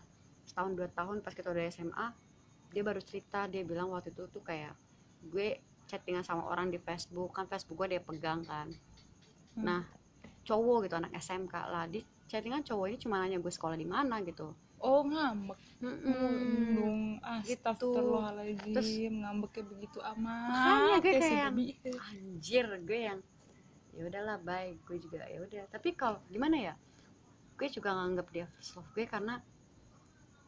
setahun 0.48 0.72
dua 0.72 0.88
tahun 0.88 1.20
pas 1.20 1.30
kita 1.30 1.52
udah 1.52 1.68
SMA 1.68 2.06
dia 2.72 2.82
baru 2.82 2.98
cerita 2.98 3.44
dia 3.46 3.60
bilang 3.60 3.92
waktu 3.92 4.08
itu 4.10 4.24
tuh 4.26 4.40
kayak 4.40 4.72
gue 5.28 5.60
chattingan 5.84 6.22
sama 6.22 6.42
orang 6.44 6.70
di 6.70 6.78
Facebook. 6.78 7.30
Kan 7.30 7.44
Facebook 7.44 7.76
gue 7.76 7.92
dia 7.92 8.00
pegang 8.00 8.40
kan. 8.42 8.72
Nah 9.58 9.82
cowok 10.44 10.88
gitu 10.88 10.94
anak 10.98 11.14
SMK 11.16 11.54
lah 11.70 11.88
di 11.88 12.04
chattingan 12.28 12.64
cowok 12.66 12.86
ini 12.90 12.98
cuma 13.00 13.22
nanya 13.22 13.38
gue 13.40 13.52
sekolah 13.52 13.76
di 13.78 13.86
mana 13.88 14.20
gitu. 14.24 14.52
Oh 14.84 15.00
ngambek. 15.00 15.56
Mm-mm. 15.80 16.76
dong 16.76 17.00
Gitu. 17.48 17.56
astagfirullahaladzim 17.56 19.24
ngambeknya 19.24 19.62
begitu 19.64 19.98
amat. 20.12 20.48
Makanya 20.52 20.96
gue 21.00 21.12
kayak 21.16 21.50
babi. 21.52 21.66
anjir 21.96 22.66
gue 22.84 23.00
yang 23.00 23.20
ya 23.94 24.02
udahlah 24.04 24.36
baik 24.44 24.84
gue 24.84 24.98
juga 25.00 25.24
ya 25.24 25.40
udah. 25.40 25.64
Tapi 25.72 25.88
kalau 25.96 26.20
gimana 26.28 26.56
ya? 26.60 26.74
Gue 27.56 27.70
juga 27.70 27.96
nganggap 27.96 28.26
dia 28.34 28.44
first 28.52 28.76
love 28.76 28.90
gue 28.92 29.06
karena 29.08 29.40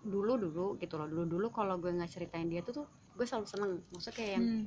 dulu 0.06 0.36
dulu 0.38 0.66
gitu 0.78 1.00
loh 1.00 1.08
dulu 1.08 1.24
dulu 1.26 1.46
kalau 1.50 1.80
gue 1.80 1.90
nggak 1.90 2.10
ceritain 2.12 2.46
dia 2.46 2.60
tuh 2.60 2.84
tuh 2.84 2.86
gue 3.16 3.24
selalu 3.24 3.46
seneng. 3.48 3.72
Maksudnya 3.94 4.16
kayak 4.16 4.32
yang 4.36 4.44
Hmm. 4.44 4.64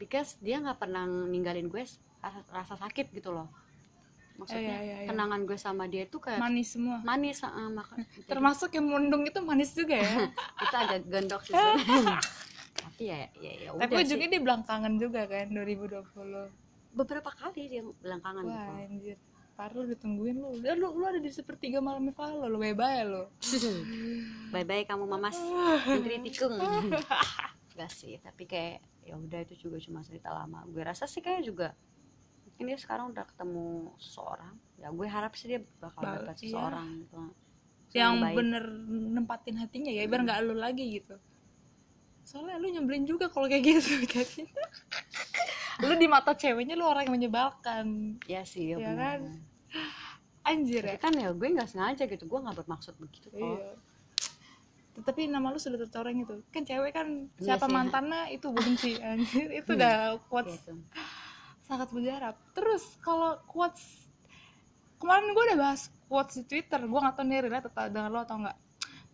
because 0.00 0.36
dia 0.40 0.56
nggak 0.60 0.78
pernah 0.80 1.04
ninggalin 1.04 1.68
gue 1.68 1.84
rasa, 2.26 2.40
rasa 2.50 2.74
sakit 2.74 3.14
gitu 3.14 3.30
loh. 3.30 3.46
Maksudnya 4.36 4.68
Iya, 4.68 4.78
iya, 4.84 4.96
iya. 5.00 5.08
kenangan 5.08 5.40
gue 5.48 5.56
sama 5.56 5.84
dia 5.88 6.04
tuh 6.04 6.20
kayak 6.20 6.40
manis 6.42 6.76
semua. 6.76 7.00
Manis 7.00 7.40
ah, 7.40 7.70
maka 7.72 7.96
termasuk 8.28 8.68
yang 8.76 8.84
mundung 8.84 9.24
itu 9.24 9.40
manis 9.40 9.72
juga 9.72 9.96
ya? 9.96 10.28
Itu 10.64 10.76
agak 10.76 11.00
gendok 11.08 11.42
sih 11.48 11.56
tapi 12.76 13.08
ya 13.08 13.24
ya, 13.40 13.52
ya 13.56 13.70
udah 13.72 13.88
tapi 13.88 14.04
ujungnya 14.04 14.28
dia 14.36 14.42
belakangan 14.44 14.92
juga 15.00 15.24
kan 15.24 15.48
2020 15.48 16.96
beberapa 16.96 17.30
kali 17.32 17.62
dia 17.68 17.82
belakangan 17.84 18.44
wah 18.44 18.56
gitu. 18.56 18.72
anjir. 18.88 19.18
Parlo 19.56 19.88
ditungguin 19.88 20.36
lu. 20.36 20.60
Udah 20.60 20.76
lu, 20.76 20.92
lu 21.00 21.04
ada 21.08 21.16
di 21.16 21.32
sepertiga 21.32 21.80
malamnya 21.80 22.12
Valo 22.12 22.44
lu 22.44 22.60
bye-bye 22.60 23.02
lu. 23.08 23.24
Bye 24.52 24.68
bye 24.68 24.84
kamu 24.84 25.08
mamas. 25.08 25.36
Menteri 25.88 26.20
tikung. 26.28 26.60
Gak 27.72 27.90
sih 27.92 28.20
tapi 28.20 28.44
kayak 28.44 28.84
ya 29.04 29.16
udah 29.16 29.40
itu 29.48 29.68
juga 29.68 29.80
cuma 29.80 30.04
cerita 30.04 30.28
lama. 30.28 30.64
Gue 30.68 30.84
rasa 30.84 31.08
sih 31.08 31.24
kayak 31.24 31.40
juga 31.44 31.72
dia 32.58 32.78
sekarang 32.78 33.12
udah 33.12 33.24
ketemu 33.26 33.66
seseorang. 33.96 34.54
Ya 34.76 34.88
gue 34.88 35.06
harap 35.06 35.32
sih 35.34 35.46
dia 35.46 35.60
bakal 35.76 36.00
Bal- 36.00 36.14
dapat 36.22 36.36
iya. 36.36 36.42
seseorang 36.48 36.86
gitu. 37.00 37.16
Yang 37.92 38.14
baik. 38.18 38.34
bener 38.36 38.64
nempatin 39.12 39.56
hatinya 39.56 39.88
ya 39.88 40.04
biar 40.04 40.20
nggak 40.22 40.40
lu 40.42 40.54
lagi 40.54 40.84
gitu. 40.96 41.16
Soalnya 42.22 42.56
lu 42.56 42.68
nyebelin 42.68 43.04
juga 43.04 43.28
kalau 43.28 43.46
kayak 43.46 43.62
gitu 43.62 43.92
jadi 44.02 44.42
lu 45.86 45.94
di 45.94 46.08
mata 46.08 46.32
ceweknya 46.32 46.74
lu 46.74 46.84
orang 46.84 47.04
yang 47.04 47.14
menyebalkan. 47.14 48.16
Ya 48.24 48.42
sih 48.42 48.72
ya, 48.72 48.80
Ya 48.80 48.92
kan? 48.92 49.20
anjir 50.42 50.82
ya. 50.82 50.96
Kan 50.96 51.12
ya 51.12 51.30
gue 51.30 51.48
nggak 51.48 51.68
sengaja 51.68 52.04
gitu. 52.04 52.24
Gue 52.24 52.40
nggak 52.40 52.56
bermaksud 52.56 52.96
begitu 52.96 53.28
kok. 53.28 53.38
Iya. 53.38 53.76
Tapi 54.96 55.28
nama 55.28 55.52
lu 55.52 55.60
sudah 55.60 55.76
tercoreng 55.78 56.24
itu. 56.24 56.40
Kan 56.48 56.64
cewek 56.64 56.92
kan 56.92 57.28
Iya 57.36 57.54
siapa 57.54 57.68
sih. 57.68 57.72
mantannya 57.72 58.32
itu 58.32 58.48
benci 58.48 58.96
anjir 59.04 59.48
itu 59.52 59.70
udah 59.70 60.16
quotes 60.26 60.56
gitu. 60.58 60.72
Sangat 61.66 61.90
mujarab 61.90 62.38
terus 62.54 62.94
kalau 63.02 63.34
quotes 63.50 64.06
kemarin 65.02 65.34
gue 65.34 65.44
udah 65.50 65.58
bahas 65.58 65.90
quotes 66.06 66.38
di 66.38 66.44
twitter 66.46 66.78
gue 66.86 67.00
nggak 67.02 67.18
tahu 67.18 67.26
nih 67.26 67.42
relate 67.42 67.66
atau 67.68 67.90
dengan 67.90 68.14
lo 68.14 68.22
atau 68.22 68.38
enggak 68.38 68.56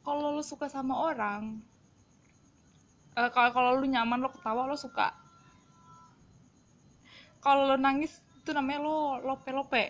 kalau 0.04 0.34
lo 0.36 0.42
suka 0.44 0.68
sama 0.68 1.08
orang 1.08 1.64
eh, 3.16 3.30
kalau 3.30 3.50
kalau 3.52 3.70
lu 3.80 3.86
nyaman 3.88 4.24
lo 4.24 4.32
ketawa 4.32 4.64
lo 4.64 4.76
suka. 4.76 5.12
Kalau 7.42 7.66
lo 7.66 7.76
nangis 7.76 8.22
itu 8.42 8.50
namanya 8.54 8.80
lo 8.82 8.96
lope 9.22 9.50
lope 9.50 9.84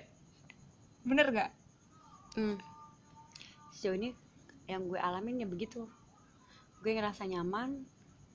bener 1.02 1.28
gak 1.34 1.52
Hmm. 2.32 2.56
sejauh 3.76 3.92
ini 3.92 4.16
yang 4.64 4.88
gue 4.88 4.96
alamin 4.96 5.44
ya 5.44 5.48
begitu. 5.48 5.84
Gue 6.80 6.96
ngerasa 6.96 7.28
nyaman 7.28 7.84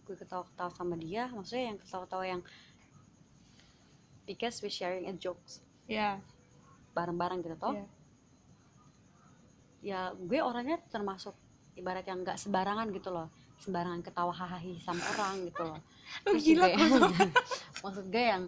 gue 0.05 0.13
ketawa-ketawa 0.13 0.69
sama 0.69 0.95
dia 1.01 1.27
maksudnya 1.33 1.73
yang 1.73 1.77
ketawa-ketawa 1.81 2.25
yang 2.29 2.41
because 4.27 4.59
we 4.59 4.67
sharing 4.67 5.07
a 5.07 5.15
jokes. 5.15 5.63
Ya. 5.87 6.19
Bareng-bareng 6.91 7.39
gitu 7.39 7.55
toh? 7.55 7.73
Ya. 7.73 7.85
ya 9.79 9.99
gue 10.11 10.39
orangnya 10.41 10.81
termasuk 10.91 11.31
ibarat 11.73 12.03
yang 12.03 12.21
nggak 12.21 12.35
sembarangan 12.35 12.91
gitu 12.91 13.09
loh. 13.09 13.31
Sembarangan 13.57 14.03
ketawa 14.03 14.33
hahaha 14.35 14.73
sama 14.83 15.01
orang 15.15 15.47
gitu 15.47 15.63
loh. 15.63 15.79
Lu 16.27 16.35
Terus 16.35 16.43
gila 16.43 16.65
juga 16.75 17.07
maksud 17.85 18.05
gue 18.09 18.25
yang 18.25 18.43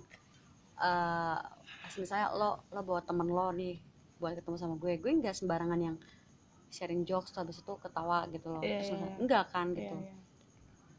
eh 0.80 1.38
pas 1.80 1.94
misalnya 1.96 2.32
lo 2.32 2.64
lo 2.72 2.82
bawa 2.84 3.02
temen 3.02 3.28
lo 3.28 3.52
nih 3.52 3.76
buat 4.16 4.36
ketemu 4.36 4.56
sama 4.56 4.76
gue 4.76 4.96
gue 4.96 5.12
nggak 5.12 5.36
sembarangan 5.36 5.80
yang 5.80 5.96
sharing 6.70 7.02
jokes 7.04 7.32
terus 7.32 7.60
itu 7.60 7.74
ketawa 7.80 8.28
gitu 8.30 8.48
loh. 8.48 8.62
Iya, 8.62 8.78
Terus 8.78 8.86
iya, 8.86 8.94
misalnya, 8.94 9.10
iya. 9.10 9.20
enggak 9.24 9.44
kan 9.50 9.68
Iya, 9.70 9.78
gitu 9.80 9.96
iya. 9.98 10.14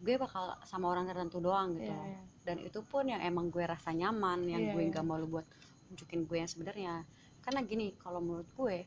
gue 0.00 0.14
bakal 0.16 0.44
sama 0.64 0.86
orang 0.88 1.04
tertentu 1.04 1.38
doang 1.38 1.76
gitu 1.76 1.90
Iya, 1.90 1.96
loh. 1.96 2.06
iya. 2.08 2.20
Dan 2.50 2.58
itu 2.60 2.82
pun 2.82 3.06
yang 3.06 3.22
emang 3.22 3.46
gue 3.46 3.62
rasa 3.62 3.90
nyaman 3.92 4.42
yang 4.44 4.58
Iya, 4.60 4.72
gue 4.72 4.82
iya. 4.82 4.90
nggak 4.90 5.06
malu 5.06 5.30
buat 5.30 5.46
nunjukin 5.86 6.20
gue 6.24 6.36
yang 6.36 6.50
sebenarnya 6.50 6.94
karena 7.40 7.62
gini 7.62 7.94
kalau 7.96 8.18
menurut 8.18 8.50
gue 8.50 8.82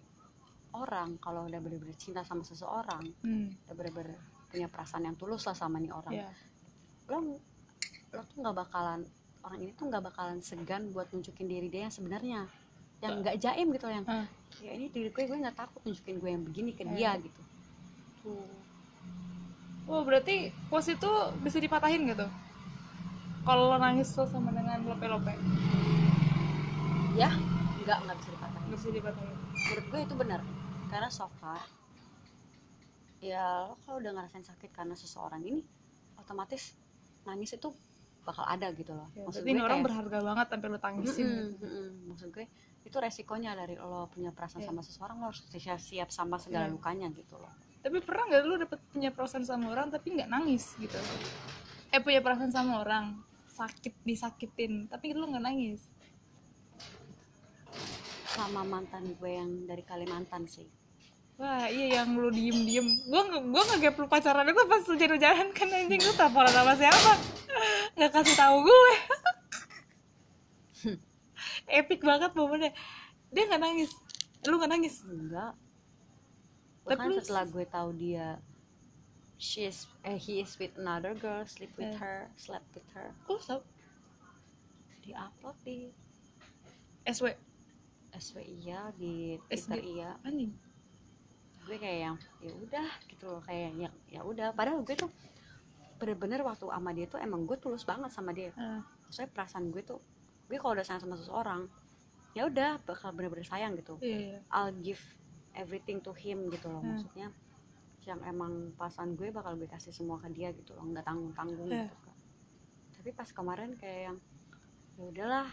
orang 0.73 1.15
kalau 1.17 1.45
udah 1.45 1.57
bener-bener 1.57 1.95
cinta 1.95 2.21
sama 2.21 2.41
seseorang 2.41 3.07
Hmm, 3.19 3.55
udah 3.63 3.73
bener-bener 3.73 4.19
punya 4.47 4.67
perasaan 4.67 5.05
yang 5.05 5.15
tulus 5.15 5.43
lah 5.43 5.53
sama 5.53 5.77
nih 5.77 5.89
orang 5.89 6.13
iya. 6.13 6.27
lo 7.07 7.39
lo 8.09 8.21
tuh 8.25 8.37
nggak 8.37 8.57
bakalan 8.59 9.01
orang 9.41 9.59
ini 9.59 9.71
tuh 9.71 9.85
nggak 9.85 10.03
bakalan 10.03 10.37
segan 10.39 10.89
buat 10.89 11.07
nunjukin 11.09 11.45
diri 11.45 11.67
dia 11.67 11.87
yang 11.87 11.93
sebenarnya 11.93 12.39
yang 12.99 13.19
nggak 13.19 13.35
jaim 13.37 13.67
gitu 13.69 13.87
yang 13.87 14.05
Ah. 14.05 14.27
ya 14.59 14.71
ini 14.71 14.87
diri 14.87 15.07
gue 15.07 15.23
gue 15.23 15.37
nggak 15.37 15.57
takut 15.57 15.81
nunjukin 15.81 16.15
gue 16.17 16.29
yang 16.29 16.43
begini 16.43 16.71
ke 16.71 16.83
Iya. 16.85 17.15
dia 17.15 17.21
gitu 17.21 17.41
Tuh. 18.21 18.47
oh 19.85 20.01
berarti 20.01 20.35
quotes 20.67 20.89
itu 20.89 21.11
bisa 21.39 21.57
dipatahin 21.57 22.07
gitu 22.07 22.23
kalau 23.43 23.69
lo 23.69 23.77
nangis 23.77 24.07
tuh 24.09 24.25
sama 24.25 24.49
dengan 24.49 24.79
lope-lope 24.83 25.35
ya 27.13 27.29
nggak 27.83 27.97
nggak 28.01 28.15
bisa 28.17 28.29
dipatahin 28.31 28.63
nggak 28.63 28.79
bisa 28.79 28.89
dipatahin 28.89 29.35
menurut 29.53 29.85
gue 29.85 29.99
itu 30.01 30.15
benar 30.15 30.41
karena 30.87 31.09
so 31.09 31.27
far 31.37 31.61
ya 33.19 33.43
lo 33.67 33.75
kalau 33.83 33.97
udah 33.99 34.11
ngerasain 34.13 34.43
sakit 34.43 34.69
karena 34.71 34.95
seseorang 34.95 35.43
ini 35.43 35.61
otomatis 36.15 36.75
nangis 37.23 37.55
itu 37.55 37.71
bakal 38.23 38.47
ada 38.47 38.71
gitu 38.71 38.95
loh 38.95 39.07
ya, 39.11 39.27
maksud 39.27 39.43
gue 39.43 39.51
orang 39.53 39.79
kayak 39.79 39.87
berharga 39.87 40.17
banget 40.23 40.47
sampai 40.47 40.67
lo 40.71 40.79
tangisin 40.79 41.23
Mm-mm, 41.27 41.47
gitu. 41.51 41.65
mm-mm. 41.67 41.87
maksud 42.07 42.27
gue 42.31 42.45
itu 42.83 42.97
resikonya 42.99 43.51
dari 43.55 43.75
lo 43.75 44.07
punya 44.07 44.31
perasaan 44.31 44.63
Iya. 44.63 44.69
sama 44.71 44.81
seseorang 44.83 45.17
lo 45.19 45.25
harus 45.31 45.43
siap 45.47 45.79
siap 45.79 46.09
sama 46.11 46.35
segala 46.39 46.67
Iya. 46.67 46.75
lukanya 46.75 47.07
gitu 47.11 47.35
loh 47.35 47.51
tapi 47.83 47.99
pernah 47.99 48.23
nggak 48.31 48.41
lu 48.47 48.55
dapet 48.57 48.79
punya 48.91 49.11
perasaan 49.11 49.43
sama 49.43 49.75
orang 49.75 49.91
tapi 49.91 50.15
nggak 50.15 50.31
nangis 50.31 50.71
gitu 50.79 50.95
eh 51.91 51.99
punya 51.99 52.23
perasaan 52.23 52.51
sama 52.51 52.79
orang 52.79 53.11
sakit 53.53 53.93
disakitin. 54.01 54.89
Tapi 54.89 55.13
lu 55.13 55.29
nggak 55.29 55.45
nangis. 55.45 55.85
Sama 58.33 58.65
mantan 58.65 59.13
gue 59.13 59.31
yang 59.31 59.69
dari 59.69 59.85
Kalimantan 59.85 60.49
sih. 60.49 60.65
Wah 61.33 61.65
iya 61.65 62.01
yang 62.01 62.13
lu 62.13 62.29
diem 62.29 62.61
diem 62.61 62.85
gua 63.09 63.25
nge- 63.25 63.47
gua 63.49 63.61
nggak 63.65 63.97
lu 63.97 64.05
pacaran 64.05 64.45
gua 64.53 64.69
pas 64.69 64.85
hujan 64.85 65.17
hujanan 65.17 65.49
kan 65.49 65.65
anjing. 65.65 65.97
Lu 65.97 66.13
teleponan 66.13 66.53
sama 66.53 66.73
siapa? 66.77 67.13
Nggak 67.97 68.11
kasih 68.13 68.35
tahu 68.37 68.57
gue. 68.65 68.93
Epic 71.81 72.01
banget 72.05 72.31
momennya. 72.37 72.71
Dia 73.33 73.43
nggak 73.49 73.61
nangis. 73.61 73.89
Lu 74.45 74.61
nggak 74.61 74.71
nangis? 74.77 75.01
Enggak. 75.05 75.53
Tapi 76.85 76.89
bahkan 76.93 77.09
lu- 77.09 77.21
setelah 77.21 77.45
gue 77.49 77.65
tahu 77.65 77.89
dia 77.97 78.37
she 79.37 79.65
is 79.65 79.85
eh, 80.01 80.15
he 80.15 80.39
is 80.39 80.55
with 80.55 80.71
another 80.77 81.11
girl 81.13 81.43
sleep 81.43 81.71
with 81.75 81.93
her 81.97 82.29
slept 82.35 82.67
with 82.73 82.87
her. 82.93 83.11
Kok 83.23 83.39
tau 83.41 83.59
di 85.03 85.11
upload 85.11 85.57
di 85.61 85.91
SW 87.03 87.27
SW 88.13 88.37
iya 88.39 88.93
di 88.95 89.35
SD. 89.49 89.67
Twitter 89.67 89.81
iya. 89.83 90.09
Anjing. 90.23 90.53
Gue 91.63 91.77
kayak 91.79 91.99
yang 92.01 92.15
ya 92.39 92.51
udah 92.53 92.89
gitu 93.07 93.25
loh 93.27 93.41
kayak 93.43 93.71
ya 93.75 93.89
ya 94.09 94.21
udah. 94.23 94.51
Padahal 94.51 94.79
gue 94.81 94.95
tuh 94.95 95.11
bener-bener 95.99 96.43
waktu 96.43 96.67
sama 96.67 96.91
dia 96.91 97.07
tuh 97.07 97.19
emang 97.19 97.43
gue 97.43 97.55
tulus 97.55 97.83
banget 97.83 98.11
sama 98.11 98.31
dia. 98.31 98.51
Ah, 98.55 98.79
maksudnya 99.03 99.29
perasaan 99.31 99.71
gue 99.71 99.83
tuh 99.83 99.99
gue 100.47 100.57
kalau 100.59 100.75
udah 100.75 100.83
sayang 100.83 101.03
sama 101.03 101.15
seseorang 101.15 101.67
ya 102.33 102.47
udah 102.47 102.79
bakal 102.83 103.11
bener-bener 103.11 103.45
sayang 103.45 103.75
gitu. 103.75 103.95
Iya 103.99 104.17
iya. 104.35 104.39
I'll 104.49 104.75
give 104.75 104.99
everything 105.53 106.01
to 106.01 106.11
him 106.11 106.49
gitu 106.49 106.65
loh 106.65 106.81
Hmm. 106.81 106.97
maksudnya 106.97 107.27
yang 108.03 108.19
emang 108.23 108.71
pasan 108.73 109.13
gue 109.13 109.29
bakal 109.29 109.55
gue 109.55 109.65
kasih 109.65 109.91
semua 109.91 110.17
ke 110.17 110.27
dia 110.29 110.51
gitu 110.51 110.73
loh 110.73 110.83
nggak 110.85 111.03
tanggung 111.03 111.31
tanggung 111.31 111.65
Hmm. 111.65 111.83
gitu 111.83 111.95
kan 111.99 112.15
tapi 112.93 113.09
pas 113.11 113.29
kemarin 113.29 113.75
kayak 113.75 113.99
yang 114.07 114.17
ya 114.93 115.03
udahlah. 115.03 115.47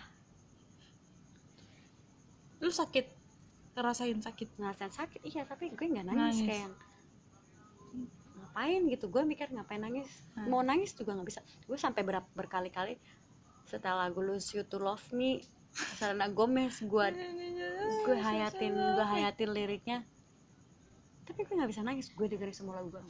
Lu 2.61 2.71
sakit 2.71 3.07
ngerasain 3.73 4.19
sakit? 4.21 4.49
Ngerasain 4.55 4.93
sakit 4.93 5.21
iya 5.25 5.43
tapi 5.43 5.73
gue 5.73 5.83
nggak 5.83 6.07
nangis, 6.07 6.37
Nangis. 6.37 6.47
kayak 6.47 6.61
yang, 6.61 6.75
ngapain 8.37 8.81
gitu? 8.87 9.05
Gue 9.09 9.23
mikir 9.25 9.49
ngapain 9.49 9.81
nangis? 9.81 10.11
Hmm. 10.37 10.47
mau 10.47 10.61
nangis 10.61 10.93
juga 10.93 11.17
nggak 11.17 11.27
bisa. 11.27 11.41
Gue 11.65 11.75
sampai 11.75 12.05
ber 12.05 12.23
berkali-kali 12.35 13.01
setelah 13.65 14.07
lagu 14.07 14.21
Lose 14.21 14.53
You 14.53 14.63
to 14.63 14.79
Love 14.79 15.11
Me 15.11 15.41
Selena 15.99 16.27
Gomez 16.27 16.83
gue 16.83 17.07
gue 18.03 18.17
hayatin 18.17 18.75
gue 18.75 19.07
hayatin 19.07 19.51
liriknya 19.51 19.99
tapi 21.31 21.41
gue 21.41 21.55
nggak 21.55 21.71
bisa 21.71 21.81
nangis 21.81 22.07
gue 22.11 22.27
dengerin 22.27 22.51
semua 22.53 22.75
lagu 22.77 22.91
gue 22.91 23.03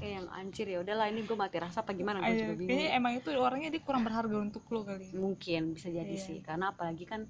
kayak 0.00 0.12
yang 0.16 0.26
anjir 0.28 0.66
ya 0.66 0.80
udahlah 0.80 1.06
ini 1.06 1.22
gue 1.22 1.36
mati 1.36 1.56
rasa 1.56 1.80
apa 1.80 1.92
gimana 1.92 2.18
gue 2.18 2.32
juga 2.32 2.54
kayaknya 2.54 2.58
bingung 2.58 2.96
emang 2.96 3.12
itu 3.14 3.28
orangnya 3.32 3.68
dia 3.68 3.82
kurang 3.82 4.02
berharga 4.02 4.36
untuk 4.38 4.64
lo 4.68 4.80
kali 4.82 5.12
mungkin 5.12 5.72
bisa 5.72 5.88
jadi 5.88 6.08
Iya. 6.08 6.24
sih 6.24 6.38
karena 6.40 6.72
apalagi 6.72 7.04
kan 7.04 7.28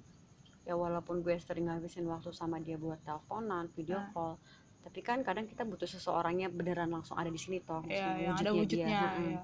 ya 0.63 0.73
walaupun 0.73 1.19
gue 1.19 1.35
sering 1.37 1.67
ngabisin 1.67 2.07
waktu 2.07 2.31
sama 2.31 2.57
dia 2.57 2.75
buat 2.75 3.03
teleponan 3.03 3.67
video 3.69 3.99
Ah. 3.99 4.07
call 4.09 4.33
tapi 4.79 4.99
kan 4.99 5.19
kadang 5.21 5.43
kita 5.43 5.63
butuh 5.63 5.85
seseorangnya 5.85 6.47
beneran 6.47 6.87
langsung 6.87 7.15
ada 7.15 7.27
di 7.27 7.37
sini 7.37 7.59
toh 7.59 7.83
ya 7.83 8.03
maksudnya 8.03 8.19
yang 8.19 8.35
ada 8.35 8.51
wujudnya 8.51 8.87
dia. 8.87 9.03
Ya. 9.29 9.41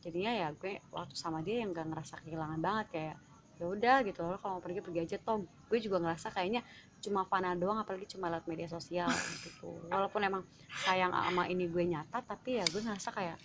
jadinya 0.00 0.32
ya 0.32 0.48
gue 0.52 0.72
waktu 0.88 1.14
sama 1.14 1.40
dia 1.40 1.62
yang 1.62 1.70
gak 1.70 1.86
ngerasa 1.86 2.14
kehilangan 2.20 2.58
banget 2.58 2.86
kayak 2.90 3.16
ya 3.54 3.64
udah 3.64 3.96
gitu 4.02 4.20
loh 4.20 4.34
kalau 4.36 4.58
mau 4.58 4.62
pergi 4.62 4.80
pergi 4.80 5.00
aja 5.00 5.16
toh 5.16 5.38
gue 5.42 5.78
juga 5.78 5.96
ngerasa 5.98 6.28
kayaknya 6.28 6.66
cuma 6.98 7.22
fana 7.22 7.54
doang 7.54 7.76
apalagi 7.76 8.06
cuma 8.08 8.26
lewat 8.26 8.44
media 8.44 8.66
sosial 8.66 9.06
gitu 9.40 9.70
walaupun 9.86 10.20
emang 10.20 10.42
sayang 10.80 11.10
sama 11.10 11.46
ini 11.46 11.64
gue 11.64 11.84
nyata 11.84 12.18
tapi 12.20 12.58
ya 12.58 12.64
gue 12.64 12.80
ngerasa 12.80 13.08
kayak 13.08 13.38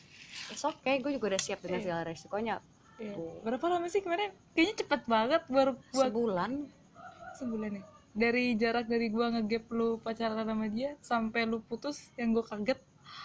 it's 0.47 0.61
okay 0.61 0.97
gue 0.97 1.11
juga 1.11 1.29
udah 1.29 1.41
siap 1.41 1.59
dengan 1.59 1.77
Iya. 1.77 1.85
segala 1.85 2.01
resikonya 2.03 2.55
Iya. 2.97 3.13
Tuh. 3.13 3.31
berapa 3.41 3.65
lama 3.65 3.85
sih 3.85 3.99
kemarin 3.99 4.27
kayaknya 4.51 4.75
cepet 4.77 5.01
banget 5.05 5.41
baru 5.45 5.71
buat 5.89 6.09
sebulan 6.09 6.51
sebulan 7.33 7.71
ya 7.71 7.83
dari 8.09 8.45
jarak 8.53 8.85
dari 8.85 9.07
gua 9.07 9.31
ngegap 9.31 9.69
lu 9.69 9.95
pacaran 9.97 10.41
sama 10.41 10.67
dia 10.67 10.97
sampai 10.99 11.45
lu 11.45 11.61
putus 11.61 12.11
yang 12.15 12.33
gua 12.33 12.43
kaget 12.43 12.75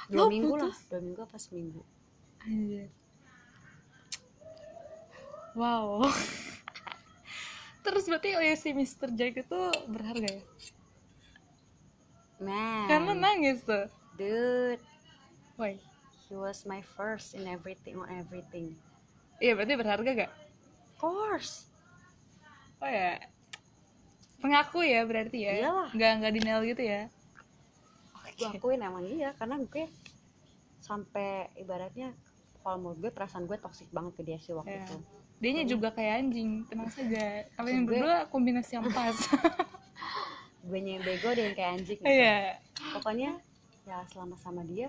dua 0.07 0.20
Lu 0.20 0.30
minggu 0.30 0.55
lah 0.55 0.68
putus? 0.68 0.78
dua 0.87 1.01
minggu 1.01 1.20
apa 1.20 1.37
seminggu 1.37 1.82
Anjir. 2.41 2.87
wow 5.57 6.05
terus 7.85 8.09
berarti 8.09 8.32
oh 8.32 8.41
ya 8.41 8.57
si 8.57 8.72
Mr. 8.72 9.12
Jack 9.12 9.39
itu 9.39 9.61
berharga 9.87 10.24
ya? 10.26 10.43
Man. 12.41 12.89
Karena 12.89 13.12
nangis 13.14 13.62
tuh. 13.62 13.87
Dude. 14.16 14.82
Why? 15.55 15.78
He 16.24 16.35
was 16.35 16.64
my 16.64 16.80
first 16.82 17.37
in 17.37 17.47
everything 17.47 17.95
on 17.95 18.09
everything. 18.11 18.74
Iya 19.39 19.55
berarti 19.55 19.74
berharga 19.76 20.11
gak? 20.16 20.32
Of 20.32 20.97
course. 20.99 21.68
Oh 22.80 22.89
ya 22.89 23.20
pengaku 24.41 24.85
ya 24.85 25.01
berarti 25.05 25.39
ya? 25.41 25.53
Iyalah. 25.57 25.89
nggak 25.93 26.11
nggak 26.20 26.32
denial 26.37 26.61
gitu 26.64 26.82
ya? 26.85 27.09
Gue 28.35 28.49
akuin 28.51 28.82
emang 28.82 29.05
iya 29.07 29.30
karena 29.39 29.57
gue 29.57 29.87
sampai 30.80 31.49
ibaratnya 31.55 32.12
kalau 32.61 32.76
menurut 32.76 32.99
gue 32.99 33.12
perasaan 33.14 33.47
gue 33.47 33.57
toksik 33.57 33.89
banget 33.89 34.12
ke 34.18 34.22
dia 34.22 34.37
sih 34.37 34.53
waktu 34.53 34.74
Iya. 34.74 34.85
itu 34.85 34.97
Dianya 35.45 35.64
juga 35.66 35.88
kayak 35.90 36.14
anjing, 36.22 36.64
tenang 36.64 36.88
saja. 36.88 37.45
Kalian 37.53 37.84
Gue- 37.84 38.01
berdua 38.01 38.16
kombinasi 38.26 38.72
yang 38.74 38.88
pas. 38.88 39.12
gue 40.64 40.78
yang 40.80 41.05
bego 41.05 41.28
dia 41.30 41.45
yang 41.45 41.55
kayak 41.55 41.70
anjing 41.76 41.99
gitu. 42.01 42.09
Iya. 42.09 42.57
pokoknya 42.95 43.30
ya 43.84 44.01
selama 44.09 44.32
sama 44.34 44.64
dia 44.64 44.88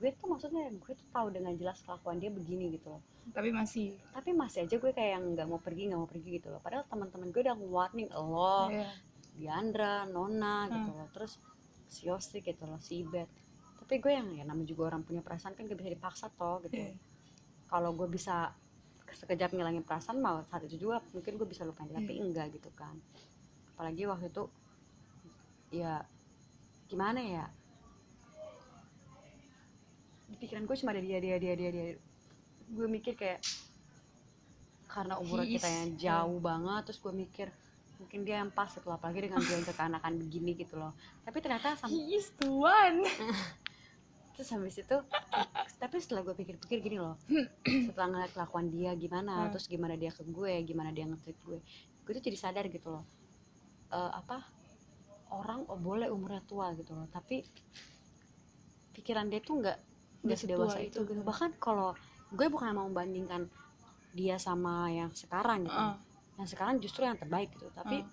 gue 0.00 0.08
tuh 0.10 0.24
maksudnya 0.24 0.72
gue 0.72 0.94
tuh 0.94 1.08
tahu 1.12 1.28
dengan 1.28 1.52
jelas 1.52 1.78
kelakuan 1.80 2.16
dia 2.16 2.26
begini 2.28 2.72
gitu 2.72 2.90
loh 2.90 3.02
Tapi 3.28 3.52
masih. 3.52 3.92
tapi 4.10 4.32
masih 4.32 4.64
aja 4.64 4.72
gue 4.74 4.88
kayak 4.90 5.10
yang 5.12 5.24
nggak 5.30 5.46
mau 5.46 5.60
pergi 5.60 5.86
nggak 5.86 6.00
mau 6.00 6.08
pergi 6.08 6.40
gitu 6.40 6.48
loh 6.48 6.58
padahal 6.58 6.88
teman-teman 6.88 7.28
gue 7.28 7.42
udah 7.44 7.56
warning 7.60 8.08
lo 8.08 8.72
Iya. 8.72 8.88
Diandra 9.32 9.94
Nona 10.06 10.64
gitu 10.66 10.90
Hmm. 10.90 10.96
loh 10.96 11.08
terus 11.12 11.36
si 11.86 12.08
Yosi 12.08 12.40
gitu 12.40 12.64
loh 12.64 12.80
si 12.80 13.04
Ibet 13.04 13.28
tapi 13.78 14.00
gue 14.00 14.12
yang 14.12 14.32
ya 14.32 14.42
namanya 14.42 14.64
juga 14.66 14.88
orang 14.88 15.04
punya 15.04 15.20
perasaan 15.20 15.52
kan 15.52 15.68
gak 15.68 15.76
bisa 15.76 15.92
dipaksa 15.92 16.32
toh 16.32 16.64
gitu 16.64 16.80
Iya. 16.80 16.96
kalau 17.68 17.92
gue 17.92 18.08
bisa 18.08 18.48
sekejap 19.14 19.52
ngilangin 19.52 19.84
perasaan 19.84 20.18
mau 20.18 20.40
saat 20.44 20.64
itu 20.66 20.76
juga 20.82 21.00
mungkin 21.12 21.36
gue 21.36 21.48
bisa 21.48 21.62
lupain 21.62 21.88
tapi 21.88 22.16
Iya. 22.16 22.22
enggak 22.24 22.46
gitu 22.54 22.70
kan. 22.72 22.96
Apalagi 23.74 24.04
waktu 24.04 24.28
itu 24.28 24.44
ya 25.72 26.04
gimana 26.86 27.20
ya? 27.20 27.44
Di 30.28 30.36
pikiran 30.36 30.64
gue 30.64 30.76
cuma 30.76 30.92
ada 30.92 31.02
dia 31.02 31.18
dia 31.20 31.36
dia 31.36 31.54
dia 31.54 31.70
dia. 31.70 31.84
Gue 32.72 32.86
mikir 32.88 33.14
kayak 33.14 33.40
karena 34.88 35.16
umur 35.16 35.40
kita 35.40 35.64
yang 35.64 35.96
jauh 35.96 36.36
banget 36.36 36.82
terus 36.84 37.00
gue 37.00 37.12
mikir 37.12 37.48
mungkin 37.96 38.26
dia 38.26 38.42
yang 38.42 38.50
pas 38.50 38.66
loh, 38.82 38.98
apalagi 38.98 39.30
dengan 39.30 39.38
dia 39.40 39.54
yang 39.54 39.64
kekanakan 39.64 40.12
begini 40.18 40.58
gitu 40.58 40.74
loh. 40.74 40.90
Tapi 41.22 41.38
ternyata 41.38 41.78
sampai 41.78 41.94
He 41.94 42.18
is 42.18 42.34
the 42.42 42.50
one. 42.50 43.06
terus 44.42 44.58
habis 44.58 44.74
itu 44.74 44.98
tapi 45.78 46.02
setelah 46.02 46.26
gue 46.26 46.34
pikir-pikir 46.34 46.82
gini 46.82 46.98
loh 46.98 47.14
setelah 47.62 48.10
ngeliat 48.10 48.34
kelakuan 48.34 48.66
dia 48.68 48.90
gimana 48.92 49.46
Hmm. 49.46 49.50
terus 49.54 49.70
gimana 49.70 49.94
dia 49.94 50.10
ke 50.10 50.26
gue 50.26 50.66
gimana 50.66 50.90
dia 50.90 51.06
nge-treat 51.06 51.38
gue 51.40 51.58
gue 52.02 52.12
tuh 52.12 52.24
jadi 52.26 52.34
sadar 52.36 52.66
gitu 52.66 52.90
loh 52.90 53.06
Eh, 53.86 54.10
apa 54.10 54.40
orang 55.30 55.62
oh 55.68 55.76
boleh 55.76 56.08
umurnya 56.08 56.42
tua 56.42 56.74
gitu 56.74 56.90
loh 56.90 57.06
tapi 57.06 57.46
pikiran 58.92 59.28
dia 59.28 59.38
tuh 59.38 59.60
nggak 59.60 59.78
nggak 60.24 60.38
sedewasa 60.38 60.80
itu 60.80 60.98
itu. 60.98 61.12
gitu 61.12 61.20
bahkan 61.22 61.54
kalau 61.56 61.94
gue 62.32 62.46
bukan 62.48 62.72
mau 62.72 62.88
membandingkan 62.88 63.46
dia 64.10 64.40
sama 64.40 64.88
yang 64.88 65.12
sekarang 65.12 65.68
gitu 65.68 65.76
Ah. 65.76 65.94
yang 66.34 66.48
sekarang 66.48 66.80
justru 66.80 67.04
yang 67.04 67.14
terbaik 67.14 67.52
gitu 67.52 67.68
tapi 67.70 68.00
Ah. 68.00 68.08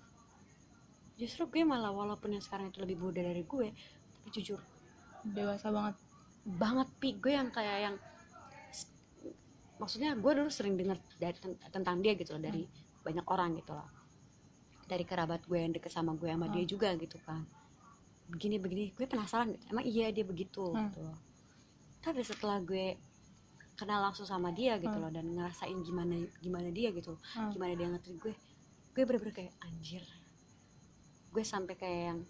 justru 1.16 1.48
gue 1.48 1.64
malah 1.64 1.90
walaupun 1.90 2.36
yang 2.36 2.44
sekarang 2.44 2.68
itu 2.68 2.78
lebih 2.78 3.00
muda 3.00 3.18
dari 3.18 3.42
gue 3.42 3.72
tapi 4.14 4.28
jujur 4.30 4.60
Dewasa 5.20 5.68
banget. 5.68 5.96
Banget 6.42 6.88
pi 6.96 7.14
gue 7.14 7.32
yang 7.32 7.48
kayak 7.48 7.78
yang 7.82 7.96
maksudnya 9.76 10.12
gue 10.14 10.32
dulu 10.34 10.48
sering 10.48 10.76
dengar 10.76 11.00
dari 11.14 11.34
ten- 11.34 11.60
tentang 11.70 11.98
dia 11.98 12.12
gitu 12.14 12.36
loh 12.36 12.42
dari 12.42 12.68
banyak 13.00 13.24
orang 13.24 13.56
gitu 13.56 13.72
loh 13.72 13.88
dari 14.84 15.04
kerabat 15.04 15.40
gue 15.42 15.56
yang 15.56 15.70
deket 15.70 15.88
sama 15.88 16.12
gue 16.12 16.28
sama 16.28 16.48
dia 16.48 16.60
Hmm. 16.60 16.70
juga 16.70 16.88
gitu 16.94 17.16
kan 17.18 17.44
begini 18.28 18.56
begini 18.56 18.84
gue 18.92 19.06
penasaran 19.06 19.50
gitu 19.50 19.64
emang 19.68 19.84
iya 19.84 20.06
dia 20.08 20.22
begitu 20.22 20.64
Hmm. 20.66 20.86
gitu 20.86 21.00
loh 21.00 21.18
tapi 21.98 22.20
setelah 22.22 22.60
gue 22.60 22.96
kenal 23.74 24.00
langsung 24.02 24.24
sama 24.24 24.50
dia 24.50 24.76
gitu 24.76 24.92
Hmm. 24.92 25.00
loh 25.00 25.10
dan 25.10 25.24
ngerasain 25.26 25.76
gimana 25.80 26.12
gimana 26.38 26.68
dia 26.68 26.88
gitu 26.90 27.16
Hmm. 27.32 27.48
gimana 27.50 27.72
dia 27.72 27.88
ngetrit 27.88 28.16
gue 28.18 28.34
gue 28.90 29.02
bener-bener 29.02 29.32
kayak 29.34 29.54
anjir 29.60 30.04
gue 31.30 31.44
sampai 31.46 31.74
kayak 31.74 32.02
yang 32.06 32.20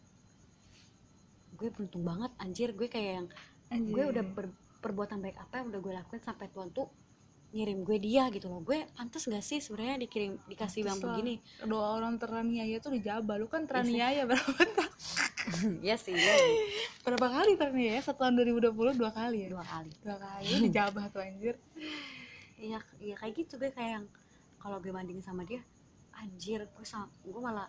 gue 1.52 1.68
beruntung 1.68 2.04
banget 2.04 2.30
anjir 2.38 2.70
gue 2.70 2.86
kayak 2.86 3.12
yang 3.16 3.28
Anjir. 3.70 3.92
gue 3.92 4.04
udah 4.10 4.24
ber- 4.26 4.52
perbuatan 4.80 5.18
baik 5.18 5.36
apa 5.38 5.54
yang 5.58 5.70
udah 5.70 5.80
gue 5.80 5.92
lakuin 5.94 6.20
sampai 6.20 6.46
Tuhan 6.48 6.70
tuh 6.70 6.88
ngirim 7.50 7.82
gue 7.82 7.98
dia 7.98 8.30
gitu 8.30 8.46
loh. 8.46 8.62
Gue 8.62 8.86
pantas 8.92 9.26
gak 9.26 9.42
sih 9.42 9.58
sebenarnya 9.58 9.98
dikirim 10.00 10.38
dikasih 10.44 10.82
bang 10.82 10.98
begini 10.98 11.34
doa 11.64 11.98
orang 11.98 12.14
teraniaya 12.14 12.78
tuh 12.78 12.90
dijabah 12.90 13.36
lu 13.36 13.46
kan 13.46 13.66
teraniaya 13.66 14.22
berapa 14.22 14.50
ya 15.82 15.96
sih 15.96 16.14
ya 16.14 16.34
sih. 16.36 16.54
berapa 17.02 17.26
kali 17.26 17.54
teraniaya? 17.54 17.98
Satu 18.00 18.22
tahun 18.22 18.38
2020 18.38 18.70
dua 18.94 19.10
kali 19.10 19.44
ya? 19.44 19.48
Dua 19.50 19.64
kali. 19.64 19.90
Dua 19.98 20.16
kali 20.16 20.46
Lu 20.46 20.56
dijabah 20.64 21.04
tuh 21.08 21.20
anjir. 21.20 21.58
Iya 22.54 22.78
iya 22.98 23.14
kayak 23.16 23.34
gitu 23.34 23.56
gue 23.56 23.70
kayak 23.70 23.90
yang 23.98 24.06
kalau 24.56 24.78
gue 24.78 24.92
bandingin 24.92 25.24
sama 25.24 25.42
dia 25.42 25.64
anjir 26.12 26.68
gue 26.68 26.84
sama 26.84 27.08
gue 27.20 27.40
malah 27.40 27.66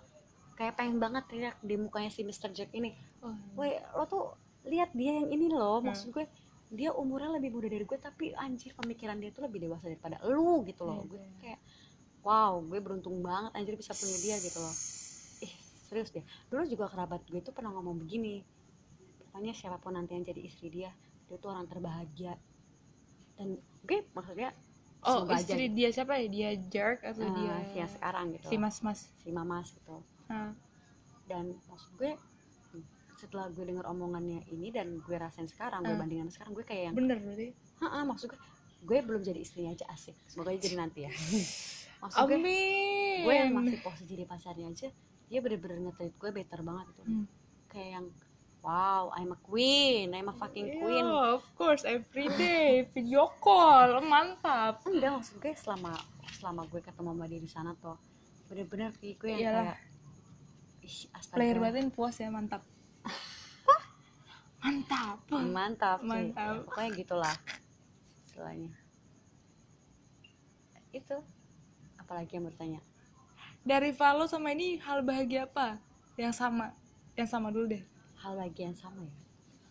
kayak 0.53 0.75
pengen 0.75 0.99
banget 0.99 1.25
teriak 1.25 1.55
di 1.57 1.73
mukanya 1.73 2.11
si 2.11 2.21
Mr. 2.21 2.51
Jack 2.51 2.69
ini. 2.71 2.93
Oh, 3.23 3.33
woi 3.55 3.73
lo 3.93 4.05
tuh 4.05 4.35
lihat 4.65 4.93
dia 4.93 5.17
yang 5.17 5.29
ini 5.33 5.49
loh 5.49 5.81
Hmm. 5.81 5.89
maksud 5.89 6.13
gue 6.13 6.25
dia 6.71 6.95
umurnya 6.95 7.35
lebih 7.35 7.51
muda 7.51 7.67
dari 7.67 7.83
gue 7.83 7.99
tapi 7.99 8.31
anjir 8.31 8.71
pemikiran 8.77 9.19
dia 9.19 9.27
tuh 9.35 9.43
lebih 9.43 9.59
dewasa 9.67 9.91
daripada 9.91 10.23
lu 10.23 10.63
gitu 10.63 10.87
loh. 10.87 11.03
Gue 11.03 11.19
iya. 11.19 11.35
kayak 11.43 11.59
wow 12.23 12.63
gue 12.63 12.79
beruntung 12.79 13.19
banget 13.19 13.51
anjir 13.59 13.75
bisa 13.75 13.91
punya 13.91 14.17
dia 14.23 14.35
gitu 14.39 14.59
loh. 14.63 14.75
Ih 15.43 15.53
serius 15.89 16.15
deh. 16.15 16.23
Dulu 16.47 16.63
juga 16.63 16.87
kerabat 16.87 17.27
gue 17.27 17.43
tuh 17.43 17.51
pernah 17.51 17.75
ngomong 17.75 17.99
begini 17.99 18.39
pokoknya 19.27 19.51
siapa 19.51 19.79
pun 19.79 19.95
nanti 19.99 20.15
yang 20.15 20.23
jadi 20.23 20.41
istri 20.43 20.71
dia 20.71 20.91
dia 21.27 21.35
tuh 21.35 21.51
orang 21.51 21.67
terbahagia. 21.67 22.39
Dan 23.35 23.59
gue 23.83 24.07
maksudnya 24.15 24.55
oh 25.03 25.27
aja 25.27 25.43
istri 25.43 25.67
gitu. 25.67 25.75
dia 25.75 25.89
siapa 25.91 26.13
ya? 26.23 26.27
Dia 26.31 26.49
Jerk 26.71 27.03
atau 27.03 27.25
Eh, 27.25 27.31
dia 27.35 27.55
si 27.67 27.75
yang 27.83 27.91
sekarang 27.91 28.25
gitu 28.37 28.47
si 28.47 28.55
mas 28.55 28.77
mas 28.79 28.99
si 29.19 29.29
mamas 29.33 29.67
gitu. 29.75 29.99
Ah, 30.31 30.55
dan 31.27 31.51
maksud 31.67 31.91
gue 31.99 32.15
setelah 33.21 33.45
gue 33.47 33.61
denger 33.63 33.85
omongannya 33.85 34.41
ini 34.47 34.67
dan 34.69 34.97
gue 34.97 35.13
rasain 35.15 35.45
sekarang 35.45 35.79
gue 35.79 35.93
Hmm. 35.93 36.01
bandingin 36.01 36.27
sekarang 36.27 36.51
gue 36.51 36.65
kayak 36.65 36.83
yang 36.89 36.95
bener 36.97 37.17
berarti. 37.17 37.53
Heeh, 37.53 38.01
maksud 38.03 38.27
gue 38.27 38.39
gue 38.81 38.97
belum 38.99 39.21
jadi 39.21 39.37
istrinya 39.37 39.71
aja 39.71 39.85
asik. 39.87 40.17
Semoga 40.25 40.49
jadi 40.53 40.73
nanti 40.75 41.05
ya. 41.05 41.13
Maksud 42.01 42.17
gue 42.25 42.33
amin. 42.35 43.21
gue 43.21 43.33
yang 43.35 43.53
masih 43.53 43.77
posisi 43.79 44.09
jadi 44.09 44.25
pacarnya 44.25 44.67
aja 44.67 44.89
dia 45.29 45.39
bener-bener 45.39 45.77
nge-treat 45.79 46.11
gue 46.13 46.29
better 46.33 46.59
banget 46.59 46.85
gitu. 46.91 47.01
Hmm. 47.07 47.25
kayak 47.67 47.89
yang 47.93 48.05
wow 48.59 49.13
I'm 49.13 49.29
a 49.29 49.39
queen 49.39 50.09
I'm 50.11 50.27
a 50.27 50.33
fucking 50.33 50.75
queen. 50.75 51.05
Iya, 51.05 51.37
of 51.37 51.45
course 51.53 51.85
every 51.85 52.25
day 52.41 52.89
video 52.89 53.29
call 53.37 54.01
mantap. 54.01 54.81
Enggak 54.83 55.13
maksud 55.15 55.37
gue 55.37 55.53
selama 55.53 55.93
selama 56.33 56.65
gue 56.65 56.81
ketemu 56.81 57.09
sama 57.11 57.25
dia 57.25 57.39
di 57.39 57.47
sana 57.47 57.71
tuh 57.77 58.01
bener-bener 58.47 58.89
gue 58.97 59.13
yang 59.29 59.39
Iyalah. 59.39 59.63
kayak 59.69 59.79
ih 60.81 60.97
astaga. 61.13 61.37
Player 61.37 61.57
batin 61.59 61.87
puas 61.87 62.17
ya 62.17 62.27
mantap 62.27 62.65
mantap. 64.61 65.17
Mantap 65.29 65.99
sih. 66.01 66.07
Mantap. 66.07 66.53
Ya, 66.55 66.61
pokoknya 66.65 66.89
gitulah 66.95 67.35
istilahnya. 68.25 68.71
Itu. 70.91 71.17
Apalagi 71.97 72.31
yang 72.37 72.45
bertanya? 72.47 72.81
Dari 73.61 73.93
Valo 73.93 74.25
sama 74.25 74.51
ini 74.51 74.81
hal 74.81 75.01
bahagia 75.01 75.45
apa? 75.45 75.77
Yang 76.17 76.33
sama. 76.37 76.73
Yang 77.15 77.29
sama 77.29 77.53
dulu 77.53 77.77
deh. 77.77 77.83
Hal 78.19 78.37
bagian 78.37 78.73
sama 78.73 79.01
ya? 79.01 79.13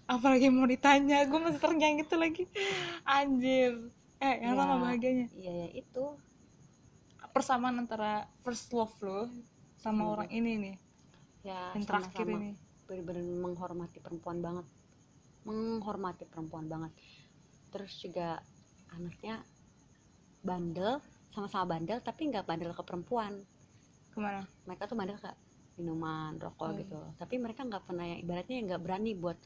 Apalagi 0.06 0.50
mau 0.50 0.66
ditanya. 0.66 1.22
Gue 1.26 1.38
masih 1.38 1.60
terngiang 1.62 1.98
gitu 2.00 2.18
lagi. 2.18 2.44
Anjir. 3.06 3.90
Eh 4.20 4.36
yang 4.42 4.54
Ya. 4.54 4.58
sama 4.58 4.74
bahagianya? 4.80 5.26
Iya 5.32 5.52
ya 5.66 5.68
itu. 5.76 6.04
Persamaan 7.30 7.78
antara 7.78 8.26
first 8.42 8.74
love 8.74 8.94
lo 9.00 9.30
sama 9.78 10.02
Hmm. 10.02 10.12
orang 10.18 10.28
ini 10.30 10.52
nih. 10.58 10.76
Ya 11.46 11.72
yang 11.72 11.86
terakhir 11.86 12.26
sama-sama. 12.26 12.42
ini. 12.42 12.50
Bener-bener 12.84 13.22
menghormati 13.38 14.02
perempuan 14.02 14.42
banget 14.42 14.66
menghormati 15.44 16.24
perempuan 16.28 16.68
banget. 16.68 16.92
Terus 17.70 17.92
juga 18.00 18.40
anaknya 18.90 19.40
bandel 20.40 20.98
sama-sama 21.30 21.78
bandel 21.78 22.02
tapi 22.02 22.26
nggak 22.28 22.44
bandel 22.44 22.72
ke 22.74 22.82
perempuan. 22.82 23.38
Ke 24.10 24.18
mana? 24.18 24.42
Mereka 24.66 24.90
tuh 24.90 24.96
bandel 24.98 25.18
ke 25.20 25.30
minuman 25.78 26.36
rokok 26.36 26.66
Oh. 26.66 26.76
gitu. 26.76 26.98
Tapi 27.16 27.34
mereka 27.38 27.64
nggak 27.64 27.84
pernah 27.86 28.04
yang 28.04 28.20
ibaratnya 28.20 28.56
nggak 28.66 28.82
berani 28.82 29.12
buat 29.16 29.38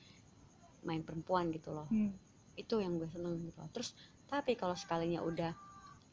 main 0.84 1.02
perempuan 1.04 1.48
gitu 1.52 1.72
loh. 1.72 1.88
Hmm. 1.90 2.12
itu 2.54 2.78
yang 2.78 3.02
gue 3.02 3.10
seneng 3.10 3.50
gitu 3.50 3.58
loh. 3.58 3.66
terus 3.74 3.98
tapi 4.30 4.54
kalau 4.54 4.78
sekalinya 4.78 5.18
udah 5.26 5.50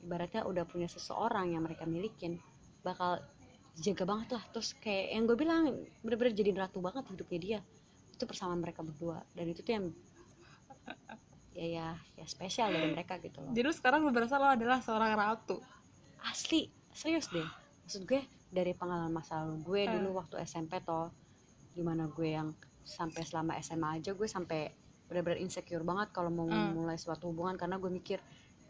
ibaratnya 0.01 0.41
udah 0.41 0.65
punya 0.65 0.89
seseorang 0.89 1.53
yang 1.53 1.61
mereka 1.61 1.85
milikin 1.85 2.41
bakal 2.81 3.21
jaga 3.77 4.09
banget 4.09 4.33
lah. 4.33 4.43
Terus 4.49 4.73
kayak 4.81 5.13
yang 5.13 5.29
gue 5.29 5.37
bilang 5.37 5.69
bener-bener 6.01 6.33
jadi 6.33 6.49
ratu 6.57 6.81
banget 6.81 7.05
hidupnya 7.13 7.37
dia 7.37 7.59
itu 8.11 8.23
persamaan 8.23 8.59
mereka 8.59 8.81
berdua. 8.81 9.21
Dan 9.31 9.49
itu 9.49 9.61
tuh 9.61 9.73
yang 9.73 9.85
ya 11.51 11.67
ya 11.67 11.87
ya 12.15 12.25
spesial 12.25 12.71
dari 12.71 12.89
mereka 12.89 13.19
gitu 13.19 13.39
loh. 13.39 13.51
Jadi 13.51 13.61
lu 13.61 13.73
sekarang 13.73 13.99
lu 14.01 14.11
berasa 14.11 14.35
lo 14.35 14.47
adalah 14.47 14.79
seorang 14.79 15.11
ratu? 15.11 15.59
Asli 16.23 16.71
serius 16.89 17.27
deh. 17.27 17.43
Maksud 17.83 18.03
gue 18.05 18.21
dari 18.47 18.71
pengalaman 18.71 19.11
masa 19.11 19.43
lalu 19.43 19.59
gue 19.61 19.81
Hmm. 19.83 19.93
dulu 19.99 20.09
waktu 20.17 20.39
SMP 20.41 20.79
toh 20.79 21.11
di 21.71 21.81
mana 21.81 22.07
gue 22.07 22.29
yang 22.29 22.51
sampai 22.81 23.23
selama 23.23 23.55
SMA 23.57 23.99
aja 23.99 24.11
gue 24.11 24.27
sampai 24.27 24.71
bener-bener 25.07 25.39
insecure 25.39 25.83
banget 25.83 26.11
kalau 26.11 26.31
mau 26.31 26.47
Hmm. 26.47 26.71
mulai 26.73 26.95
suatu 26.95 27.27
hubungan. 27.27 27.55
Karena 27.55 27.75
gue 27.75 27.89
mikir 27.89 28.19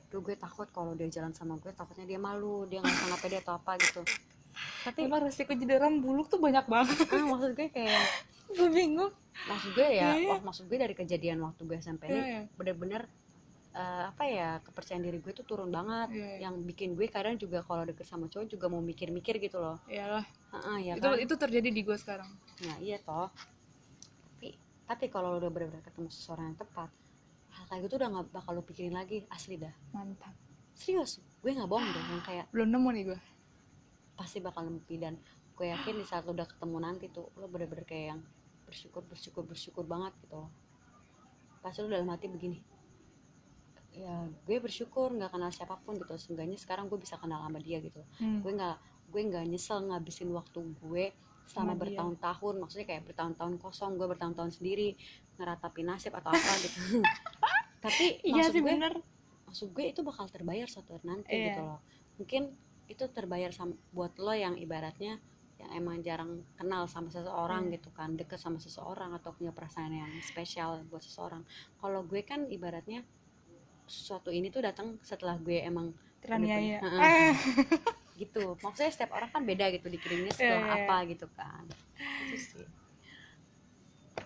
duh 0.10 0.20
gue 0.20 0.36
takut 0.36 0.68
kalau 0.68 0.92
dia 0.92 1.08
jalan 1.08 1.32
sama 1.32 1.56
gue 1.56 1.72
takutnya 1.72 2.04
dia 2.04 2.20
malu 2.20 2.66
dia 2.66 2.82
nggak 2.82 2.98
sangat 2.98 3.20
pede 3.22 3.38
atau 3.40 3.56
apa 3.56 3.78
gitu. 3.78 4.02
Tapi 4.86 5.06
emang 5.06 5.22
resiko 5.22 5.54
jadi 5.54 5.78
orang 5.78 6.02
buluk 6.02 6.28
tuh 6.28 6.42
banyak 6.42 6.66
banget. 6.66 6.98
Ah, 7.08 7.24
maksud 7.24 7.54
gue 7.54 7.70
kayak 7.70 8.02
gue 8.54 8.70
bingung 8.70 9.12
maksud 9.42 9.72
gue 9.74 9.88
ya 9.90 10.12
Iya. 10.14 10.28
wah 10.30 10.42
maksud 10.44 10.66
gue 10.66 10.76
dari 10.76 10.92
kejadian 10.92 11.40
waktu 11.42 11.62
gue 11.64 11.78
SMP 11.78 12.08
ini 12.08 12.14
Iya, 12.14 12.24
iya. 12.26 12.42
bener-bener 12.54 13.02
eh, 13.72 14.04
apa 14.06 14.24
ya 14.28 14.60
kepercayaan 14.62 15.00
diri 15.00 15.18
gue 15.18 15.32
tuh 15.32 15.48
turun 15.48 15.72
banget. 15.72 16.12
Iya, 16.12 16.20
iya. 16.20 16.38
yang 16.44 16.60
bikin 16.62 16.92
gue 16.92 17.08
kadang 17.08 17.40
juga 17.40 17.64
kalau 17.64 17.88
deket 17.88 18.04
sama 18.04 18.28
cowok 18.28 18.48
juga 18.50 18.68
mau 18.68 18.84
mikir-mikir 18.84 19.40
gitu 19.40 19.58
loh. 19.58 19.80
Iyalah, 19.88 20.28
Heeh, 20.52 20.78
ya 20.84 20.94
itu 21.00 21.08
kan? 21.08 21.16
itu 21.16 21.34
terjadi 21.40 21.70
di 21.72 21.82
gue 21.82 21.96
sekarang. 21.96 22.28
Nah 22.68 22.76
iya 22.80 23.00
toh. 23.00 23.32
Tapi 24.28 24.50
tapi 24.84 25.06
kalau 25.08 25.32
lo 25.32 25.40
udah 25.40 25.48
benar-benar 25.48 25.80
ketemu 25.82 26.12
seseorang 26.12 26.52
yang 26.52 26.60
tepat 26.60 26.92
hal 27.52 27.64
kayak 27.66 27.82
gitu 27.84 27.96
udah 27.96 28.10
nggak 28.12 28.26
bakal 28.32 28.52
lo 28.52 28.62
pikirin 28.62 28.92
lagi 28.92 29.24
asli 29.32 29.56
dah. 29.56 29.72
Mantap. 29.96 30.36
Serius 30.76 31.24
gue 31.40 31.50
nggak 31.50 31.66
bohong 31.66 31.88
deh 31.88 32.04
yang 32.12 32.24
kayak 32.28 32.46
belum 32.52 32.68
nemu 32.70 32.90
nih 32.92 33.04
gue. 33.08 33.20
Pasti 34.14 34.38
bakal 34.38 34.68
nempi 34.68 35.00
dan 35.00 35.16
gue 35.56 35.68
yakin 35.68 35.96
di 35.96 36.04
saat 36.04 36.28
lo 36.28 36.36
udah 36.36 36.44
ketemu 36.44 36.78
nanti 36.78 37.08
tuh 37.08 37.32
lo 37.36 37.48
bener-bener 37.48 37.88
kayak 37.88 38.06
yang 38.12 38.22
bersyukur 38.72 39.04
bersyukur 39.04 39.44
bersyukur 39.44 39.84
banget 39.84 40.16
gitu 40.22 40.36
loh. 40.38 40.50
Pasti 41.60 41.84
lo 41.84 41.92
dalam 41.92 42.08
hati 42.08 42.26
begini 42.26 42.64
ya 43.92 44.24
gue 44.48 44.56
bersyukur 44.58 45.12
nggak 45.12 45.30
kenal 45.30 45.52
siapa 45.52 45.76
pun 45.78 46.00
gitu. 46.00 46.16
Seenggaknya 46.16 46.56
sekarang 46.56 46.88
gue 46.88 46.96
bisa 46.96 47.20
kenal 47.20 47.44
sama 47.44 47.60
dia 47.60 47.78
gitu. 47.78 48.00
Hmm. 48.18 48.40
gue 48.40 48.52
nggak 48.52 48.78
gue 49.12 49.22
nggak 49.28 49.46
nyesel 49.46 49.84
ngabisin 49.84 50.32
waktu 50.32 50.64
gue 50.80 51.12
selama 51.44 51.52
Sama 51.52 51.74
dia. 51.76 51.82
bertahun-tahun. 51.84 52.56
Maksudnya 52.58 52.88
kayak 52.88 53.04
bertahun-tahun 53.06 53.54
kosong 53.60 54.00
gue 54.00 54.08
bertahun-tahun 54.08 54.52
sendiri 54.56 54.96
ngeratapi 55.36 55.82
nasib 55.84 56.16
atau 56.16 56.32
apa 56.32 56.52
gitu. 56.64 57.04
Tapi 57.84 58.06
iya 58.24 58.40
maksud 58.40 58.54
sih 58.54 58.62
gue 58.64 58.72
bener. 58.72 58.94
maksud 59.44 59.68
gue 59.70 59.86
itu 59.86 60.00
bakal 60.00 60.32
terbayar 60.32 60.64
suatu 60.66 60.96
hari 60.96 61.04
nanti 61.04 61.28
Iya. 61.30 61.46
gitu 61.52 61.62
loh. 61.62 61.80
Mungkin 62.16 62.42
itu 62.88 63.04
terbayar 63.08 63.52
sam- 63.52 63.80
buat 63.92 64.16
lo 64.16 64.32
yang 64.32 64.56
ibaratnya 64.56 65.20
yang 65.62 65.72
emang 65.78 66.02
jarang 66.02 66.42
kenal 66.58 66.90
sama 66.90 67.14
seseorang 67.14 67.70
Hmm. 67.70 67.74
gitu 67.78 67.90
kan 67.94 68.18
deket 68.18 68.42
sama 68.42 68.58
seseorang 68.58 69.14
atau 69.14 69.32
punya 69.32 69.54
perasaan 69.54 69.94
yang 69.94 70.12
spesial 70.26 70.82
buat 70.90 71.06
seseorang. 71.06 71.46
Kalau 71.78 72.02
gue 72.04 72.22
kan 72.26 72.50
ibaratnya 72.50 73.06
sesuatu 73.86 74.34
ini 74.34 74.50
tuh 74.50 74.66
datang 74.66 74.98
setelah 75.06 75.38
gue 75.38 75.62
emang 75.62 75.94
teraniaya 76.24 76.82
eh. 76.82 77.36
gitu. 78.22 78.58
Maksudnya 78.62 78.92
setiap 78.94 79.14
orang 79.14 79.30
kan 79.30 79.46
beda 79.46 79.70
gitu 79.74 79.88
dikirimnya 79.90 80.34
Iya, 80.34 80.38
setelah 80.38 80.62
iya, 80.66 80.74
iya. 80.74 80.86
apa 80.86 80.96
gitu 81.10 81.28
kan. 81.38 81.64
Itu 82.28 82.38
sih. 82.38 82.68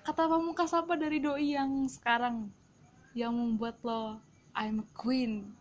Kata 0.05 0.29
pamungkas 0.29 0.71
apa 0.75 0.93
dari 0.95 1.17
doi 1.17 1.57
yang 1.57 1.89
sekarang 1.89 2.51
yang 3.17 3.33
membuat 3.33 3.79
lo 3.81 4.19
I'm 4.53 4.83
a 4.83 4.87
queen 4.93 5.55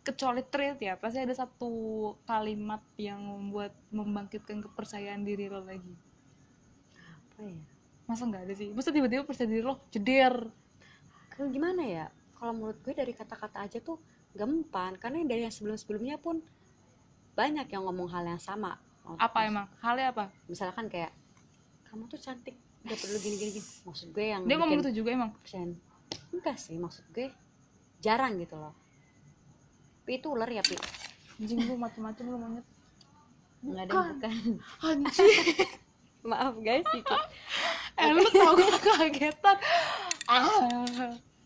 kecuali 0.00 0.40
treat 0.46 0.80
ya 0.80 0.96
pasti 0.96 1.20
ada 1.20 1.34
satu 1.36 1.70
kalimat 2.24 2.80
yang 2.96 3.20
membuat 3.20 3.76
membangkitkan 3.92 4.64
kepercayaan 4.64 5.22
diri 5.22 5.52
lo 5.52 5.60
lagi. 5.60 5.94
Apa 6.96 7.44
ya? 7.44 7.60
Masa 8.08 8.22
nggak 8.26 8.42
ada 8.48 8.54
sih? 8.56 8.68
Masa 8.72 8.90
tiba-tiba 8.90 9.22
percaya 9.28 9.48
diri 9.48 9.62
lo 9.64 9.80
jeder? 9.92 10.48
Kan 11.36 11.52
gimana 11.52 11.82
ya? 11.84 12.06
Kalau 12.40 12.56
menurut 12.56 12.80
gue 12.80 12.96
dari 12.96 13.12
kata-kata 13.12 13.68
aja 13.68 13.78
tuh 13.84 14.00
gampang 14.32 14.96
karena 14.96 15.20
dari 15.28 15.44
yang 15.44 15.52
sebelum-sebelumnya 15.52 16.16
pun 16.16 16.40
banyak 17.36 17.68
yang 17.68 17.84
ngomong 17.84 18.08
hal 18.08 18.24
yang 18.24 18.40
sama. 18.40 18.80
Apa 19.20 19.48
emang? 19.48 19.66
Halnya 19.84 20.12
apa? 20.12 20.24
Misalkan 20.48 20.88
kayak 20.88 21.12
kamu 21.90 22.06
tuh 22.06 22.20
cantik 22.22 22.56
gak 22.86 22.96
perlu 22.96 23.18
gini 23.20 23.36
gini, 23.36 23.50
gini. 23.60 23.68
maksud 23.84 24.08
gue 24.14 24.24
yang 24.24 24.42
dia 24.48 24.56
ngomong 24.56 24.80
itu 24.80 24.92
juga 25.04 25.10
emang? 25.12 25.30
percayaan 25.44 25.76
enggak 26.32 26.56
sih 26.56 26.76
maksud 26.80 27.04
gue 27.12 27.28
jarang 28.00 28.40
gitu 28.40 28.56
loh 28.56 28.72
pi 30.10 30.18
itu 30.18 30.26
ular 30.26 30.50
ya 30.50 30.58
pi? 30.58 30.74
Anjing 31.38 31.62
lu 31.62 31.78
macem-macem 31.78 32.26
lu 32.26 32.34
monyet. 32.34 32.66
Nggak 33.62 33.82
ada 33.86 33.92
yang 33.94 34.08
bukan. 34.10 34.32
anjing. 34.82 35.34
Maaf 36.34 36.54
guys 36.58 36.82
sedikit 36.90 37.22
eh 37.94 38.10
lu 38.10 38.26
tau 38.26 38.52
gue 38.58 38.74
kagetan. 38.82 39.56
Ah. 40.26 40.50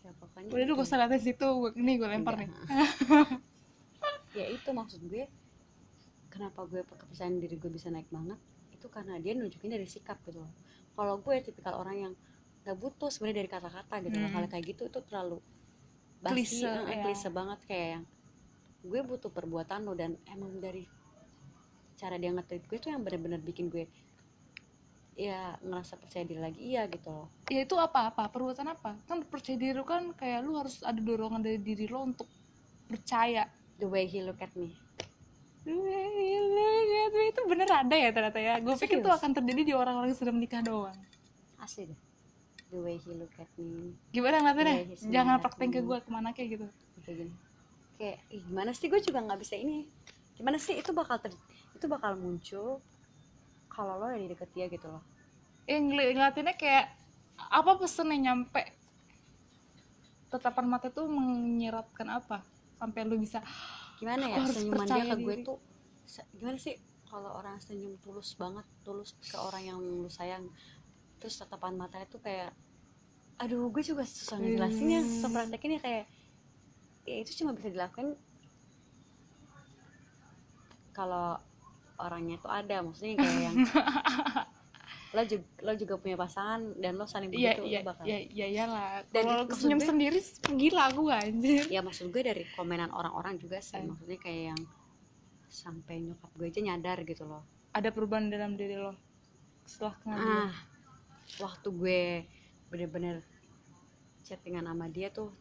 Ya 0.01 0.11
pokoknya 0.17 0.49
udah 0.49 0.65
lu 0.65 0.73
gak 0.73 0.87
usah 0.89 0.97
liatin 0.97 1.21
situ. 1.21 1.45
Gua, 1.45 1.69
ini 1.77 2.01
gue 2.01 2.09
lempar 2.09 2.41
nih. 2.41 2.49
Ya 4.35 4.51
itu 4.51 4.67
maksud 4.67 4.99
gue 5.07 5.31
kenapa 6.27 6.67
gue 6.67 6.83
kepercayaan 6.83 7.39
diri 7.39 7.55
gue 7.55 7.71
bisa 7.71 7.87
naik 7.87 8.11
banget 8.11 8.35
itu 8.67 8.83
karena 8.91 9.15
dia 9.15 9.31
nunjukin 9.31 9.71
dari 9.71 9.87
sikap 9.87 10.19
gitu 10.27 10.43
loh. 10.43 10.51
Kalau 10.91 11.23
gue 11.23 11.39
tipikal 11.39 11.79
orang 11.79 11.95
yang 11.95 12.13
nggak 12.67 12.75
butuh 12.75 13.07
sebenarnya 13.07 13.45
dari 13.45 13.49
kata-kata 13.55 13.95
gitu 14.03 14.17
Hmm. 14.19 14.33
kalau 14.35 14.47
kayak 14.51 14.65
gitu 14.75 14.91
itu 14.91 14.99
terlalu 15.07 15.39
basi 16.19 16.33
Klise, 16.35 16.67
eh, 16.67 16.83
ya. 16.83 17.03
klise 17.05 17.29
banget 17.31 17.59
kayak 17.63 17.87
yang 17.95 18.03
gue 18.85 19.01
butuh 19.01 19.33
perbuatan 19.33 19.81
lo 19.81 19.97
dan 19.97 20.13
emang 20.29 20.61
dari 20.61 20.85
cara 21.97 22.21
dia 22.21 22.29
nge-treat 22.29 22.63
gue 22.69 22.77
itu 22.77 22.87
yang 22.91 23.01
benar-benar 23.01 23.41
bikin 23.41 23.71
gue 23.71 23.89
ya 25.15 25.55
ngerasa 25.63 25.95
percaya 25.95 26.27
diri 26.27 26.43
lagi 26.43 26.59
iya 26.59 26.83
gitu 26.91 27.07
loh. 27.07 27.31
Ya 27.47 27.63
itu 27.63 27.75
apa? 27.79 28.11
Apa? 28.11 28.27
Perbuatan 28.27 28.67
apa? 28.67 28.99
Kan 29.07 29.23
percaya 29.23 29.55
diri 29.55 29.71
lu 29.71 29.87
kan 29.87 30.11
kayak 30.11 30.43
lu 30.43 30.59
harus 30.59 30.83
ada 30.83 30.99
dorongan 30.99 31.39
dari 31.39 31.55
diri 31.55 31.87
lo 31.87 32.03
untuk 32.03 32.27
percaya. 32.91 33.47
The 33.79 33.87
way 33.87 34.07
he 34.07 34.19
look 34.23 34.43
at 34.43 34.51
me. 34.59 34.75
Itu 37.31 37.41
bener 37.47 37.67
ada 37.71 37.95
ya 37.95 38.11
ternyata 38.11 38.39
ya? 38.43 38.59
Gue 38.59 38.75
pikir 38.75 38.99
itu 38.99 39.07
akan 39.07 39.31
terjadi 39.31 39.61
di 39.63 39.73
orang-orang 39.73 40.11
yang 40.11 40.19
sedang 40.19 40.35
menikah 40.35 40.59
doang. 40.59 40.95
Asli 41.63 41.87
deh. 41.87 41.99
The 42.75 42.79
way 42.83 42.99
he 42.99 43.15
look 43.15 43.31
at 43.39 43.47
me. 43.55 43.95
Gimana 44.11 44.43
ngeliatinnya 44.43 44.99
iya, 44.99 44.99
jangan 44.99 45.39
praktek 45.39 45.79
ke 45.79 45.79
gue 45.79 45.97
ke 46.03 46.09
mana 46.11 46.35
kayak 46.35 46.59
gitu. 46.59 46.67
Kayak 47.07 47.23
gini 47.23 47.44
kayak 47.95 48.19
ih, 48.29 48.41
gimana 48.43 48.71
sih? 48.71 48.87
Gue 48.87 48.99
juga 48.99 49.19
nggak 49.19 49.39
bisa 49.39 49.55
ini. 49.55 49.87
Gimana 50.35 50.57
sih? 50.57 50.75
Itu 50.75 50.91
bakal 50.91 51.19
ter 51.19 51.31
itu 51.75 51.85
bakal 51.85 52.15
muncul 52.15 52.79
kalau 53.67 53.99
lo 53.99 54.07
lagi 54.07 54.27
deket 54.27 54.49
dia 54.51 54.65
gitu 54.67 54.87
loh. 54.87 55.03
Yang 55.67 55.83
ngeli- 55.89 56.13
ngeliatinnya 56.15 56.55
kayak 56.55 56.85
apa 57.35 57.71
pesen 57.75 58.11
yang 58.11 58.21
nyampe? 58.23 58.63
Tatapan 60.31 60.65
mata 60.67 60.87
tuh 60.89 61.07
menyiratkan 61.07 62.07
apa? 62.09 62.43
Sampai 62.75 63.03
lu 63.03 63.15
bisa 63.15 63.39
gimana 63.95 64.27
ya? 64.27 64.43
senyuman 64.43 64.83
dia 64.85 65.03
ke 65.07 65.15
gue 65.17 65.35
tuh 65.43 65.57
gimana 66.35 66.59
sih? 66.59 66.75
Kalau 67.07 67.31
orang 67.31 67.55
senyum 67.59 67.95
tulus 68.03 68.35
banget 68.35 68.67
tulus 68.83 69.15
ke 69.21 69.39
orang 69.39 69.63
yang 69.63 69.77
lu 69.79 70.11
sayang 70.11 70.51
terus 71.15 71.39
tatapan 71.39 71.79
matanya 71.79 72.03
tuh 72.05 72.19
kayak 72.19 72.51
aduh 73.35 73.67
gue 73.67 73.83
juga 73.83 74.03
susah 74.03 74.35
ngejelasinnya 74.37 74.99
Hmm. 74.99 75.09
susah 75.09 75.29
praktekinnya 75.31 75.79
kayak 75.79 76.05
ya 77.05 77.15
itu 77.21 77.31
cuma 77.41 77.53
bisa 77.53 77.69
dilakukan 77.69 78.17
kalau 80.91 81.37
orangnya 81.95 82.37
tuh 82.41 82.51
ada. 82.51 82.81
Maksudnya 82.81 83.15
kayak 83.19 83.39
yang 83.51 83.55
lo 85.15 85.23
juga 85.23 85.45
lo 85.63 85.71
juga 85.79 85.95
punya 85.95 86.19
pasangan 86.19 86.75
dan 86.75 86.99
lo 86.99 87.07
saling 87.07 87.31
iya 87.31 87.55
begitu 87.55 87.63
iya 87.71 87.79
lo 87.79 87.87
bakal 87.87 88.03
iya 88.03 88.19
iya 88.27 88.45
iyalah. 88.51 88.89
Dan 89.15 89.23
kalau 89.23 89.43
senyum 89.55 89.79
gue- 89.79 89.87
sendiri 89.87 90.19
gila 90.59 90.85
gue 90.91 91.13
anjir. 91.15 91.63
Ya 91.71 91.79
maksud 91.79 92.11
gue 92.11 92.21
dari 92.21 92.43
komenan 92.55 92.91
orang-orang 92.91 93.39
juga 93.39 93.63
sih. 93.63 93.79
Eh. 93.79 93.87
maksudnya 93.87 94.19
kayak 94.19 94.43
yang 94.51 94.61
sampai 95.47 96.03
nyokap 96.03 96.31
gue 96.35 96.47
aja 96.51 96.59
nyadar 96.59 96.97
gitu 97.07 97.23
loh. 97.23 97.43
Ada 97.71 97.91
perubahan 97.95 98.27
dalam 98.27 98.59
diri 98.59 98.75
lo 98.75 98.95
setelah 99.63 99.95
kenal 100.03 100.19
dia? 100.19 100.35
Ah 100.51 100.53
waktu 101.41 101.67
gue 101.73 102.01
bener-bener 102.69 103.17
chattingan 104.23 104.65
sama 104.65 104.85
dia 104.89 105.09
tuh 105.09 105.33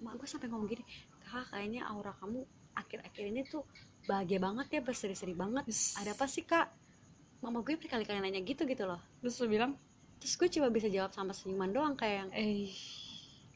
mak 0.00 0.16
gue 0.16 0.28
sampai 0.28 0.48
ngomong 0.48 0.68
gini 0.68 0.84
kak 1.24 1.52
kayaknya 1.52 1.86
aura 1.86 2.12
kamu 2.16 2.42
akhir-akhir 2.74 3.24
ini 3.28 3.40
tuh 3.46 3.62
bahagia 4.08 4.40
banget 4.40 4.66
ya 4.72 4.80
berseri-seri 4.80 5.36
banget. 5.36 5.68
Ada 6.00 6.16
apa 6.16 6.26
sih 6.26 6.42
kak? 6.42 6.72
Mama 7.44 7.60
gue 7.60 7.76
berkali-kali 7.76 8.20
nanya 8.20 8.40
gitu 8.40 8.64
gitu 8.64 8.84
loh. 8.88 9.00
Terus 9.20 9.36
lu 9.44 9.46
bilang? 9.52 9.76
Terus 10.20 10.34
gue 10.36 10.48
cuma 10.48 10.68
bisa 10.68 10.88
jawab 10.88 11.12
sama 11.12 11.32
senyuman 11.32 11.70
doang 11.72 11.94
kayak 11.96 12.26
yang 12.26 12.30
eh. 12.36 12.68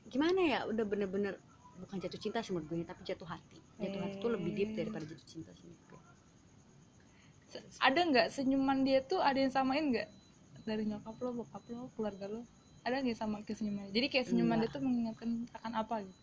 Gimana 0.09 0.41
ya 0.45 0.61
udah 0.69 0.85
bener-bener 0.85 1.41
bukan 1.81 1.97
jatuh 1.99 2.21
cinta 2.21 2.39
sih 2.45 2.53
menurut 2.55 2.69
gue 2.71 2.85
tapi 2.87 3.03
jatuh 3.05 3.29
hati. 3.29 3.59
Jatuh 3.81 4.01
hati 4.05 4.17
tuh 4.21 4.31
lebih 4.33 4.51
deep 4.53 4.71
Eh. 4.73 4.85
daripada 4.85 5.05
jatuh 5.09 5.27
cinta 5.29 5.51
sih 5.57 5.69
gue 5.69 6.01
ada 7.79 8.01
nggak 8.03 8.35
senyuman 8.35 8.83
dia 8.83 8.99
tuh 9.07 9.23
ada 9.23 9.39
yang 9.39 9.53
samain 9.53 9.87
nggak? 9.95 10.11
Dari 10.67 10.91
nyokap 10.91 11.15
lo 11.23 11.31
bokap 11.39 11.63
lo 11.71 11.87
keluarga 11.95 12.27
lo? 12.27 12.43
Ada 12.83 12.99
nggak 12.99 13.15
sama 13.15 13.47
ke 13.47 13.55
senyumannya? 13.55 13.95
Jadi 13.95 14.07
kayak 14.11 14.27
senyuman 14.27 14.59
Enggak. 14.59 14.75
dia 14.75 14.75
tuh 14.75 14.83
mengingatkan 14.83 15.31
akan 15.55 15.73
apa 15.79 15.95
gitu 16.03 16.19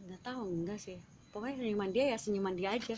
nggak 0.00 0.20
tahu 0.22 0.40
enggak 0.46 0.78
sih. 0.78 0.98
Pokoknya 1.30 1.56
senyuman 1.58 1.90
dia 1.90 2.04
ya 2.10 2.18
senyuman 2.18 2.54
dia 2.54 2.70
aja. 2.74 2.96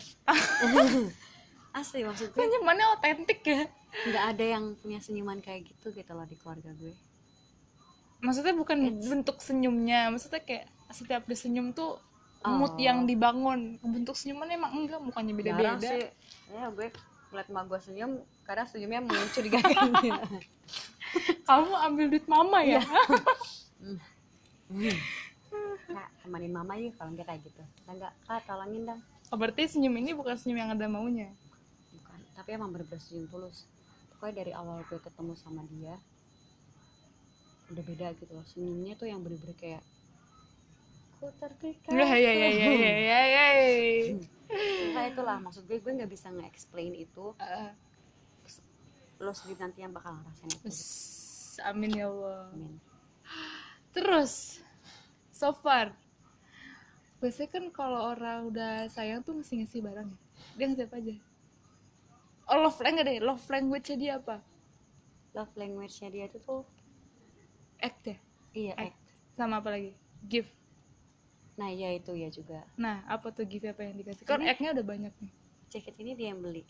Asli 1.79 2.01
maksud 2.01 2.31
gue. 2.31 2.37
Senyumannya 2.37 2.85
otentik 2.93 3.41
ya. 3.43 3.65
Nggak 4.05 4.23
ada 4.31 4.45
yang 4.47 4.63
punya 4.77 4.99
senyuman 4.99 5.37
kayak 5.39 5.67
gitu 5.67 5.89
gitu 5.89 6.11
loh 6.11 6.25
di 6.25 6.35
keluarga 6.35 6.69
gue. 6.73 6.93
Maksudnya 8.19 8.53
bukan 8.53 8.77
It's- 8.87 9.05
bentuk 9.05 9.37
senyumnya 9.37 10.09
maksudnya 10.09 10.41
kayak 10.41 10.65
setiap 10.89 11.25
dia 11.25 11.35
senyum 11.35 11.73
tuh 11.73 11.97
mood 12.43 12.73
Oh. 12.73 12.81
yang 12.81 13.05
dibangun. 13.05 13.77
Bentuk 13.79 14.13
senyuman 14.13 14.47
emang 14.47 14.71
enggak 14.75 14.99
mukanya 14.99 15.33
beda-beda. 15.33 15.77
Sih. 15.79 16.09
Ya 16.49 16.69
gue 16.69 16.89
ngeliat 17.29 17.49
emak 17.49 17.65
gue 17.65 17.79
senyum 17.81 18.11
kadang 18.45 18.67
senyumnya 18.67 19.01
mencurigakan 19.01 19.89
gitu. 20.05 20.37
kamu 21.45 21.73
ambil 21.73 22.05
duit 22.09 22.25
mama 22.25 22.61
ya 22.61 22.81
kak 25.93 26.09
temanin 26.25 26.51
mama 26.51 26.73
yuk 26.81 26.97
kalau 26.97 27.13
nggak 27.13 27.27
kayak 27.29 27.41
gitu. 27.45 27.63
Nah, 27.85 27.93
enggak. 27.93 28.13
Kak 28.25 28.41
tolongin 28.49 28.83
dong. 28.89 29.01
Oh, 29.31 29.37
berarti 29.37 29.61
senyum 29.69 29.95
ini 29.97 30.11
bukan 30.17 30.35
senyum 30.35 30.59
yang 30.59 30.71
ada 30.73 30.85
maunya? 30.89 31.29
Bukan. 31.93 32.19
Tapi 32.33 32.49
emang 32.57 32.69
bener-bener 32.73 33.01
senyum 33.01 33.29
tulus. 33.29 33.69
Pokoknya 34.13 34.45
dari 34.45 34.51
awal 34.53 34.81
gue 34.89 34.99
ketemu 34.99 35.33
sama 35.37 35.61
dia 35.69 35.95
udah 37.71 37.83
beda 37.85 38.07
gitu 38.17 38.31
loh. 38.33 38.45
Senyumnya 38.45 38.93
tuh 38.97 39.07
yang 39.09 39.21
bener-bener 39.21 39.57
kayak 39.57 39.83
ku 41.23 41.31
terpikat 41.39 41.95
ya 41.95 42.03
ya 42.03 42.31
ya 42.35 42.49
ya 42.51 42.71
ya 42.75 42.93
ya 42.99 43.21
ya 43.23 43.47
Nah, 44.93 45.03
itulah. 45.09 45.37
Maksud 45.41 45.65
gue 45.65 45.81
gue 45.81 45.91
nggak 45.93 46.11
bisa 46.11 46.29
nge-explain 46.29 46.93
itu. 46.93 47.33
Lo 49.21 49.31
sendiri 49.31 49.61
nanti 49.61 49.81
yang 49.81 49.93
bakal 49.95 50.13
ngerasain 50.19 50.51
itu. 50.51 50.69
Amin 51.63 51.93
ya 51.93 52.09
Allah. 52.09 52.49
Amin. 52.53 52.75
terus 53.93 54.62
so 55.43 55.51
far. 55.51 55.91
Biasanya 57.19 57.51
kan 57.51 57.65
kalau 57.75 58.15
orang 58.15 58.47
udah 58.47 58.87
sayang 58.87 59.19
tuh 59.27 59.35
ngasih 59.35 59.59
ngasih 59.59 59.83
barang 59.83 60.07
ya? 60.07 60.17
Dia 60.55 60.65
ngasih 60.71 60.85
apa 60.87 60.95
aja? 61.03 61.15
Oh 62.47 62.57
love 62.63 62.79
language 62.79 63.07
deh? 63.07 63.19
Love 63.19 63.45
language 63.51 63.87
nya 63.91 63.97
dia 63.99 64.13
apa? 64.23 64.37
Love 65.35 65.53
language-nya 65.59 66.07
dia 66.13 66.25
itu 66.31 66.39
tuh. 66.39 66.63
Act 67.83 68.01
ya? 68.07 68.17
Iya 68.55 68.73
Act. 68.79 68.95
act. 68.95 68.97
sama 69.35 69.59
apa 69.59 69.69
lagi? 69.75 69.91
Gift 70.23 70.51
nah 71.53 71.69
iya 71.69 71.93
itu 71.93 72.09
ya 72.17 72.33
juga. 72.33 72.65
Nah 72.81 73.05
apa 73.05 73.29
tuh 73.29 73.45
gift 73.45 73.67
apa 73.67 73.83
yang 73.85 73.93
dikasih? 73.99 74.23
Kan 74.25 74.41
Ini- 74.41 74.49
act-nya 74.49 74.73
udah 74.73 74.85
banyak 74.87 75.13
nih. 75.21 75.33
Jaket 75.69 75.95
ini 76.01 76.11
dia 76.17 76.31
yang 76.33 76.41
beli. 76.41 76.65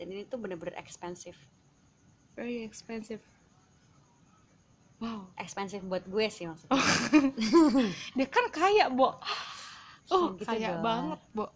Dan 0.00 0.10
ini 0.10 0.26
tuh 0.26 0.40
bener-bener 0.40 0.74
expensive. 0.74 1.38
Very 2.34 2.66
expensive 2.66 3.22
wow. 4.96 5.26
Expensive 5.36 5.82
buat 5.82 6.02
gue 6.02 6.26
sih 6.26 6.44
maksudnya. 6.44 6.74
Dia 8.16 8.26
kan 8.26 8.46
kaya 8.48 8.86
bo. 8.88 9.16
Oh 10.06 10.32
gitu 10.32 10.44
kaya 10.44 10.74
dong. 10.74 10.82
banget 10.82 11.20
bo. 11.30 11.46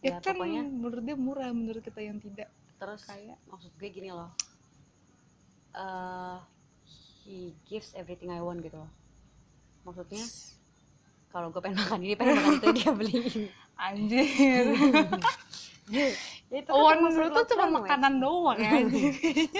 Ya, 0.00 0.10
Ya, 0.10 0.18
kan 0.18 0.32
pokoknya- 0.34 0.64
menurut 0.64 1.02
dia 1.02 1.14
murah 1.14 1.50
menurut 1.50 1.80
kita 1.80 2.00
yang 2.00 2.16
tidak 2.16 2.48
terus 2.76 3.04
kaya. 3.04 3.36
maksud 3.46 3.68
gue 3.74 3.88
gini 3.88 4.08
loh. 4.08 4.32
Eh 5.72 6.36
he 7.22 7.36
gives 7.64 7.94
everything 7.94 8.28
I 8.28 8.38
want 8.38 8.60
gitu 8.60 8.76
loh. 8.76 8.90
Maksudnya 9.82 10.24
kalau 11.28 11.48
gue 11.48 11.60
pengen 11.60 11.78
makan 11.78 12.00
ini 12.00 12.14
pengen 12.14 12.36
makan 12.38 12.52
itu 12.54 12.68
dia 12.76 12.90
beliin. 12.90 13.42
Anjir. 13.76 14.64
Ya, 15.86 16.06
itu 16.52 16.68
Oh, 16.68 16.86
termasuk 16.86 17.02
menurut 17.12 17.30
tuh 17.32 17.46
cuma 17.50 17.66
makanan 17.76 18.12
doang 18.18 18.58
ya 18.58 18.70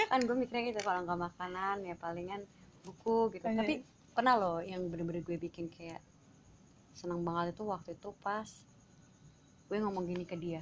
kan 0.05 0.19
gue 0.21 0.35
mikirnya 0.37 0.63
gitu 0.69 0.81
kalau 0.81 1.01
nggak 1.01 1.19
makanan 1.21 1.75
ya 1.81 1.95
palingan 1.95 2.41
buku 2.81 3.31
gitu. 3.31 3.43
Tapi 3.43 3.81
pernah 4.11 4.35
loh 4.35 4.59
yang 4.59 4.85
bener-bener 4.85 5.21
gue 5.21 5.37
bikin 5.39 5.67
kayak 5.67 6.01
seneng 6.91 7.21
banget 7.21 7.53
itu 7.53 7.63
waktu 7.63 7.93
itu 7.93 8.09
pas 8.19 8.47
gue 9.65 9.77
ngomong 9.77 10.03
gini 10.03 10.23
ke 10.23 10.35
dia. 10.35 10.61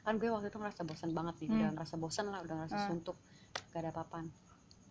Kan 0.00 0.16
gue 0.16 0.26
waktu 0.26 0.48
itu 0.48 0.56
ngerasa 0.56 0.82
bosan 0.82 1.10
banget 1.10 1.34
nih 1.38 1.48
udah 1.50 1.60
Hmm. 1.62 1.74
ngerasa 1.74 1.94
bosan 1.94 2.26
lah 2.28 2.40
udah 2.40 2.54
ngerasa 2.56 2.76
Ah. 2.76 2.86
suntuk 2.86 3.16
gak 3.68 3.80
ada 3.80 3.90
apa-apaan. 3.90 4.32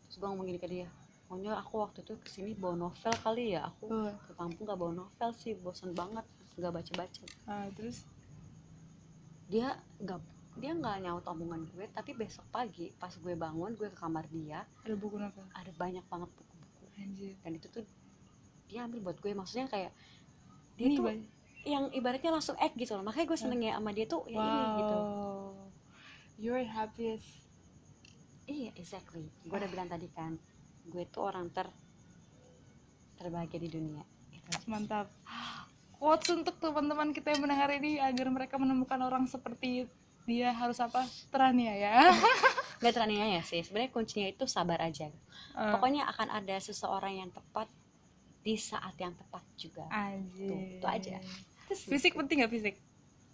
Terus 0.04 0.16
gue 0.16 0.28
ngomong 0.28 0.46
gini 0.46 0.58
ke 0.58 0.68
dia 0.68 0.88
maunya 1.26 1.54
aku 1.54 1.78
waktu 1.80 2.02
itu 2.02 2.14
ke 2.16 2.26
sini 2.28 2.52
bawa 2.54 2.74
novel 2.76 3.14
kali 3.16 3.54
ya 3.54 3.62
aku 3.64 3.86
Oh, 3.86 4.10
ke 4.20 4.34
kampung 4.34 4.66
gak 4.66 4.76
bawa 4.76 4.94
novel 4.96 5.30
sih 5.32 5.54
bosan 5.56 5.94
banget 5.94 6.26
gak 6.56 6.70
baca-baca. 6.72 7.24
Ah, 7.46 7.70
terus? 7.72 8.06
Dia 9.48 9.74
nggak 9.98 10.20
dia 10.56 10.76
nggak 10.76 10.96
nyaut 11.02 11.24
omongan 11.24 11.64
gue 11.68 11.88
tapi 11.90 12.12
besok 12.14 12.44
pagi 12.50 12.92
pas 12.94 13.10
gue 13.10 13.32
bangun 13.34 13.72
gue 13.74 13.88
ke 13.88 13.96
kamar 13.96 14.28
dia 14.28 14.68
ada 14.84 14.92
buku 14.94 15.16
novel? 15.16 15.46
ada 15.50 15.72
banyak 15.74 16.04
banget 16.04 16.30
anjir. 17.00 17.34
Dan 17.42 17.52
itu 17.56 17.68
tuh 17.72 17.86
dia 18.70 18.86
ambil 18.86 19.02
buat 19.02 19.18
gue 19.18 19.34
maksudnya 19.34 19.66
kayak 19.66 19.92
dia 20.78 20.86
ini 20.86 20.96
tuh 20.96 21.10
yang 21.68 21.92
ibaratnya 21.92 22.32
langsung 22.32 22.56
act 22.60 22.78
gitu 22.78 22.96
loh. 22.96 23.04
Makanya 23.04 23.26
gue 23.28 23.40
seneng 23.40 23.60
ya 23.64 23.74
sama 23.76 23.92
dia 23.92 24.06
tuh 24.06 24.24
ya 24.30 24.40
ini 24.40 24.62
gitu. 24.84 24.98
Wow. 24.98 25.68
You're 26.40 26.64
happiest. 26.64 27.28
Iya 28.48 28.72
exactly. 28.80 29.28
Gue 29.44 29.58
udah 29.60 29.70
bilang 29.70 29.92
tadi 29.92 30.08
kan 30.12 30.40
gue 30.90 31.04
tuh 31.12 31.28
orang 31.28 31.52
ter 31.52 31.68
terbahagia 33.20 33.60
di 33.60 33.70
dunia. 33.70 34.02
Itu 34.32 34.56
mantap. 34.72 35.12
Quotes 36.00 36.32
untuk 36.32 36.56
teman-teman 36.64 37.12
kita 37.12 37.36
yang 37.36 37.44
mendengar 37.44 37.76
ini 37.76 38.00
agar 38.00 38.32
mereka 38.32 38.56
menemukan 38.56 39.04
orang 39.04 39.28
seperti 39.28 39.92
dia 40.24 40.56
harus 40.56 40.80
apa? 40.80 41.04
Teraniaya. 41.28 42.16
Nggak 42.80 42.94
teraniaya 42.96 43.44
sih. 43.44 43.60
Sebenarnya 43.60 43.92
kuncinya 43.92 44.32
itu 44.32 44.48
sabar 44.48 44.80
aja 44.80 45.12
Eh, 45.60 45.72
pokoknya 45.76 46.08
akan 46.08 46.28
ada 46.32 46.56
seseorang 46.56 47.20
yang 47.20 47.30
tepat 47.36 47.68
di 48.40 48.56
saat 48.56 48.96
yang 48.96 49.12
tepat 49.12 49.44
juga. 49.60 49.84
Anjir. 49.92 50.48
Tuh, 50.48 50.60
itu 50.80 50.88
aja. 50.88 51.20
fisik 51.70 52.16
penting 52.16 52.42
gak 52.42 52.50
fisik? 52.50 52.76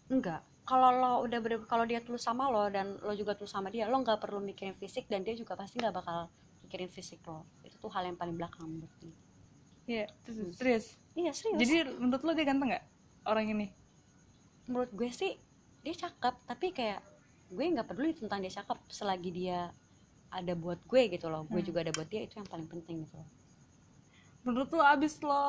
Enggak. 0.10 0.42
Kalau 0.66 0.90
lo 0.90 1.14
udah 1.22 1.38
bener 1.38 1.62
kalau 1.70 1.86
dia 1.86 2.02
tulus 2.02 2.26
sama 2.26 2.50
lo 2.50 2.66
dan 2.74 2.98
lo 2.98 3.14
juga 3.14 3.38
tulus 3.38 3.54
sama 3.54 3.70
dia 3.70 3.86
lo 3.86 4.02
nggak 4.02 4.18
perlu 4.18 4.42
mikirin 4.42 4.74
fisik 4.74 5.06
dan 5.06 5.22
dia 5.22 5.38
juga 5.38 5.54
pasti 5.54 5.78
nggak 5.78 5.94
bakal 5.94 6.26
mikirin 6.66 6.90
fisik 6.90 7.22
lo. 7.30 7.46
Itu 7.62 7.78
tuh 7.78 7.94
hal 7.94 8.10
yang 8.10 8.18
paling 8.18 8.34
belakang 8.34 8.66
menurut 8.66 8.90
gue 8.98 9.14
Iya, 9.86 10.10
serius. 10.58 10.98
iya 11.14 11.30
serius. 11.30 11.62
Jadi 11.62 12.02
menurut 12.02 12.26
lo 12.26 12.34
dia 12.34 12.46
ganteng 12.50 12.74
nggak 12.74 12.86
orang 13.30 13.46
ini? 13.54 13.68
menurut 14.66 14.90
gue 14.90 15.10
sih 15.14 15.38
dia 15.86 15.94
cakep 15.94 16.36
tapi 16.50 16.74
kayak 16.74 16.98
gue 17.54 17.62
nggak 17.62 17.86
peduli 17.86 18.18
tentang 18.18 18.42
dia 18.42 18.50
cakep 18.50 18.82
selagi 18.90 19.30
dia 19.30 19.70
ada 20.36 20.54
buat 20.54 20.80
gue 20.84 21.02
gitu 21.10 21.32
loh 21.32 21.48
gue 21.48 21.64
Hmm. 21.64 21.68
juga 21.68 21.80
ada 21.82 21.96
buat 21.96 22.06
dia 22.06 22.28
itu 22.28 22.36
yang 22.36 22.48
paling 22.48 22.68
penting 22.68 23.08
gitu 23.08 23.16
loh 23.16 23.30
Menurut 24.46 24.70
lo 24.70 24.86
abis 24.86 25.18
lo 25.26 25.42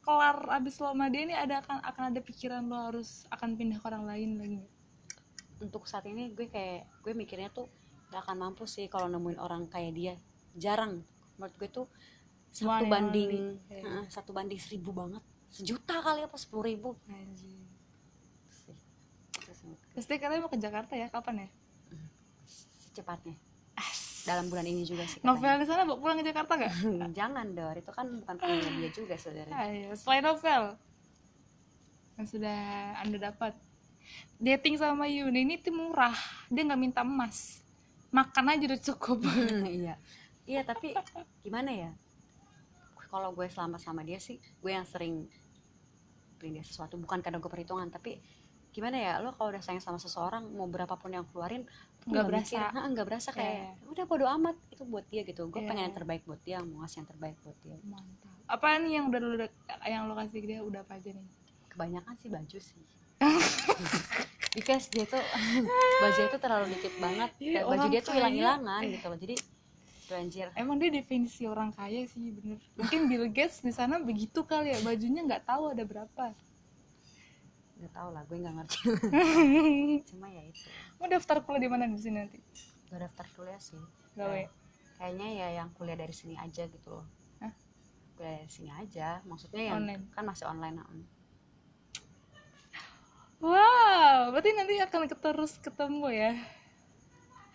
kelar 0.00 0.48
abis 0.56 0.80
lo 0.80 0.88
sama 0.96 1.12
dia 1.12 1.28
ini 1.28 1.36
ada 1.36 1.60
akan 1.60 1.84
akan 1.84 2.02
ada 2.08 2.20
pikiran 2.24 2.64
lo 2.64 2.78
harus 2.88 3.28
akan 3.28 3.52
pindah 3.52 3.76
ke 3.76 3.84
orang 3.84 4.08
lain 4.08 4.30
lagi 4.40 4.60
untuk 5.60 5.84
saat 5.84 6.08
ini 6.08 6.32
gue 6.32 6.48
kayak 6.48 6.88
gue 7.04 7.12
mikirnya 7.12 7.52
tuh 7.52 7.68
gak 8.08 8.24
akan 8.24 8.48
mampu 8.48 8.64
sih 8.64 8.88
kalau 8.88 9.12
nemuin 9.12 9.36
orang 9.36 9.68
kayak 9.68 9.92
dia 9.92 10.14
jarang 10.56 11.04
menurut 11.36 11.54
gue 11.60 11.68
tuh 11.68 11.86
satu 12.50 12.82
and 12.82 12.90
banding. 12.90 13.60
Heeh, 13.70 14.02
satu 14.10 14.32
banding 14.32 14.58
seribu 14.58 14.90
banget 14.90 15.20
sejuta 15.52 16.00
kali 16.00 16.24
apa 16.24 16.34
sepuluh 16.34 16.64
ribu 16.66 16.96
Anjir. 17.06 17.60
Pasti 19.94 20.16
katanya 20.16 20.42
mau 20.42 20.50
ke 20.50 20.56
Jakarta 20.56 20.96
ya? 20.96 21.12
Kapan 21.12 21.44
ya? 21.44 21.48
secepatnya 22.90 23.36
dalam 24.28 24.52
bulan 24.52 24.66
ini 24.68 24.84
juga 24.84 25.04
sih. 25.08 25.20
Novel 25.24 25.64
di 25.64 25.66
sana 25.66 25.88
bawa 25.88 25.98
pulang 25.98 26.16
ke 26.20 26.24
Jakarta 26.28 26.52
nggak? 26.56 26.74
jangan 27.18 27.46
dor 27.56 27.76
itu 27.76 27.90
kan 27.92 28.06
bukan 28.20 28.34
punya 28.40 28.70
dia 28.76 28.90
juga 28.92 29.14
saudara. 29.16 29.52
Ayo, 29.64 29.96
selain 29.96 30.24
novel 30.24 30.62
yang 32.20 32.28
sudah 32.28 32.60
anda 33.00 33.18
dapat. 33.32 33.56
Dating 34.36 34.76
sama 34.76 35.08
Yuni 35.08 35.44
ini 35.44 35.54
tuh 35.56 35.72
murah. 35.72 36.12
Dia 36.52 36.66
nggak 36.68 36.80
minta 36.80 37.00
emas. 37.00 37.64
Makan 38.12 38.44
aja 38.52 38.64
udah 38.68 38.80
cukup. 38.92 39.18
Iya. 39.80 39.94
Iya 40.44 40.60
tapi 40.66 40.92
gimana 41.46 41.70
ya? 41.70 41.90
Kalau 43.10 43.32
gue 43.34 43.46
selama 43.48 43.78
sama 43.78 44.02
dia 44.02 44.18
sih 44.18 44.38
gue 44.38 44.72
yang 44.72 44.84
sering 44.84 45.30
beliin 46.36 46.60
dia 46.60 46.66
sesuatu. 46.66 46.98
Bukan 47.00 47.24
karena 47.24 47.38
gue 47.40 47.48
perhitungan 47.48 47.88
tapi 47.88 48.18
gimana 48.74 48.98
ya? 48.98 49.12
Lo 49.22 49.32
kalau 49.32 49.54
udah 49.54 49.62
sayang 49.62 49.80
sama 49.80 49.96
seseorang 49.96 50.44
mau 50.52 50.66
berapapun 50.66 51.14
yang 51.14 51.24
keluarin 51.30 51.64
Nggak 52.06 52.24
berasa. 52.26 52.58
"Hah, 52.70 52.84
nggak 52.88 53.06
berasa 53.06 53.28
kayak 53.30 53.76
Iya. 53.76 53.90
udah 53.92 54.04
bodo 54.08 54.26
amat 54.40 54.56
itu 54.72 54.82
buat 54.84 55.04
dia 55.08 55.22
gitu. 55.22 55.48
Gue 55.48 55.60
Iya. 55.60 55.68
pengen 55.68 55.84
yang 55.90 55.96
terbaik 55.96 56.22
buat 56.24 56.40
dia 56.40 56.58
mau 56.60 56.80
ngasih 56.80 57.04
yang 57.04 57.08
terbaik 57.08 57.36
buat 57.44 57.58
dia. 57.60 57.76
Mantap. 57.84 58.36
Apa 58.46 58.66
nih 58.80 58.92
yang 58.96 59.04
udah 59.08 59.20
lo 59.20 59.34
yang 59.84 60.02
lo 60.08 60.14
kasih 60.16 60.40
dia 60.42 60.58
udah 60.60 60.80
apa 60.80 60.96
aja 60.96 61.10
nih? 61.12 61.26
Kebanyakan 61.68 62.14
sih 62.16 62.28
baju 62.28 62.58
sih. 62.58 62.82
Because 64.56 64.90
dia 64.90 65.06
tuh 65.06 65.20
baju 66.02 66.20
itu 66.26 66.36
terlalu 66.40 66.66
dikit 66.74 66.94
banget. 66.98 67.30
Iya, 67.38 67.62
dan 67.62 67.70
baju 67.70 67.86
dia 67.86 68.00
tuh 68.00 68.12
hilang-hilangan 68.12 68.80
gitu 68.82 69.06
loh. 69.06 69.18
Jadi 69.20 69.34
tuh 70.10 70.16
anjir 70.18 70.50
emang 70.58 70.74
dia 70.74 70.90
definisi 70.90 71.46
orang 71.46 71.70
kaya 71.70 72.02
sih 72.04 72.34
bener. 72.34 72.58
Mungkin 72.74 73.06
Bill 73.06 73.30
Gates 73.30 73.62
di 73.62 73.70
sana 73.70 74.02
begitu 74.02 74.42
kali 74.42 74.74
ya 74.74 74.82
bajunya 74.82 75.22
nggak 75.22 75.46
tahu 75.46 75.70
ada 75.70 75.86
berapa 75.86 76.34
nggak 77.80 77.92
tahu 77.96 78.08
lah 78.12 78.22
gue 78.28 78.36
nggak 78.36 78.54
ngerti. 78.60 78.78
Cuma 80.12 80.28
ya 80.28 80.42
itu. 80.44 80.68
Mau 81.00 81.08
daftar 81.08 81.40
kuliah 81.40 81.62
di 81.64 81.68
mana 81.72 81.88
di 81.88 81.96
sini 81.96 82.20
nanti? 82.20 82.38
Gak 82.92 83.00
daftar 83.08 83.26
kuliah 83.32 83.56
sih. 83.56 83.80
Gawe 84.14 84.36
Ya, 84.36 84.48
kayaknya 85.00 85.28
ya 85.32 85.48
yang 85.64 85.68
kuliah 85.72 85.96
dari 85.96 86.12
sini 86.12 86.36
aja 86.36 86.68
gitu 86.68 86.88
loh. 86.92 87.06
Hah? 87.40 87.52
kuliah 88.20 88.44
dari 88.44 88.52
sini 88.52 88.68
aja. 88.68 89.24
Maksudnya 89.24 89.62
yang 89.72 89.80
Online. 89.80 90.02
kan 90.12 90.24
masih 90.28 90.44
online 90.44 90.76
nah. 90.76 90.88
wow 93.40 94.28
berarti 94.36 94.52
nanti 94.52 94.76
akan 94.76 95.08
terus 95.08 95.56
ketemu 95.56 96.06
ya? 96.12 96.32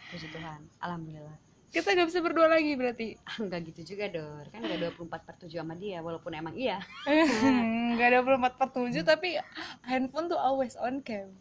Puji 0.09 0.33
Tuhan. 0.33 0.65
Alhamdulillah 0.81 1.44
kita 1.71 1.93
nggak 1.93 2.07
bisa 2.07 2.19
berdua 2.23 2.47
lagi 2.47 2.73
berarti. 2.77 3.19
Nggak 3.41 3.59
gitu 3.73 3.95
juga 3.95 4.05
dor. 4.11 4.45
Kan 4.53 4.63
nggak 4.63 4.95
24 4.97 5.27
per 5.27 5.35
7 5.41 5.51
sama 5.51 5.75
dia 5.75 5.99
walaupun 5.99 6.31
emang 6.33 6.55
iya. 6.55 6.79
Nggak 7.95 8.07
ada 8.11 8.19
24 8.23 8.59
per 8.59 8.69
7 8.71 9.01
tapi 9.01 9.39
handphone 9.85 10.31
tuh 10.31 10.39
always 10.39 10.77
on 10.79 11.01
cam. 11.01 11.31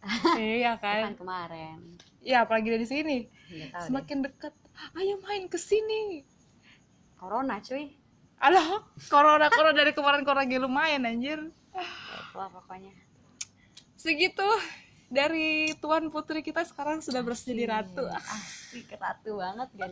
Iya 0.40 0.80
kan? 0.80 1.12
Kan 1.12 1.16
kemarin. 1.20 1.78
Ya 2.24 2.44
apalagi 2.44 2.72
dari 2.72 2.86
sini. 2.88 3.18
Nggak 3.52 3.68
tahu 3.70 3.80
deh. 3.80 3.86
semakin 3.88 4.18
dekat. 4.24 4.54
Ayo 4.96 5.20
main 5.20 5.44
ke 5.46 5.58
sini. 5.60 6.24
Corona 7.20 7.60
cuy. 7.60 7.92
Alah 8.40 8.84
corona 9.12 9.52
corona. 9.52 9.76
Dari 9.76 9.92
kemarin 9.92 10.24
corona 10.24 10.48
lumayan 10.48 11.04
anjir. 11.04 11.52
Itulah 11.76 12.48
pokoknya. 12.48 12.96
Segitu 14.00 14.48
dari 15.10 15.74
tuan 15.82 16.06
putri 16.06 16.38
kita 16.38 16.62
sekarang 16.62 17.02
sudah 17.02 17.18
bersedia 17.26 17.66
ratu. 17.66 18.06
Asik 18.38 18.94
ratu 18.94 19.42
banget 19.42 19.68
kan 19.74 19.90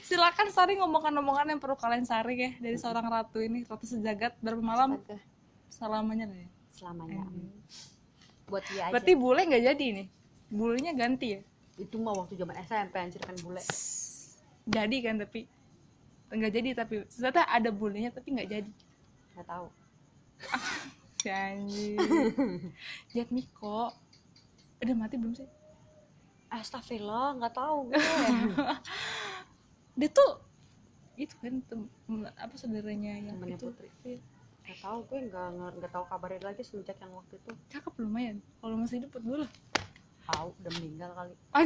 silakan 0.00 0.48
Sari 0.48 0.80
ngomongan-ngomongan 0.80 1.52
yang 1.52 1.60
perlu 1.60 1.76
kalian 1.76 2.08
saring 2.08 2.40
ya 2.40 2.50
dari 2.56 2.80
seorang 2.80 3.04
ratu 3.04 3.44
ini 3.44 3.68
ratu 3.68 3.84
sejagat 3.84 4.32
berapa 4.40 4.64
malam? 4.64 4.96
Astaga, 4.96 5.20
selamanya 5.68 6.24
ya 6.32 6.48
selamanya. 6.72 7.28
Buat 8.48 8.64
dia 8.72 8.88
aja. 8.88 8.92
berarti 8.96 9.12
bule 9.12 9.44
nggak 9.44 9.64
jadi 9.76 9.86
nih 10.00 10.06
bulenya 10.48 10.92
ganti 10.96 11.26
ya? 11.36 11.40
Itu 11.76 12.00
mah 12.00 12.16
waktu 12.16 12.40
zaman 12.40 12.56
SMP 12.64 12.94
anjir 12.96 13.20
kan 13.20 13.36
bule. 13.44 13.60
Jadi 14.64 14.96
kan 15.04 15.14
tapi 15.20 15.40
nggak 16.32 16.52
jadi 16.56 16.68
tapi 16.72 16.94
ternyata 17.12 17.44
ada 17.44 17.68
bulenya 17.68 18.08
tapi 18.08 18.28
nggak 18.32 18.48
jadi. 18.48 18.72
Nggak 19.36 19.46
tahu. 19.46 19.66
Si 21.24 21.32
anjir 21.32 21.96
Jack 23.16 23.32
Miko 23.36 23.96
udah 24.82 24.96
mati 24.96 25.14
belum 25.14 25.34
sih? 25.34 25.46
Astagfirullah 26.50 27.38
nggak 27.38 27.54
tahu. 27.54 27.90
Gue 27.90 27.98
dia 29.98 30.08
tuh 30.10 30.30
itu 31.14 31.34
kan 31.38 31.54
tem- 31.62 31.90
apa 32.34 32.54
saudaranya 32.58 33.14
yang 33.18 33.38
Temennya 33.38 33.58
itu. 33.58 33.66
Putri. 33.70 34.18
nggak 34.64 34.80
tahu 34.80 34.98
gue 35.06 35.18
nggak 35.28 35.46
nggak- 35.76 35.92
tahu 35.92 36.04
kabarnya 36.08 36.40
lagi 36.40 36.62
semenjak 36.64 36.96
yang 36.98 37.12
waktu 37.12 37.34
itu. 37.36 37.50
Cakep 37.70 37.94
lumayan 38.00 38.36
kalau 38.58 38.74
masih 38.80 38.96
hidup 39.02 39.12
buat 39.12 39.22
gue 39.22 39.38
lah. 39.44 39.50
Tahu 40.24 40.48
udah 40.56 40.72
meninggal 40.80 41.10
kali. 41.12 41.34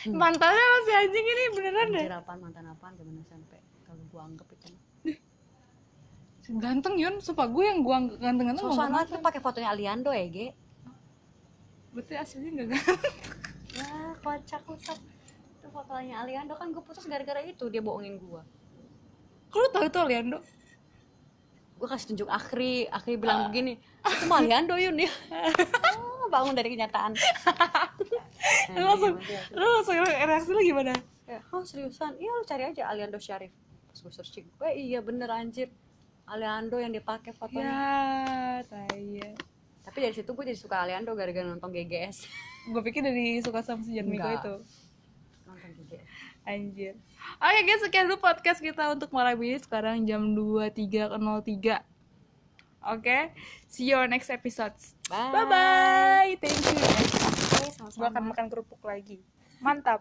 Mantannya 0.00 0.64
masih 0.80 0.94
anjing 0.96 1.26
ini 1.28 1.42
beneran 1.52 1.86
deh. 1.92 2.04
Anjir 2.04 2.16
apaan 2.16 2.38
mantan 2.40 2.64
apaan? 2.68 2.92
Zaman 2.96 3.20
SMP 3.20 3.52
kalau 3.84 4.00
gue 4.00 4.20
anggap 4.20 4.48
itu 4.48 4.68
ganteng 6.50 6.98
Yun. 6.98 7.22
Sumpah 7.22 7.46
gue 7.46 7.62
yang 7.62 7.86
gue 7.86 8.18
ganteng-ganteng 8.18 8.74
banget 8.74 9.06
tuh 9.06 9.22
pakai 9.22 9.38
fotonya 9.38 9.70
Aliando 9.70 10.10
ya 10.10 10.26
Ge 10.26 10.50
berarti 11.90 12.14
aslinya 12.14 12.50
gak 12.62 12.68
ganteng 12.70 13.00
ya 13.74 13.90
kocak 14.22 14.60
kocak 14.66 14.98
itu 15.60 15.66
fotonya 15.70 16.14
Aliando 16.22 16.54
kan 16.54 16.70
gue 16.70 16.82
putus 16.82 17.06
gara-gara 17.06 17.42
itu 17.42 17.66
dia 17.70 17.82
bohongin 17.82 18.18
gue 18.18 18.42
kalau 19.50 19.66
tahu 19.74 19.84
itu 19.90 19.98
Leando 20.06 20.38
gue 21.80 21.88
kasih 21.88 22.12
tunjuk 22.14 22.28
Akhri 22.28 22.86
Akhri 22.92 23.16
bilang 23.16 23.48
begini 23.48 23.80
itu 24.00 24.24
mah 24.28 24.40
Aliando 24.40 24.76
Yun 24.80 24.96
ya. 24.96 25.12
Oh, 26.00 26.28
bangun 26.32 26.56
dari 26.56 26.72
kenyataan. 26.72 27.12
Lu 28.72 28.84
langsung 28.86 29.14
lu 29.52 29.66
langsung 29.76 29.94
reaksi 30.00 30.50
lu 30.56 30.60
gimana? 30.64 30.96
Ya, 31.28 31.44
oh 31.52 31.60
seriusan? 31.60 32.16
Iya 32.16 32.30
lu 32.32 32.42
cari 32.48 32.62
aja 32.72 32.88
Aliando 32.88 33.20
Syarif. 33.20 33.52
Pas 33.90 33.98
gue 34.00 34.12
searching 34.12 34.48
gue 34.48 34.70
iya 34.72 35.04
bener 35.04 35.28
anjir. 35.28 35.68
Aliando 36.24 36.80
yang 36.80 36.94
dipakai 36.94 37.36
fotonya. 37.36 37.68
Ya 37.68 37.84
tai 38.64 39.36
tapi 39.82 39.98
dari 40.04 40.14
situ 40.14 40.30
gue 40.32 40.44
jadi 40.44 40.58
suka 40.58 40.76
Aliando 40.84 41.12
gara-gara 41.16 41.46
nonton 41.46 41.70
GGS 41.72 42.28
gue 42.72 42.82
pikir 42.84 43.00
dari 43.04 43.40
suka 43.40 43.64
sama 43.64 43.82
si 43.82 43.96
Miko 44.00 44.28
itu 44.28 44.54
nonton 45.48 45.70
GGS 45.82 46.30
Anjir. 46.40 46.96
Oke 47.36 47.60
guys, 47.68 47.84
sekian 47.84 48.08
dulu 48.08 48.18
podcast 48.18 48.64
kita 48.64 48.88
untuk 48.90 49.12
malam 49.12 49.36
ini. 49.44 49.60
Sekarang 49.60 50.02
jam 50.08 50.32
23.03. 50.32 51.84
Oke, 52.96 53.18
see 53.68 53.92
you 53.92 54.00
on 54.00 54.08
next 54.08 54.32
episode. 54.32 54.72
bye 55.06 55.28
Bye 55.30 55.46
bye. 55.46 56.32
Thank 56.40 56.64
you. 56.64 56.80
Oke, 56.80 57.92
Gue 57.92 58.06
akan 58.08 58.32
makan 58.32 58.46
kerupuk 58.48 58.80
lagi. 58.80 59.20
Mantap. 59.60 60.00